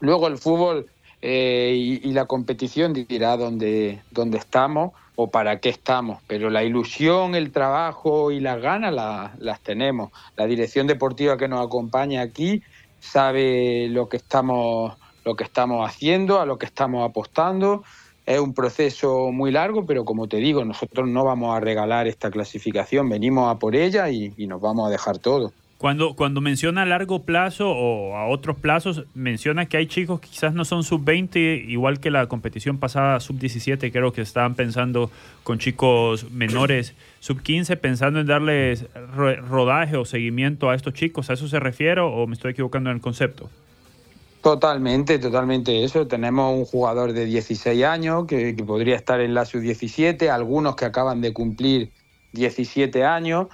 Luego 0.00 0.28
el 0.28 0.36
fútbol 0.36 0.90
y, 1.26 2.12
la 2.12 2.26
competición 2.26 2.92
dirá 2.92 3.36
dónde, 3.36 4.02
dónde 4.10 4.38
estamos 4.38 4.92
o 5.16 5.30
para 5.30 5.60
qué 5.60 5.68
estamos, 5.68 6.20
pero 6.26 6.50
la 6.50 6.64
ilusión, 6.64 7.34
el 7.34 7.52
trabajo 7.52 8.30
y 8.30 8.40
las 8.40 8.60
ganas 8.60 8.92
las 9.38 9.60
tenemos. 9.60 10.10
La 10.36 10.46
dirección 10.46 10.86
deportiva 10.86 11.36
que 11.36 11.48
nos 11.48 11.64
acompaña 11.64 12.20
aquí 12.20 12.62
sabe 13.00 13.88
lo 13.88 14.08
que 14.08 14.16
estamos 14.16 14.94
lo 15.24 15.36
que 15.36 15.44
estamos 15.44 15.88
haciendo, 15.88 16.40
a 16.40 16.46
lo 16.46 16.58
que 16.58 16.66
estamos 16.66 17.08
apostando. 17.08 17.82
Es 18.26 18.38
un 18.38 18.54
proceso 18.54 19.30
muy 19.32 19.50
largo, 19.50 19.84
pero 19.84 20.04
como 20.04 20.28
te 20.28 20.38
digo, 20.38 20.64
nosotros 20.64 21.08
no 21.08 21.24
vamos 21.24 21.56
a 21.56 21.60
regalar 21.60 22.06
esta 22.06 22.30
clasificación, 22.30 23.08
venimos 23.08 23.54
a 23.54 23.58
por 23.58 23.74
ella 23.74 24.08
y, 24.10 24.32
nos 24.46 24.60
vamos 24.60 24.86
a 24.86 24.90
dejar 24.90 25.18
todo. 25.18 25.52
Cuando, 25.78 26.14
cuando 26.14 26.40
menciona 26.40 26.82
a 26.82 26.86
largo 26.86 27.22
plazo 27.24 27.70
o 27.70 28.16
a 28.16 28.26
otros 28.28 28.56
plazos, 28.56 29.04
menciona 29.14 29.66
que 29.66 29.76
hay 29.76 29.86
chicos 29.86 30.20
que 30.20 30.28
quizás 30.28 30.54
no 30.54 30.64
son 30.64 30.82
sub-20, 30.84 31.64
igual 31.68 32.00
que 32.00 32.10
la 32.10 32.26
competición 32.26 32.78
pasada 32.78 33.20
sub-17, 33.20 33.92
creo 33.92 34.12
que 34.12 34.22
estaban 34.22 34.54
pensando 34.54 35.10
con 35.42 35.58
chicos 35.58 36.30
menores 36.30 36.94
sub-15, 37.20 37.76
pensando 37.78 38.20
en 38.20 38.26
darles 38.26 38.86
ro- 39.14 39.36
rodaje 39.42 39.96
o 39.96 40.04
seguimiento 40.04 40.70
a 40.70 40.74
estos 40.74 40.94
chicos. 40.94 41.28
¿A 41.28 41.34
eso 41.34 41.48
se 41.48 41.60
refiere 41.60 42.00
o 42.00 42.26
me 42.26 42.34
estoy 42.34 42.52
equivocando 42.52 42.90
en 42.90 42.96
el 42.96 43.02
concepto? 43.02 43.50
Totalmente, 44.40 45.18
totalmente 45.18 45.84
eso. 45.84 46.06
Tenemos 46.06 46.54
un 46.54 46.66
jugador 46.66 47.14
de 47.14 47.24
16 47.24 47.82
años 47.84 48.26
que, 48.26 48.54
que 48.54 48.62
podría 48.64 48.94
estar 48.94 49.20
en 49.20 49.32
la 49.32 49.44
sub-17, 49.46 50.28
algunos 50.28 50.76
que 50.76 50.84
acaban 50.84 51.22
de 51.22 51.32
cumplir 51.32 51.92
17 52.32 53.04
años, 53.04 53.46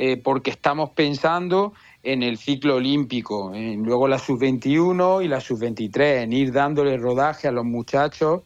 eh, 0.00 0.16
porque 0.16 0.50
estamos 0.50 0.90
pensando 0.90 1.72
en 2.04 2.22
el 2.22 2.38
ciclo 2.38 2.76
olímpico, 2.76 3.52
en 3.52 3.82
luego 3.82 4.06
la 4.06 4.20
sub-21 4.20 5.24
y 5.24 5.26
la 5.26 5.40
sub-23, 5.40 6.22
en 6.22 6.32
ir 6.32 6.52
dándole 6.52 6.96
rodaje 6.96 7.48
a 7.48 7.50
los 7.50 7.64
muchachos 7.64 8.42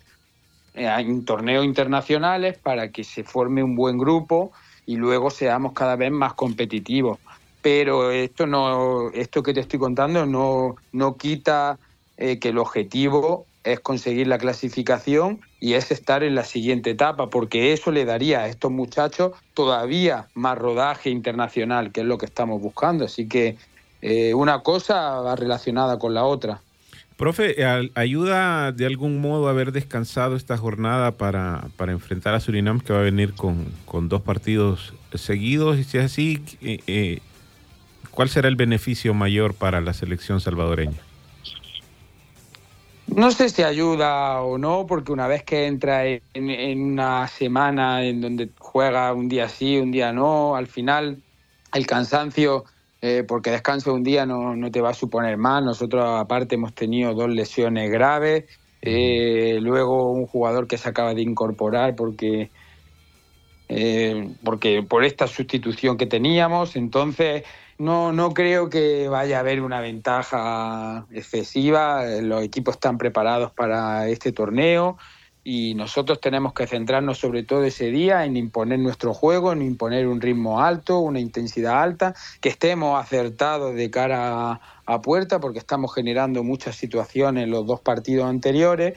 eh, 0.72 0.86
en 0.86 1.26
torneos 1.26 1.66
internacionales 1.66 2.56
para 2.56 2.90
que 2.90 3.04
se 3.04 3.22
forme 3.22 3.62
un 3.62 3.76
buen 3.76 3.98
grupo 3.98 4.52
y 4.86 4.96
luego 4.96 5.28
seamos 5.28 5.74
cada 5.74 5.94
vez 5.94 6.10
más 6.10 6.32
competitivos. 6.32 7.18
Pero 7.60 8.10
esto 8.10 8.46
no, 8.46 9.10
esto 9.10 9.42
que 9.42 9.52
te 9.52 9.60
estoy 9.60 9.78
contando 9.78 10.24
no, 10.24 10.76
no 10.92 11.18
quita 11.18 11.78
eh, 12.16 12.38
que 12.38 12.48
el 12.48 12.56
objetivo 12.56 13.44
es 13.64 13.80
conseguir 13.80 14.26
la 14.26 14.38
clasificación 14.38 15.40
y 15.60 15.74
es 15.74 15.90
estar 15.90 16.22
en 16.22 16.34
la 16.34 16.44
siguiente 16.44 16.90
etapa, 16.90 17.30
porque 17.30 17.72
eso 17.72 17.92
le 17.92 18.04
daría 18.04 18.40
a 18.40 18.48
estos 18.48 18.70
muchachos 18.70 19.32
todavía 19.54 20.26
más 20.34 20.58
rodaje 20.58 21.10
internacional, 21.10 21.92
que 21.92 22.00
es 22.00 22.06
lo 22.06 22.18
que 22.18 22.26
estamos 22.26 22.60
buscando. 22.60 23.04
Así 23.04 23.28
que 23.28 23.56
eh, 24.00 24.34
una 24.34 24.60
cosa 24.60 25.20
va 25.20 25.36
relacionada 25.36 25.98
con 25.98 26.14
la 26.14 26.24
otra. 26.24 26.60
Profe, 27.16 27.54
¿ayuda 27.94 28.72
de 28.72 28.84
algún 28.84 29.20
modo 29.20 29.48
haber 29.48 29.70
descansado 29.70 30.34
esta 30.34 30.56
jornada 30.56 31.12
para, 31.12 31.68
para 31.76 31.92
enfrentar 31.92 32.34
a 32.34 32.40
Surinam, 32.40 32.80
que 32.80 32.92
va 32.92 32.98
a 32.98 33.02
venir 33.02 33.34
con, 33.34 33.66
con 33.84 34.08
dos 34.08 34.22
partidos 34.22 34.92
seguidos? 35.14 35.78
Y 35.78 35.84
si 35.84 35.98
es 35.98 36.04
así, 36.06 36.42
eh, 36.62 36.80
eh, 36.88 37.20
¿cuál 38.10 38.28
será 38.28 38.48
el 38.48 38.56
beneficio 38.56 39.14
mayor 39.14 39.54
para 39.54 39.80
la 39.80 39.92
selección 39.92 40.40
salvadoreña? 40.40 40.98
No 43.14 43.30
sé 43.30 43.50
si 43.50 43.62
ayuda 43.62 44.40
o 44.40 44.56
no, 44.56 44.86
porque 44.86 45.12
una 45.12 45.26
vez 45.26 45.42
que 45.42 45.66
entra 45.66 46.06
en, 46.06 46.82
una 46.82 47.28
semana 47.28 48.04
en 48.04 48.22
donde 48.22 48.48
juega 48.58 49.12
un 49.12 49.28
día 49.28 49.48
sí, 49.48 49.76
un 49.76 49.90
día 49.90 50.12
no, 50.12 50.56
al 50.56 50.66
final 50.66 51.22
el 51.74 51.86
cansancio, 51.86 52.64
eh, 53.02 53.24
porque 53.26 53.50
descanso 53.50 53.92
un 53.92 54.02
día 54.02 54.24
no, 54.24 54.56
no 54.56 54.70
te 54.70 54.80
va 54.80 54.90
a 54.90 54.94
suponer 54.94 55.36
más. 55.36 55.62
Nosotros 55.62 56.04
aparte 56.06 56.54
hemos 56.54 56.74
tenido 56.74 57.12
dos 57.12 57.28
lesiones 57.28 57.90
graves, 57.90 58.44
eh, 58.80 59.58
luego 59.60 60.10
un 60.10 60.26
jugador 60.26 60.66
que 60.66 60.78
se 60.78 60.88
acaba 60.88 61.12
de 61.12 61.22
incorporar 61.22 61.94
porque, 61.94 62.50
eh, 63.68 64.34
porque 64.42 64.82
por 64.82 65.04
esta 65.04 65.26
sustitución 65.26 65.98
que 65.98 66.06
teníamos, 66.06 66.76
entonces 66.76 67.44
no, 67.82 68.12
no 68.12 68.32
creo 68.32 68.70
que 68.70 69.08
vaya 69.08 69.38
a 69.38 69.40
haber 69.40 69.60
una 69.60 69.80
ventaja 69.80 71.04
excesiva. 71.10 72.04
Los 72.20 72.44
equipos 72.44 72.76
están 72.76 72.96
preparados 72.96 73.50
para 73.50 74.06
este 74.06 74.30
torneo 74.30 74.98
y 75.42 75.74
nosotros 75.74 76.20
tenemos 76.20 76.52
que 76.52 76.68
centrarnos 76.68 77.18
sobre 77.18 77.42
todo 77.42 77.64
ese 77.64 77.86
día 77.86 78.24
en 78.24 78.36
imponer 78.36 78.78
nuestro 78.78 79.12
juego, 79.12 79.52
en 79.52 79.62
imponer 79.62 80.06
un 80.06 80.20
ritmo 80.20 80.60
alto, 80.60 81.00
una 81.00 81.18
intensidad 81.18 81.82
alta, 81.82 82.14
que 82.40 82.50
estemos 82.50 83.02
acertados 83.02 83.74
de 83.74 83.90
cara 83.90 84.60
a, 84.86 85.00
puerta 85.00 85.40
porque 85.40 85.58
estamos 85.58 85.92
generando 85.92 86.44
muchas 86.44 86.76
situaciones 86.76 87.48
los 87.48 87.66
dos 87.66 87.80
partidos 87.80 88.26
anteriores 88.26 88.96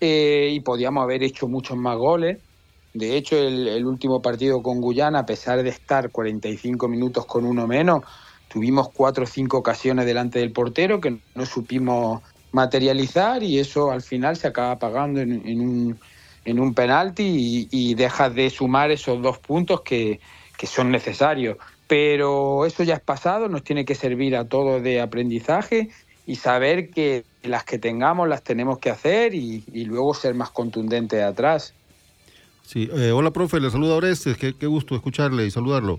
eh, 0.00 0.50
y 0.52 0.58
podíamos 0.58 1.04
haber 1.04 1.22
hecho 1.22 1.46
muchos 1.46 1.76
más 1.76 1.96
goles. 1.96 2.38
De 2.94 3.16
hecho, 3.16 3.36
el 3.36 3.84
último 3.86 4.22
partido 4.22 4.62
con 4.62 4.80
Guyana, 4.80 5.20
a 5.20 5.26
pesar 5.26 5.62
de 5.62 5.68
estar 5.68 6.10
45 6.10 6.86
minutos 6.86 7.26
con 7.26 7.44
uno 7.44 7.66
menos, 7.66 8.02
tuvimos 8.54 8.88
cuatro 8.90 9.24
o 9.24 9.26
cinco 9.26 9.58
ocasiones 9.58 10.06
delante 10.06 10.38
del 10.38 10.52
portero 10.52 11.00
que 11.00 11.18
no 11.34 11.44
supimos 11.44 12.22
materializar 12.52 13.42
y 13.42 13.58
eso 13.58 13.90
al 13.90 14.00
final 14.00 14.36
se 14.36 14.46
acaba 14.46 14.78
pagando 14.78 15.20
en, 15.20 15.42
en 15.44 15.60
un, 15.60 15.98
en 16.44 16.60
un 16.60 16.72
penalti 16.72 17.24
y, 17.24 17.68
y 17.72 17.94
dejas 17.96 18.32
de 18.32 18.48
sumar 18.50 18.92
esos 18.92 19.20
dos 19.20 19.40
puntos 19.40 19.80
que, 19.80 20.20
que 20.56 20.68
son 20.68 20.92
necesarios. 20.92 21.56
Pero 21.88 22.64
eso 22.64 22.84
ya 22.84 22.94
es 22.94 23.00
pasado, 23.00 23.48
nos 23.48 23.64
tiene 23.64 23.84
que 23.84 23.96
servir 23.96 24.36
a 24.36 24.44
todos 24.44 24.84
de 24.84 25.00
aprendizaje 25.00 25.88
y 26.24 26.36
saber 26.36 26.90
que 26.90 27.24
las 27.42 27.64
que 27.64 27.80
tengamos 27.80 28.28
las 28.28 28.44
tenemos 28.44 28.78
que 28.78 28.90
hacer 28.90 29.34
y, 29.34 29.64
y 29.72 29.84
luego 29.84 30.14
ser 30.14 30.34
más 30.36 30.50
contundentes 30.50 31.24
atrás. 31.24 31.74
Sí, 32.62 32.88
eh, 32.94 33.10
hola 33.10 33.32
profe, 33.32 33.58
le 33.58 33.68
saluda 33.68 33.96
Orestes, 33.96 34.36
qué, 34.36 34.54
qué 34.56 34.68
gusto 34.68 34.94
escucharle 34.94 35.44
y 35.44 35.50
saludarlo. 35.50 35.98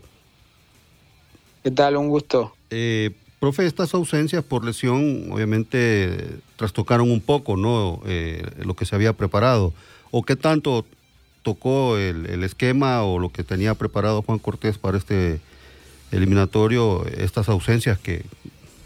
¿Qué 1.66 1.72
tal? 1.72 1.98
Un 1.98 2.10
gusto. 2.10 2.54
Eh, 2.70 3.10
profe, 3.40 3.66
estas 3.66 3.96
ausencias 3.96 4.44
por 4.44 4.64
lesión 4.64 5.32
obviamente 5.32 6.38
trastocaron 6.58 7.10
un 7.10 7.22
poco, 7.22 7.58
¿no? 7.58 8.02
Eh, 8.06 8.44
lo 8.60 8.76
que 8.76 8.86
se 8.86 8.94
había 8.94 9.14
preparado. 9.14 9.74
¿O 10.12 10.22
qué 10.22 10.36
tanto 10.36 10.86
tocó 11.42 11.98
el, 11.98 12.28
el 12.28 12.44
esquema 12.44 13.02
o 13.04 13.18
lo 13.18 13.30
que 13.30 13.44
tenía 13.44 13.74
preparado 13.74 14.22
Juan 14.22 14.38
Cortés 14.38 14.78
para 14.78 15.00
este 15.00 15.40
eliminatorio, 16.12 17.04
estas 17.08 17.50
ausencias 17.50 17.98
que, 17.98 18.24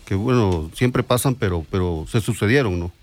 que 0.05 0.15
bueno, 0.15 0.71
siempre 0.73 1.03
pasan, 1.03 1.35
pero, 1.35 1.65
pero 1.69 2.05
se 2.09 2.21
sucedieron, 2.21 2.79
¿no? 2.79 2.93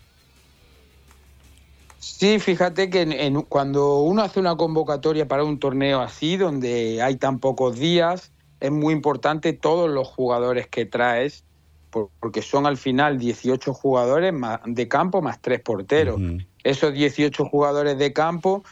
Sí, 1.99 2.39
fíjate 2.39 2.89
que 2.89 3.03
en- 3.03 3.13
en- 3.13 3.43
cuando 3.43 3.99
uno 3.99 4.23
hace 4.23 4.41
una 4.41 4.57
convocatoria 4.57 5.29
para 5.29 5.45
un 5.45 5.59
torneo 5.59 6.01
así, 6.01 6.39
donde 6.39 7.03
hay 7.03 7.17
tan 7.17 7.41
pocos 7.41 7.79
días, 7.79 8.33
es 8.61 8.71
muy 8.71 8.95
importante 8.95 9.53
todos 9.53 9.91
los 9.91 10.09
jugadores 10.09 10.67
que 10.69 10.87
traes, 10.87 11.45
por- 11.91 12.11
porque 12.21 12.43
son 12.43 12.67
al 12.67 12.77
final 12.77 13.19
18 13.19 13.73
jugadores 13.75 14.35
de 14.67 14.89
campo 14.89 15.23
más 15.23 15.41
tres 15.41 15.61
porteros. 15.61 16.21
Esos 16.65 16.93
18 16.93 17.45
jugadores 17.45 17.97
de 17.99 18.13
campo 18.13 18.65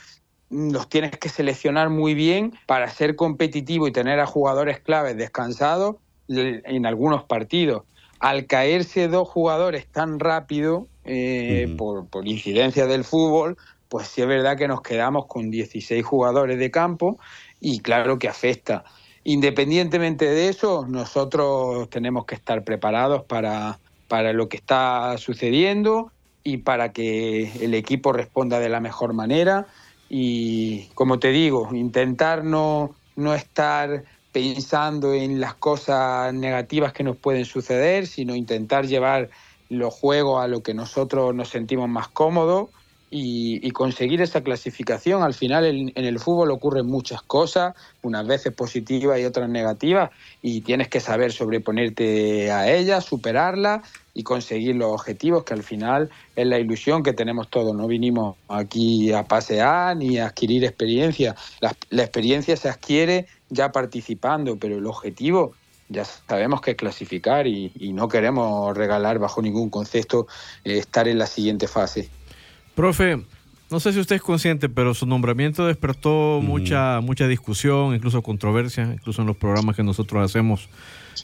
mm, 0.51 0.73
los 0.73 0.89
tienes 0.89 1.13
que 1.19 1.29
seleccionar 1.29 1.91
muy 1.91 2.15
bien 2.15 2.53
para 2.67 2.89
ser 2.91 3.15
competitivo 3.17 3.87
y 3.87 3.93
tener 3.93 4.21
a 4.21 4.27
jugadores 4.27 4.81
claves 4.81 5.17
descansados 5.17 5.97
en 6.29 6.87
algunos 6.87 7.25
partidos. 7.25 7.85
Al 8.21 8.47
caerse 8.47 9.09
dos 9.09 9.29
jugadores 9.29 9.87
tan 9.91 10.19
rápido 10.19 10.87
eh, 11.05 11.75
por, 11.77 12.09
por 12.09 12.27
incidencia 12.27 12.87
del 12.87 13.05
fútbol, 13.05 13.57
pues 13.89 14.09
sí 14.09 14.23
es 14.23 14.27
verdad 14.27 14.57
que 14.57 14.67
nos 14.67 14.81
quedamos 14.81 15.27
con 15.27 15.51
16 15.51 16.05
jugadores 16.05 16.59
de 16.59 16.71
campo 16.71 17.19
y 17.61 17.81
claro 17.81 18.19
que 18.19 18.29
afecta. 18.29 18.85
Independientemente 19.25 20.27
de 20.27 20.49
eso, 20.49 20.87
nosotros 20.87 21.89
tenemos 21.89 22.27
que 22.27 22.35
estar 22.35 22.63
preparados 22.63 23.25
para, 23.25 23.81
para 24.07 24.35
lo 24.35 24.51
que 24.51 24.59
está 24.59 25.17
sucediendo 25.17 26.13
y 26.43 26.59
para 26.59 26.93
que 26.93 27.51
el 27.65 27.73
equipo 27.73 28.13
responda 28.13 28.61
de 28.61 28.69
la 28.69 28.81
mejor 28.81 29.15
manera. 29.15 29.67
Y 30.11 30.89
como 30.95 31.19
te 31.19 31.31
digo, 31.31 31.75
intentar 31.75 32.45
no, 32.45 32.95
no 33.17 33.35
estar 33.35 34.05
pensando 34.31 35.15
en 35.15 35.41
las 35.41 35.55
cosas 35.55 36.35
negativas 36.35 36.93
que 36.93 37.05
nos 37.05 37.17
pueden 37.17 37.47
suceder, 37.47 38.07
sino 38.07 38.35
intentar 38.35 38.87
llevar 38.87 39.31
los 39.71 39.95
juegos 39.95 40.45
a 40.45 40.49
lo 40.49 40.63
que 40.63 40.75
nosotros 40.75 41.35
nos 41.35 41.49
sentimos 41.49 41.89
más 41.89 42.09
cómodos 42.09 42.69
y, 43.17 43.65
y 43.65 43.71
conseguir 43.71 44.21
esa 44.23 44.43
clasificación. 44.43 45.23
Al 45.23 45.35
final 45.35 45.65
en, 45.65 45.93
el 45.95 46.19
fútbol 46.19 46.51
ocurren 46.51 46.87
muchas 46.87 47.23
cosas, 47.23 47.73
unas 48.03 48.27
veces 48.27 48.53
positivas 48.53 49.21
y 49.21 49.25
otras 49.25 49.49
negativas, 49.49 50.11
y 50.43 50.63
tienes 50.63 50.89
que 50.89 50.99
saber 50.99 51.31
sobreponerte 51.31 52.51
a 52.51 52.69
ellas, 52.75 53.05
superarlas 53.05 53.89
y 54.15 54.25
conseguir 54.25 54.75
los 54.75 54.91
objetivos, 54.91 55.45
que 55.45 55.55
al 55.55 55.63
final 55.63 56.11
es 56.35 56.45
la 56.49 56.59
ilusión 56.59 57.05
que 57.05 57.13
tenemos 57.13 57.49
todos. 57.51 57.73
No 57.73 57.87
vinimos 57.87 58.37
aquí 58.49 59.13
a 59.13 59.23
pasear 59.23 59.97
ni 59.97 60.19
a 60.19 60.27
adquirir 60.27 60.65
experiencia. 60.65 61.37
La, 61.61 61.73
la 61.91 62.03
experiencia 62.03 62.57
se 62.57 62.69
adquiere 62.69 63.29
ya 63.49 63.71
participando, 63.71 64.57
pero 64.57 64.77
el 64.77 64.87
objetivo 64.87 65.55
ya 65.89 66.05
sabemos 66.05 66.61
que 66.61 66.73
es 66.73 66.77
clasificar 66.77 67.47
y, 67.47 67.71
y 67.79 67.93
no 67.93 68.09
queremos 68.09 68.77
regalar 68.77 69.21
bajo 69.21 69.41
ningún 69.41 69.71
concepto 69.71 70.27
eh, 70.65 70.79
estar 70.79 71.07
en 71.07 71.19
la 71.19 71.27
siguiente 71.27 71.69
fase. 71.69 72.11
Profe, 72.75 73.23
no 73.71 73.81
sé 73.81 73.93
si 73.93 74.01
usted 74.01 74.17
es 74.17 74.23
consciente, 74.23 74.69
pero 74.69 74.95
su 74.95 75.07
nombramiento 75.07 75.67
despertó 75.67 76.41
mucha, 76.43 77.01
mucha 77.01 77.27
discusión, 77.27 77.95
incluso 77.95 78.23
controversia, 78.23 78.85
incluso 78.93 79.23
en 79.23 79.29
los 79.29 79.37
programas 79.37 79.77
que 79.77 79.83
nosotros 79.83 80.23
hacemos 80.25 80.69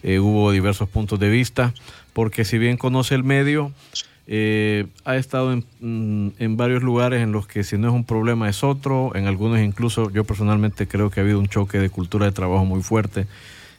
eh, 0.02 0.18
hubo 0.20 0.50
diversos 0.52 0.88
puntos 0.88 1.18
de 1.18 1.28
vista, 1.28 1.74
porque 2.12 2.44
si 2.44 2.58
bien 2.58 2.76
conoce 2.76 3.14
el 3.14 3.24
medio, 3.24 3.72
eh, 4.26 4.86
ha 5.04 5.16
estado 5.16 5.52
en, 5.52 5.64
mm, 5.80 6.34
en 6.38 6.56
varios 6.56 6.82
lugares 6.82 7.20
en 7.20 7.32
los 7.32 7.46
que 7.46 7.64
si 7.64 7.76
no 7.76 7.88
es 7.88 7.94
un 7.94 8.04
problema 8.04 8.48
es 8.48 8.62
otro, 8.62 9.12
en 9.14 9.26
algunos 9.26 9.60
incluso 9.60 10.10
yo 10.10 10.24
personalmente 10.24 10.86
creo 10.86 11.10
que 11.10 11.20
ha 11.20 11.22
habido 11.24 11.40
un 11.40 11.48
choque 11.48 11.78
de 11.78 11.90
cultura 11.90 12.26
de 12.26 12.32
trabajo 12.32 12.64
muy 12.64 12.82
fuerte 12.82 13.26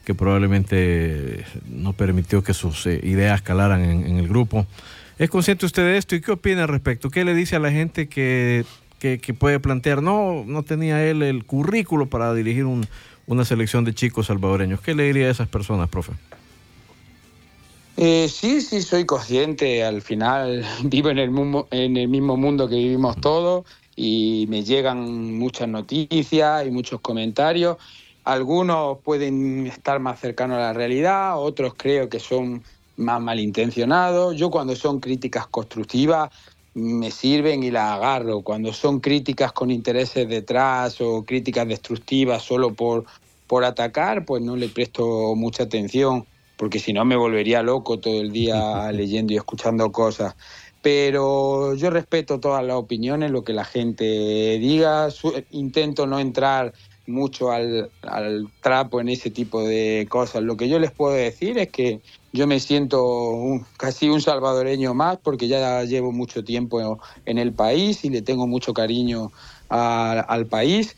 que 0.06 0.14
probablemente 0.14 1.46
no 1.70 1.94
permitió 1.94 2.44
que 2.44 2.54
sus 2.54 2.86
eh, 2.86 3.00
ideas 3.04 3.42
calaran 3.42 3.84
en, 3.84 4.06
en 4.06 4.18
el 4.18 4.28
grupo. 4.28 4.66
¿Es 5.22 5.30
consciente 5.30 5.68
usted 5.68 5.84
de 5.84 5.98
esto 5.98 6.16
y 6.16 6.22
qué 6.22 6.32
opina 6.32 6.64
al 6.64 6.68
respecto? 6.68 7.12
¿Qué 7.12 7.24
le 7.24 7.36
dice 7.36 7.56
a 7.56 7.60
la 7.60 7.70
gente 7.70 8.10
que, 8.10 8.66
que- 8.98 9.20
puede 9.36 9.60
plantear, 9.60 10.02
no, 10.02 10.44
no 10.48 10.64
tenía 10.64 11.06
él 11.06 11.22
el 11.22 11.46
currículo 11.46 12.08
para 12.10 12.34
dirigir 12.34 12.66
un- 12.66 12.88
una 13.28 13.46
selección 13.46 13.86
de 13.86 13.94
chicos 13.94 14.26
salvadoreños? 14.26 14.82
¿Qué 14.82 14.96
le 14.96 15.04
diría 15.04 15.28
a 15.28 15.30
esas 15.30 15.48
personas, 15.48 15.90
profe? 15.90 16.14
Eh, 17.98 18.28
sí, 18.30 18.62
sí, 18.62 18.82
soy 18.82 19.06
consciente. 19.06 19.84
Al 19.84 20.02
final 20.02 20.66
vivo 20.86 21.12
en 21.12 21.20
el, 21.20 21.30
mundo, 21.30 21.68
en 21.70 21.98
el 21.98 22.08
mismo 22.08 22.36
mundo 22.36 22.68
que 22.68 22.78
vivimos 22.78 23.16
todos 23.22 23.66
y 23.96 24.48
me 24.50 24.64
llegan 24.64 25.38
muchas 25.38 25.68
noticias 25.68 26.66
y 26.66 26.72
muchos 26.72 27.00
comentarios. 27.00 27.78
Algunos 28.24 28.98
pueden 29.04 29.68
estar 29.68 30.00
más 30.00 30.20
cercanos 30.20 30.58
a 30.58 30.62
la 30.62 30.74
realidad, 30.74 31.38
otros 31.40 31.76
creo 31.78 32.10
que 32.10 32.20
son 32.20 32.64
más 32.98 33.22
malintencionados. 33.22 34.36
Yo 34.36 34.50
cuando 34.50 34.76
son 34.76 35.00
críticas 35.00 35.48
constructivas 35.48 36.30
me 36.74 37.12
sirven 37.12 37.64
y 37.64 37.72
las 37.72 37.92
agarro. 37.92 38.42
Cuando 38.42 38.74
son 38.74 39.00
críticas 39.00 39.52
con 39.52 39.72
intereses 39.72 40.28
detrás 40.28 41.02
o 41.02 41.24
críticas 41.26 41.68
destructivas 41.68 42.44
solo 42.44 42.74
por, 42.74 43.06
por 43.48 43.66
atacar, 43.66 44.26
pues 44.26 44.42
no 44.42 44.56
le 44.56 44.70
presto 44.70 45.36
mucha 45.36 45.64
atención 45.64 46.26
porque 46.62 46.78
si 46.78 46.94
no 46.94 47.04
me 47.06 47.16
volvería 47.16 47.64
loco 47.64 48.00
todo 48.00 48.22
el 48.22 48.32
día 48.32 48.92
leyendo 48.94 49.34
y 49.34 49.38
escuchando 49.38 49.92
cosas. 49.92 50.36
Pero 50.84 51.74
yo 51.74 51.90
respeto 51.90 52.40
todas 52.40 52.64
las 52.64 52.76
opiniones, 52.76 53.32
lo 53.32 53.44
que 53.44 53.54
la 53.54 53.66
gente 53.66 54.04
diga, 54.60 55.10
intento 55.50 56.06
no 56.06 56.20
entrar 56.20 56.72
mucho 57.08 57.52
al, 57.52 57.90
al 58.04 58.48
trapo 58.62 59.02
en 59.02 59.10
ese 59.10 59.32
tipo 59.32 59.64
de 59.64 60.06
cosas. 60.08 60.44
Lo 60.44 60.56
que 60.56 60.70
yo 60.70 60.78
les 60.78 60.92
puedo 60.92 61.14
decir 61.14 61.58
es 61.58 61.70
que 61.70 62.00
yo 62.32 62.48
me 62.48 62.60
siento 62.60 63.04
un- 63.32 63.66
casi 63.78 64.10
un 64.10 64.22
salvadoreño 64.22 64.94
más 64.94 65.18
porque 65.20 65.48
ya 65.48 65.84
llevo 65.84 66.12
mucho 66.12 66.44
tiempo 66.44 67.00
en 67.26 67.38
el 67.38 67.54
país 67.54 68.04
y 68.06 68.10
le 68.10 68.22
tengo 68.22 68.48
mucho 68.48 68.74
cariño 68.74 69.32
al 69.70 70.48
país. 70.48 70.98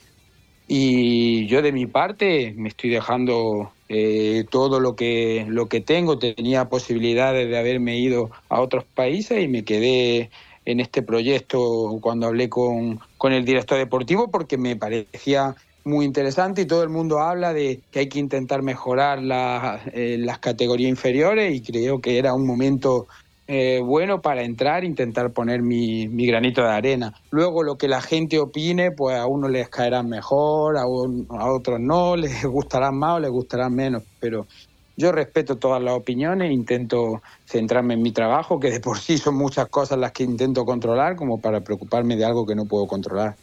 Y 0.68 1.48
yo 1.48 1.62
de 1.62 1.72
mi 1.74 1.86
parte 1.88 2.54
me 2.58 2.70
estoy 2.70 2.90
dejando 2.90 3.76
eh, 3.90 4.46
todo 4.50 4.80
lo 4.80 4.96
que, 4.96 5.46
lo 5.50 5.68
que 5.70 5.82
tengo. 5.82 6.18
Tenía 6.20 6.70
posibilidades 6.70 7.50
de 7.50 7.58
haberme 7.58 7.98
ido 8.00 8.32
a 8.50 8.62
otros 8.62 8.86
países 8.86 9.44
y 9.44 9.48
me 9.50 9.66
quedé 9.66 10.32
en 10.66 10.80
este 10.80 11.02
proyecto 11.04 12.00
cuando 12.02 12.28
hablé 12.28 12.50
con, 12.50 13.00
con 13.18 13.34
el 13.34 13.44
director 13.46 13.78
deportivo 13.78 14.32
porque 14.32 14.58
me 14.58 14.76
parecía 14.78 15.56
muy 15.86 16.06
interesante 16.06 16.62
y 16.62 16.66
todo 16.66 16.84
el 16.84 16.90
mundo 16.90 17.20
habla 17.20 17.54
de 17.54 17.84
que 17.92 18.00
hay 18.00 18.10
que 18.10 18.20
intentar 18.20 18.62
mejorar 18.62 19.22
la- 19.22 19.82
eh, 19.94 20.18
las 20.20 20.40
categorías 20.40 20.90
inferiores 20.90 21.54
y 21.54 21.62
creo 21.62 22.00
que 22.00 22.18
era 22.18 22.34
un 22.34 22.46
momento 22.48 23.08
eh, 23.46 23.82
bueno 23.84 24.22
para 24.22 24.42
entrar 24.44 24.84
e 24.84 24.88
intentar 24.88 25.34
poner 25.34 25.62
mi, 25.62 26.08
mi 26.08 26.26
granito 26.26 26.62
de 26.64 26.70
arena. 26.70 27.14
Luego 27.30 27.62
lo 27.64 27.78
que 27.78 27.90
la 27.90 28.02
gente 28.02 28.40
opine, 28.40 28.92
pues 28.92 29.18
a 29.18 29.28
unos 29.28 29.52
les 29.52 29.68
caerán 29.68 30.08
mejor, 30.08 30.78
a, 30.78 30.86
un- 30.88 31.28
a 31.30 31.52
otros 31.52 31.80
no, 31.82 32.16
les 32.18 32.46
gustarán 32.46 32.98
más 32.98 33.18
o 33.18 33.20
les 33.20 33.30
gustarán 33.32 33.76
menos, 33.76 34.04
pero 34.18 34.48
yo 34.96 35.12
respeto 35.12 35.58
todas 35.58 35.82
las 35.84 35.94
opiniones, 35.96 36.52
intento 36.52 37.22
centrarme 37.46 37.96
en 37.96 38.02
mi 38.02 38.12
trabajo, 38.12 38.60
que 38.60 38.70
de 38.70 38.80
por 38.80 39.00
sí 39.00 39.18
son 39.18 39.36
muchas 39.36 39.68
cosas 39.68 39.98
las 39.98 40.12
que 40.14 40.24
intento 40.24 40.64
controlar, 40.66 41.16
como 41.18 41.42
para 41.42 41.62
preocuparme 41.62 42.16
de 42.16 42.24
algo 42.26 42.46
que 42.46 42.56
no 42.56 42.66
puedo 42.66 42.88
controlar. 42.88 43.36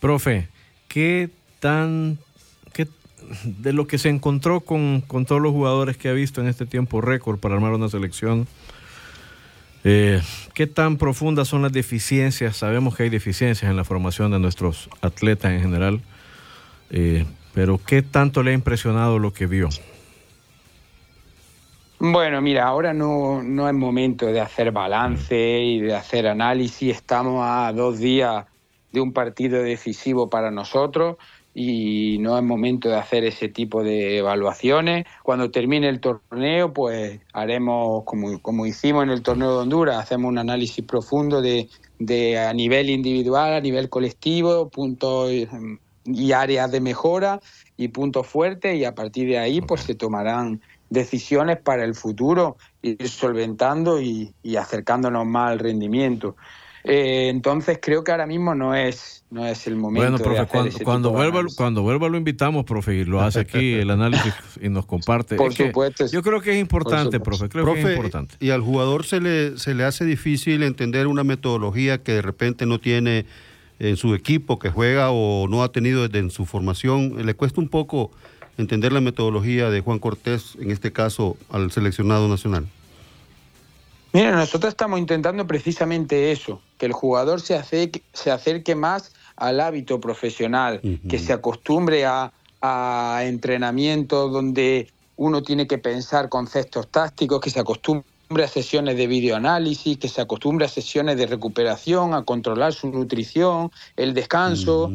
Profe, 0.00 0.48
¿qué 0.88 1.30
de 3.44 3.72
lo 3.72 3.86
que 3.86 3.98
se 3.98 4.08
encontró 4.08 4.60
con, 4.60 5.00
con 5.00 5.26
todos 5.26 5.40
los 5.40 5.52
jugadores 5.52 5.96
que 5.96 6.08
ha 6.08 6.12
visto 6.12 6.40
en 6.40 6.48
este 6.48 6.66
tiempo 6.66 7.00
récord 7.00 7.38
para 7.38 7.54
armar 7.54 7.72
una 7.72 7.88
selección, 7.88 8.46
eh, 9.84 10.20
¿qué 10.54 10.66
tan 10.66 10.96
profundas 10.96 11.48
son 11.48 11.62
las 11.62 11.72
deficiencias? 11.72 12.56
Sabemos 12.56 12.96
que 12.96 13.04
hay 13.04 13.08
deficiencias 13.08 13.70
en 13.70 13.76
la 13.76 13.84
formación 13.84 14.32
de 14.32 14.38
nuestros 14.38 14.88
atletas 15.00 15.52
en 15.52 15.60
general, 15.60 16.00
eh, 16.90 17.24
pero 17.54 17.80
¿qué 17.84 18.02
tanto 18.02 18.42
le 18.42 18.50
ha 18.50 18.54
impresionado 18.54 19.18
lo 19.18 19.32
que 19.32 19.46
vio? 19.46 19.68
Bueno, 21.98 22.42
mira, 22.42 22.64
ahora 22.64 22.92
no, 22.92 23.42
no 23.42 23.68
es 23.68 23.74
momento 23.74 24.26
de 24.26 24.40
hacer 24.40 24.70
balance 24.70 25.60
y 25.60 25.80
de 25.80 25.94
hacer 25.94 26.26
análisis. 26.26 26.96
Estamos 26.96 27.42
a 27.42 27.72
dos 27.72 27.98
días 27.98 28.44
de 28.92 29.00
un 29.00 29.12
partido 29.12 29.62
decisivo 29.62 30.28
para 30.28 30.50
nosotros 30.50 31.16
y 31.58 32.18
no 32.18 32.36
es 32.36 32.44
momento 32.44 32.90
de 32.90 32.96
hacer 32.96 33.24
ese 33.24 33.48
tipo 33.48 33.82
de 33.82 34.18
evaluaciones. 34.18 35.06
Cuando 35.22 35.50
termine 35.50 35.88
el 35.88 36.00
torneo, 36.00 36.74
pues 36.74 37.18
haremos, 37.32 38.04
como, 38.04 38.38
como 38.42 38.66
hicimos 38.66 39.04
en 39.04 39.08
el 39.08 39.22
torneo 39.22 39.52
de 39.52 39.62
Honduras, 39.62 39.96
hacemos 39.96 40.28
un 40.28 40.36
análisis 40.36 40.84
profundo 40.84 41.40
de, 41.40 41.70
de 41.98 42.38
a 42.38 42.52
nivel 42.52 42.90
individual, 42.90 43.54
a 43.54 43.62
nivel 43.62 43.88
colectivo, 43.88 44.68
puntos 44.68 45.32
y 46.04 46.32
áreas 46.32 46.70
de 46.70 46.80
mejora 46.82 47.40
y 47.78 47.88
puntos 47.88 48.26
fuertes 48.26 48.76
y 48.76 48.84
a 48.84 48.94
partir 48.94 49.26
de 49.26 49.38
ahí 49.38 49.62
pues 49.62 49.80
se 49.80 49.94
tomarán 49.94 50.60
decisiones 50.90 51.58
para 51.58 51.84
el 51.84 51.94
futuro, 51.94 52.58
ir 52.82 53.08
solventando 53.08 53.98
y, 53.98 54.34
y 54.42 54.56
acercándonos 54.56 55.24
más 55.24 55.52
al 55.52 55.58
rendimiento. 55.58 56.36
Eh, 56.88 57.28
entonces 57.30 57.80
creo 57.82 58.04
que 58.04 58.12
ahora 58.12 58.26
mismo 58.26 58.54
no 58.54 58.72
es, 58.74 59.24
no 59.30 59.44
es 59.44 59.66
el 59.66 59.74
momento 59.74 60.02
Bueno, 60.02 60.18
de 60.18 60.24
profe, 60.24 60.38
hacer 60.38 60.48
cuando, 60.52 60.68
ese 60.68 60.84
cuando, 60.84 61.08
tipo 61.08 61.18
vuelva, 61.18 61.42
cuando 61.56 61.82
vuelva 61.82 62.08
lo 62.08 62.16
invitamos, 62.16 62.64
profe, 62.64 62.94
y 62.94 63.04
lo 63.04 63.20
hace 63.20 63.40
aquí 63.40 63.74
el 63.74 63.90
análisis 63.90 64.32
y 64.62 64.68
nos 64.68 64.86
comparte. 64.86 65.34
Por 65.34 65.50
Es 65.50 65.56
que 65.56 65.66
supuesto. 65.66 66.06
Yo 66.06 66.22
creo 66.22 66.40
que 66.40 66.52
es 66.52 66.58
importante, 66.60 67.18
profe, 67.18 67.48
creo 67.48 67.64
que 67.64 67.72
es 67.72 67.76
Profe, 67.80 67.94
importante. 67.96 68.36
y 68.38 68.50
al 68.50 68.60
jugador 68.62 69.04
se 69.04 69.20
le, 69.20 69.58
se 69.58 69.74
le 69.74 69.82
hace 69.84 70.04
difícil 70.04 70.62
entender 70.62 71.08
una 71.08 71.24
metodología 71.24 71.98
que 72.02 72.12
de 72.12 72.22
repente 72.22 72.66
no 72.66 72.78
tiene 72.78 73.26
en 73.78 73.96
su 73.96 74.14
equipo, 74.14 74.58
que 74.58 74.70
juega 74.70 75.10
o 75.10 75.48
no 75.48 75.62
ha 75.64 75.72
tenido 75.72 76.06
desde 76.06 76.20
en 76.20 76.30
su 76.30 76.46
formación. 76.46 77.26
Le 77.26 77.34
cuesta 77.34 77.60
un 77.60 77.68
poco 77.68 78.10
entender 78.58 78.92
la 78.92 79.00
metodología 79.00 79.70
de 79.70 79.80
Juan 79.80 79.98
Cortés, 79.98 80.56
en 80.60 80.70
este 80.70 80.92
caso 80.92 81.36
al 81.50 81.70
seleccionado 81.72 82.28
nacional. 82.28 82.66
Mira, 84.16 84.32
nosotros 84.32 84.70
estamos 84.70 84.98
intentando 84.98 85.46
precisamente 85.46 86.32
eso, 86.32 86.62
que 86.78 86.86
el 86.86 86.94
jugador 86.94 87.42
se 87.42 87.54
acerque, 87.54 88.02
se 88.14 88.30
acerque 88.30 88.74
más 88.74 89.12
al 89.36 89.60
hábito 89.60 90.00
profesional, 90.00 90.80
que 91.06 91.18
se 91.18 91.34
acostumbre 91.34 92.06
a, 92.06 92.32
a 92.62 93.20
entrenamientos 93.24 94.32
donde 94.32 94.90
uno 95.16 95.42
tiene 95.42 95.66
que 95.66 95.76
pensar 95.76 96.30
conceptos 96.30 96.88
tácticos, 96.88 97.42
que 97.42 97.50
se 97.50 97.60
acostumbre 97.60 98.06
a 98.42 98.48
sesiones 98.48 98.96
de 98.96 99.06
videoanálisis, 99.06 99.98
que 99.98 100.08
se 100.08 100.22
acostumbre 100.22 100.64
a 100.64 100.68
sesiones 100.68 101.18
de 101.18 101.26
recuperación, 101.26 102.14
a 102.14 102.24
controlar 102.24 102.72
su 102.72 102.88
nutrición, 102.90 103.70
el 103.96 104.14
descanso, 104.14 104.90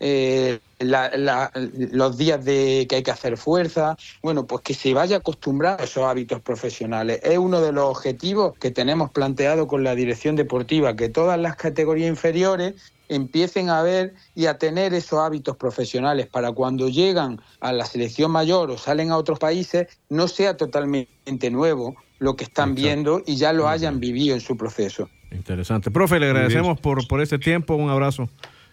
eh, 0.00 0.58
la- 0.78 1.10
la- 1.16 1.50
los 1.54 2.16
días 2.16 2.44
de 2.44 2.86
que 2.88 2.96
hay 2.96 3.02
que 3.02 3.10
hacer 3.10 3.36
fuerza, 3.36 3.96
bueno, 4.22 4.46
pues 4.46 4.62
que 4.62 4.74
se 4.74 4.94
vaya 4.94 5.16
acostumbrado 5.16 5.80
a 5.80 5.84
esos 5.84 6.04
hábitos 6.04 6.40
profesionales. 6.40 7.20
Es 7.22 7.38
uno 7.38 7.60
de 7.60 7.72
los 7.72 7.84
objetivos 7.84 8.54
que 8.60 8.70
tenemos 8.70 9.10
planteado 9.10 9.66
con 9.66 9.82
la 9.82 9.94
dirección 9.94 10.36
deportiva, 10.36 10.94
que 10.94 11.08
todas 11.08 11.38
las 11.38 11.56
categorías 11.56 12.08
inferiores 12.08 12.74
empiecen 13.08 13.70
a 13.70 13.82
ver 13.82 14.14
y 14.34 14.46
a 14.46 14.58
tener 14.58 14.92
esos 14.94 15.18
hábitos 15.18 15.56
profesionales 15.56 16.28
para 16.30 16.52
cuando 16.52 16.88
llegan 16.88 17.40
a 17.60 17.72
la 17.72 17.84
selección 17.86 18.30
mayor 18.30 18.70
o 18.70 18.78
salen 18.78 19.10
a 19.10 19.16
otros 19.16 19.38
países, 19.38 19.86
no 20.10 20.28
sea 20.28 20.56
totalmente 20.56 21.50
nuevo 21.50 21.96
lo 22.18 22.36
que 22.36 22.44
están 22.44 22.74
viendo 22.74 23.22
y 23.26 23.36
ya 23.36 23.52
lo 23.52 23.68
hayan 23.68 23.98
vivido 24.00 24.34
en 24.34 24.40
su 24.40 24.56
proceso. 24.56 25.08
Interesante. 25.30 25.90
Profe, 25.90 26.18
le 26.18 26.26
agradecemos 26.26 26.78
por, 26.80 27.06
por 27.08 27.20
este 27.20 27.38
tiempo, 27.38 27.74
un 27.76 27.90
abrazo. 27.90 28.28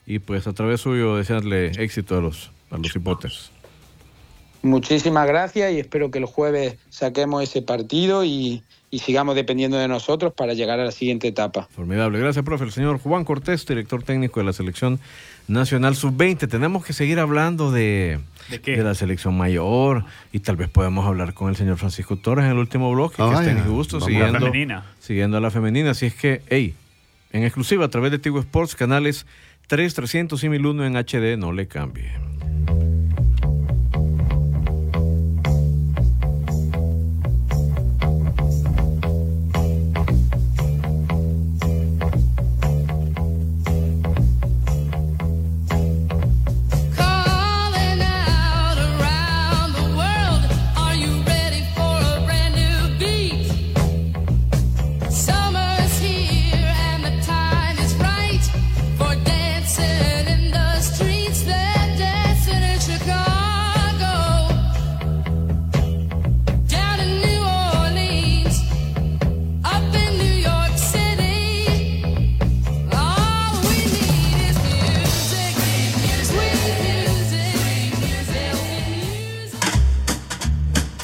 Y 0.07 0.19
pues 0.19 0.45
a 0.47 0.53
través 0.53 0.81
suyo 0.81 1.15
desearle 1.17 1.67
éxito 1.81 2.17
a 2.17 2.21
los, 2.21 2.51
a 2.71 2.77
los 2.77 2.95
hipotes. 2.95 3.51
Muchísimas 4.61 5.27
gracias 5.27 5.73
y 5.73 5.79
espero 5.79 6.09
que 6.09 6.17
el 6.17 6.25
jueves 6.25 6.75
saquemos 6.89 7.43
ese 7.43 7.61
partido 7.61 8.23
y, 8.25 8.63
y 8.89 8.99
sigamos 8.99 9.35
dependiendo 9.35 9.77
de 9.77 9.87
nosotros 9.87 10.33
para 10.33 10.53
llegar 10.55 10.79
a 10.79 10.85
la 10.85 10.91
siguiente 10.91 11.27
etapa. 11.27 11.67
Formidable. 11.75 12.17
Gracias, 12.17 12.43
profe. 12.43 12.63
El 12.63 12.71
señor 12.71 12.97
Juan 12.97 13.25
Cortés, 13.25 13.63
director 13.67 14.01
técnico 14.01 14.39
de 14.39 14.45
la 14.47 14.53
Selección 14.53 14.99
Nacional 15.47 15.95
Sub-20. 15.95 16.49
Tenemos 16.49 16.83
que 16.83 16.93
seguir 16.93 17.19
hablando 17.19 17.71
de, 17.71 18.19
¿De 18.49 18.77
la 18.77 18.95
selección 18.95 19.37
mayor 19.37 20.03
y 20.33 20.39
tal 20.39 20.55
vez 20.55 20.67
podamos 20.69 21.05
hablar 21.05 21.35
con 21.35 21.49
el 21.49 21.55
señor 21.55 21.77
Francisco 21.77 22.15
Torres 22.15 22.45
en 22.45 22.51
el 22.51 22.57
último 22.57 22.91
bloque, 22.91 23.17
que 23.17 23.21
Ah, 23.21 23.33
está 23.41 23.51
en 23.51 23.67
gusto, 23.71 24.01
siguiendo, 24.01 24.33
La 24.33 24.39
femenina. 24.39 24.85
siguiendo 24.99 25.37
a 25.37 25.41
la 25.41 25.51
femenina. 25.51 25.91
Así 25.91 26.07
es 26.07 26.15
que, 26.15 26.41
hey, 26.49 26.73
en 27.33 27.43
exclusiva 27.43 27.85
a 27.85 27.89
través 27.89 28.09
de 28.11 28.17
Tigo 28.17 28.39
Sports, 28.39 28.73
canales 28.75 29.27
3, 29.67 29.93
300 29.93 30.43
y 30.43 30.49
1001 30.49 30.85
en 30.85 30.95
HD, 30.95 31.37
no 31.37 31.51
le 31.51 31.67
cambie. 31.67 32.11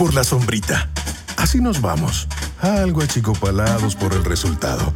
Por 0.02 0.16
la 0.16 0.24
sombrita. 0.24 0.90
Así 1.38 1.60
nos 1.60 1.80
vamos, 1.80 2.28
algo 2.60 3.04
achicopalados 3.04 3.96
por 3.96 4.14
el 4.14 4.26
resultado. 4.26 4.96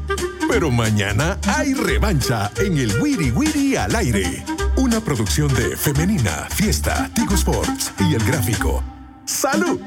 Pero 0.49 0.71
mañana 0.71 1.37
hay 1.45 1.75
revancha 1.75 2.49
en 2.57 2.79
el 2.79 2.99
Wiri 2.99 3.29
Wiri 3.29 3.75
al 3.75 3.95
aire. 3.95 4.43
Una 4.77 4.99
producción 4.99 5.53
de 5.53 5.77
Femenina, 5.77 6.47
Fiesta, 6.49 7.07
Tigo 7.13 7.35
Sports 7.35 7.91
y 7.99 8.15
El 8.15 8.23
Gráfico. 8.23 8.83
¡Salud! 9.25 9.79